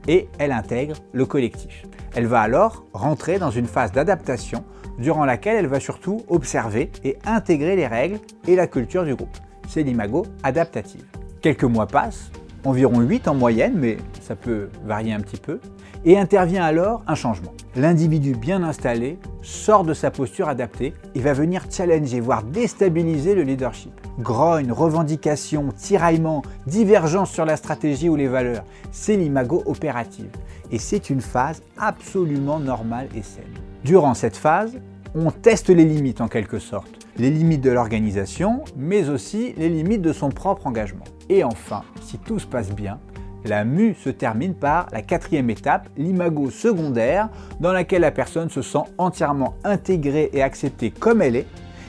[0.07, 1.83] et elle intègre le collectif.
[2.15, 4.63] Elle va alors rentrer dans une phase d'adaptation
[4.99, 9.37] durant laquelle elle va surtout observer et intégrer les règles et la culture du groupe.
[9.75, 11.07] C'est l'imago adaptative.
[11.41, 12.31] Quelques mois passent,
[12.67, 15.61] environ 8 en moyenne, mais ça peut varier un petit peu,
[16.05, 17.55] et intervient alors un changement.
[17.75, 23.45] L'individu bien installé sort de sa posture adaptée et va venir challenger, voire déstabiliser le
[23.45, 23.93] leadership.
[24.19, 30.29] Grogne, revendication, tiraillement, divergence sur la stratégie ou les valeurs, c'est l'imago opérative.
[30.71, 33.45] Et c'est une phase absolument normale et saine.
[33.85, 34.77] Durant cette phase,
[35.15, 37.02] on teste les limites en quelque sorte.
[37.19, 41.05] Les limites de l'organisation, mais aussi les limites de son propre engagement.
[41.29, 42.99] Et enfin, si tout se passe bien,
[43.45, 47.29] la mue se termine par la quatrième étape, l'imago secondaire,
[47.61, 51.47] dans laquelle la personne se sent entièrement intégrée et acceptée comme elle est,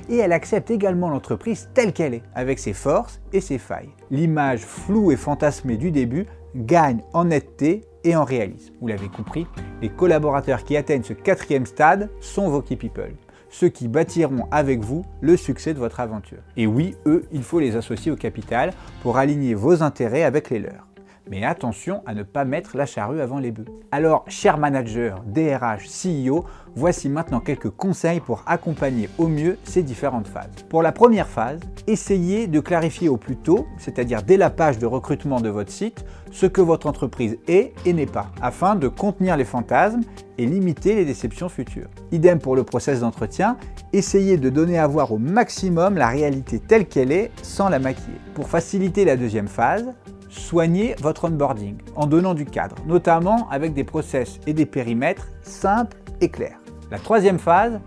[0.10, 3.90] et elle accepte également l'entreprise telle qu'elle est, avec ses forces et ses failles.
[4.12, 6.26] L'image floue et fantasmée du début
[6.56, 8.74] gagne en netteté et en réalisme.
[8.82, 9.48] Vous l'avez compris,
[9.82, 13.14] les collaborateurs qui atteignent ce quatrième stade sont vos key people
[13.54, 16.40] ceux qui bâtiront avec vous le succès de votre aventure.
[16.58, 18.74] Et oui, eux, il faut les associer au capital
[19.04, 20.88] pour aligner vos intérêts avec les leurs.
[21.30, 23.66] Mais attention à ne pas mettre la charrue avant les bœufs.
[23.92, 26.44] Alors, chers managers, DRH, CEO,
[26.76, 30.52] voici maintenant quelques conseils pour accompagner au mieux ces différentes phases.
[30.70, 34.86] Pour la première phase, essayez de clarifier au plus tôt, c'est-à-dire dès la page de
[34.86, 39.38] recrutement de votre site, ce que votre entreprise est et n'est pas, afin de contenir
[39.38, 40.02] les fantasmes
[40.38, 41.88] et limiter les déceptions futures.
[42.12, 43.58] Idem pour le process d'entretien,
[43.94, 48.20] essayez de donner à voir au maximum la réalité telle qu'elle est sans la maquiller.
[48.34, 49.86] Pour faciliter la deuxième phase,
[50.34, 55.98] soignez votre onboarding en donnant du cadre, notamment avec des process et des périmètres simples
[56.22, 56.60] et clairs.
[56.92, 57.80] La troisième phase,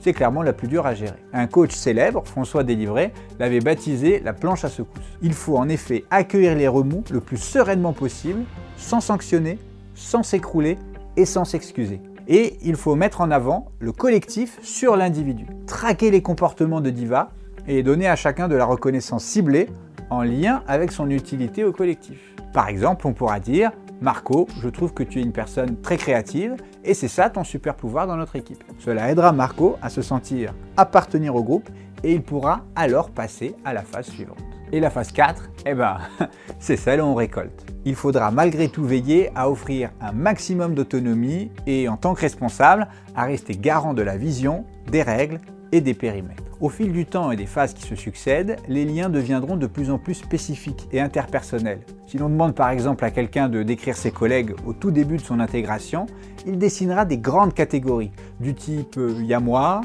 [0.00, 1.18] c'est clairement la plus dure à gérer.
[1.32, 5.02] Un coach célèbre, François Délivré, l'avait baptisé la planche à secousses.
[5.22, 8.42] Il faut en effet accueillir les remous le plus sereinement possible,
[8.76, 9.58] sans sanctionner,
[9.94, 10.76] sans s'écrouler
[11.16, 12.00] et sans s'excuser.
[12.26, 15.46] Et il faut mettre en avant le collectif sur l'individu.
[15.66, 17.30] Traquer les comportements de diva
[17.68, 19.68] et donner à chacun de la reconnaissance ciblée
[20.12, 22.18] en lien avec son utilité au collectif.
[22.52, 23.70] Par exemple, on pourra dire
[24.00, 27.74] Marco, je trouve que tu es une personne très créative et c'est ça ton super
[27.74, 28.62] pouvoir dans notre équipe.
[28.78, 31.70] Cela aidera Marco à se sentir appartenir au groupe
[32.02, 34.38] et il pourra alors passer à la phase suivante.
[34.72, 35.98] Et la phase 4, eh ben,
[36.58, 37.64] c'est celle où on récolte.
[37.84, 42.88] Il faudra malgré tout veiller à offrir un maximum d'autonomie et en tant que responsable,
[43.14, 45.40] à rester garant de la vision, des règles
[45.72, 46.42] et des périmètres.
[46.60, 49.90] Au fil du temps et des phases qui se succèdent, les liens deviendront de plus
[49.90, 51.80] en plus spécifiques et interpersonnels.
[52.06, 55.22] Si l'on demande par exemple à quelqu'un de décrire ses collègues au tout début de
[55.22, 56.06] son intégration,
[56.46, 59.80] il dessinera des grandes catégories, du type euh, il y a moi,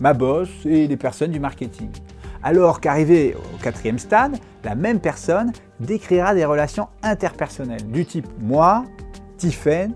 [0.00, 1.90] ma boss et les personnes du marketing.
[2.42, 8.84] Alors qu'arrivé au quatrième stade, la même personne décrira des relations interpersonnelles, du type moi,
[9.36, 9.92] Tiffen,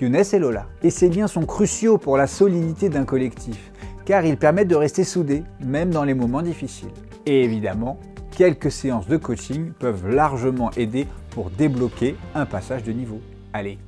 [0.00, 0.66] Younes et Lola.
[0.82, 3.72] Et ces liens sont cruciaux pour la solidité d'un collectif
[4.06, 6.88] car ils permettent de rester soudés, même dans les moments difficiles.
[7.26, 7.98] Et évidemment,
[8.36, 13.20] quelques séances de coaching peuvent largement aider pour débloquer un passage de niveau.
[13.52, 13.78] Allez,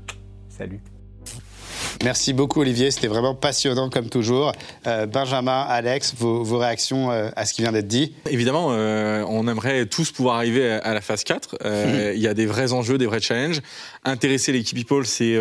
[0.48, 0.80] salut
[2.04, 4.52] Merci beaucoup Olivier, c'était vraiment passionnant comme toujours.
[4.86, 8.14] Euh, Benjamin, Alex, vos, réactions euh, à ce qui vient d'être dit?
[8.30, 11.56] Évidemment, euh, on aimerait tous pouvoir arriver à, la phase 4.
[12.14, 13.60] Il y a des vrais enjeux, des vrais challenges.
[14.04, 15.36] Intéresser l'équipe People, c'est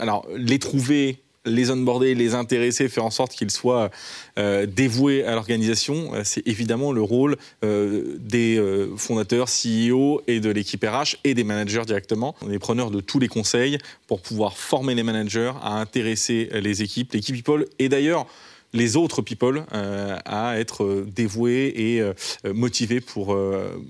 [0.00, 3.90] alors les trouver, les onboarder, les intéresser, faire en sorte qu'ils soient
[4.38, 8.62] euh, dévoués à l'organisation, euh, c'est évidemment le rôle euh, des
[8.96, 12.34] fondateurs, CEO et de l'équipe RH et des managers directement.
[12.42, 16.82] On est preneurs de tous les conseils pour pouvoir former les managers à intéresser les
[16.82, 18.26] équipes, l'équipe people et d'ailleurs
[18.72, 22.02] les autres people à être dévoués et
[22.52, 23.36] motivés pour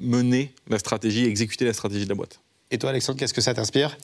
[0.01, 2.41] mener la stratégie, exécuter la stratégie de la boîte.
[2.70, 3.97] Et toi, Alexandre, qu'est-ce que ça t'inspire?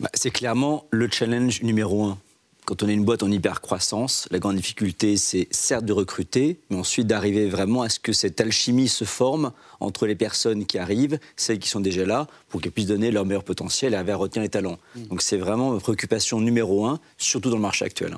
[0.00, 2.18] Bah, C'est clairement le challenge numéro un
[2.64, 6.58] quand on est une boîte en hyper croissance, la grande difficulté, c'est certes de recruter,
[6.70, 10.78] mais ensuite d'arriver vraiment à ce que cette alchimie se forme entre les personnes qui
[10.78, 14.16] arrivent, celles qui sont déjà là, pour qu'elles puissent donner leur meilleur potentiel et à
[14.16, 14.78] retenir les talents.
[14.96, 15.02] Mm.
[15.08, 18.16] Donc c'est vraiment une préoccupation numéro un, surtout dans le marché actuel.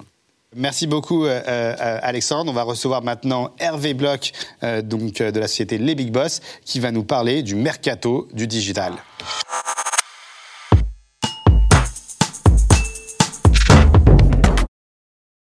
[0.55, 2.51] Merci beaucoup euh, euh, Alexandre.
[2.51, 4.33] On va recevoir maintenant Hervé Bloch
[4.63, 8.47] euh, donc, de la société Les Big Boss qui va nous parler du mercato du
[8.47, 8.95] digital.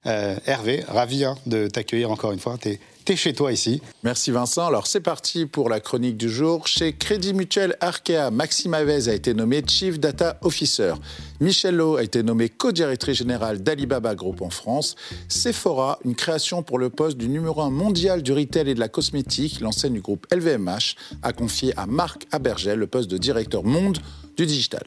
[0.06, 2.58] Euh, Hervé, ravi hein, de t'accueillir encore une fois.
[2.58, 2.78] Tu
[3.12, 3.80] es, chez toi ici.
[4.02, 4.66] Merci Vincent.
[4.66, 6.66] Alors c'est parti pour la chronique du jour.
[6.66, 10.94] Chez Crédit Mutuel Arkea, Maxime Avez a été nommé Chief Data Officer.
[11.40, 14.94] Michel Lowe a été nommé co-directrice générale d'Alibaba Group en France.
[15.28, 18.88] Sephora, une création pour le poste du numéro 1 mondial du retail et de la
[18.88, 23.98] cosmétique, l'enseigne du groupe LVMH, a confié à Marc Abergel le poste de directeur monde
[24.36, 24.84] du digital.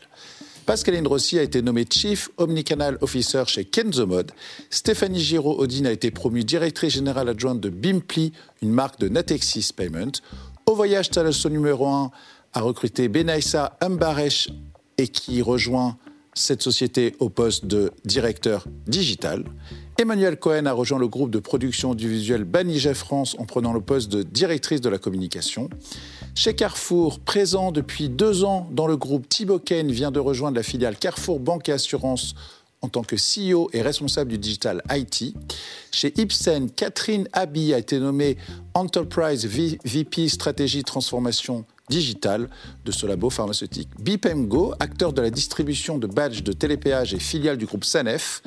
[0.67, 4.33] Pascaline Rossi a été nommée Chief Omnicanal Officer chez Kenzo Mode.
[4.69, 10.11] Stéphanie Giraud-Odine a été promue directrice générale adjointe de Bimpli, une marque de Natexis Payment.
[10.65, 12.11] Au voyage Talasso numéro 1
[12.51, 14.49] a recruté Benaïssa Mbaresh
[14.97, 15.97] et qui rejoint
[16.33, 19.45] cette société au poste de directeur digital.
[19.97, 24.11] Emmanuel Cohen a rejoint le groupe de production audiovisuelle Banijay France en prenant le poste
[24.11, 25.69] de directrice de la communication.
[26.37, 30.61] Chez Carrefour, présent depuis deux ans dans le groupe, Thibaut Kane vient de rejoindre la
[30.61, 32.35] filiale Carrefour Banque et Assurance
[32.83, 35.33] en tant que CEO et responsable du digital IT.
[35.91, 38.37] Chez Ipsen, Catherine Abbey a été nommée
[38.75, 42.49] Enterprise VP Stratégie Transformation digital
[42.85, 43.89] de ce labo pharmaceutique.
[43.99, 48.41] Bipemgo, acteur de la distribution de badges de télépéage et filiale du groupe Sanef,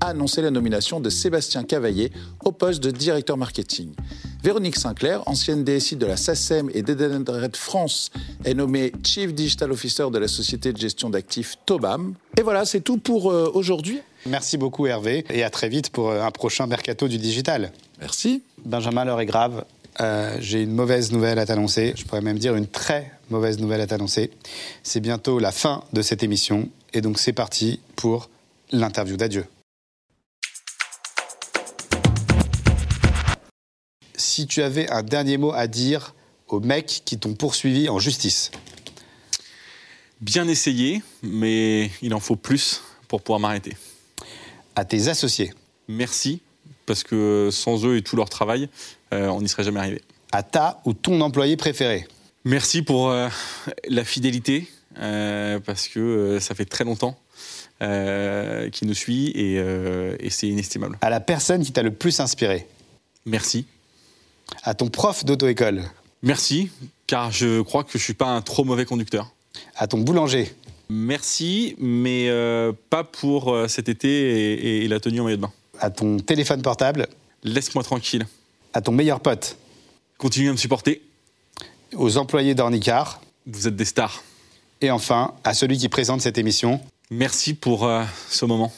[0.00, 2.12] a annoncé la nomination de Sébastien Cavaillé
[2.44, 3.92] au poste de directeur marketing.
[4.42, 8.10] Véronique Sinclair, ancienne DSI de la SACEM et d'Edenred France,
[8.44, 12.14] est nommée Chief Digital Officer de la société de gestion d'actifs Tobam.
[12.38, 14.00] Et voilà, c'est tout pour euh, aujourd'hui.
[14.26, 17.72] Merci beaucoup Hervé et à très vite pour euh, un prochain mercato du digital.
[18.00, 18.42] Merci.
[18.64, 19.64] Benjamin, l'heure est grave.
[20.00, 21.94] Euh, j'ai une mauvaise nouvelle à t'annoncer.
[21.96, 24.30] Je pourrais même dire une très mauvaise nouvelle à t'annoncer.
[24.82, 26.68] C'est bientôt la fin de cette émission.
[26.92, 28.28] Et donc c'est parti pour
[28.72, 29.46] l'interview d'adieu.
[34.16, 36.14] Si tu avais un dernier mot à dire
[36.48, 38.50] aux mecs qui t'ont poursuivi en justice?
[40.20, 43.76] Bien essayé, mais il en faut plus pour pouvoir m'arrêter.
[44.74, 45.52] À tes associés
[45.88, 46.40] Merci,
[46.86, 48.68] parce que sans eux et tout leur travail,
[49.12, 50.02] on n'y serait jamais arrivé.
[50.32, 52.06] À ta ou ton employé préféré
[52.46, 53.28] Merci pour euh,
[53.88, 54.68] la fidélité,
[55.00, 57.18] euh, parce que ça fait très longtemps
[57.82, 60.96] euh, qui nous suit et, euh, et c'est inestimable.
[61.00, 62.68] À la personne qui t'a le plus inspiré.
[63.24, 63.66] Merci.
[64.62, 65.82] À ton prof d'auto-école.
[66.22, 66.70] Merci,
[67.08, 69.32] car je crois que je suis pas un trop mauvais conducteur.
[69.74, 70.54] À ton boulanger.
[70.88, 75.42] Merci, mais euh, pas pour euh, cet été et, et la tenue en maillot de
[75.42, 75.52] bain.
[75.80, 77.08] À ton téléphone portable.
[77.42, 78.24] Laisse-moi tranquille.
[78.76, 79.56] À ton meilleur pote.
[80.18, 81.00] Continue à me supporter.
[81.94, 83.22] Aux employés d'Ornicar.
[83.46, 84.22] Vous êtes des stars.
[84.82, 86.78] Et enfin, à celui qui présente cette émission.
[87.10, 88.70] Merci pour euh, ce moment.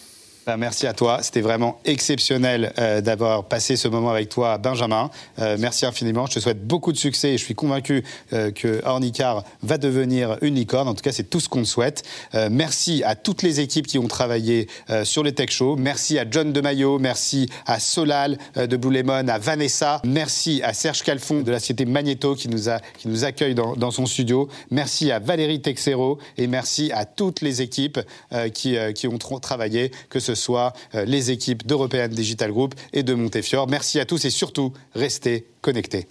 [0.56, 1.18] Merci à toi.
[1.22, 5.10] C'était vraiment exceptionnel euh, d'avoir passé ce moment avec toi, Benjamin.
[5.38, 6.26] Euh, merci infiniment.
[6.26, 10.38] Je te souhaite beaucoup de succès et je suis convaincu euh, que Ornicar va devenir
[10.40, 10.88] une licorne.
[10.88, 12.04] En tout cas, c'est tout ce qu'on te souhaite.
[12.50, 14.68] Merci à toutes les équipes qui ont travaillé
[15.04, 15.76] sur les Tech Show.
[15.76, 16.98] Merci à John Demaillot.
[16.98, 20.00] Merci à Solal de Blue Lemon, à Vanessa.
[20.04, 24.48] Merci à Serge Calfon de la société Magneto qui nous, accueille dans, son studio.
[24.70, 28.00] Merci à Valérie Texero et merci à toutes les équipes
[28.54, 33.02] qui, qui ont tra- travaillé, que ce soit euh, les équipes d'European Digital Group et
[33.02, 33.68] de Montefiore.
[33.68, 36.06] Merci à tous et surtout, restez connectés.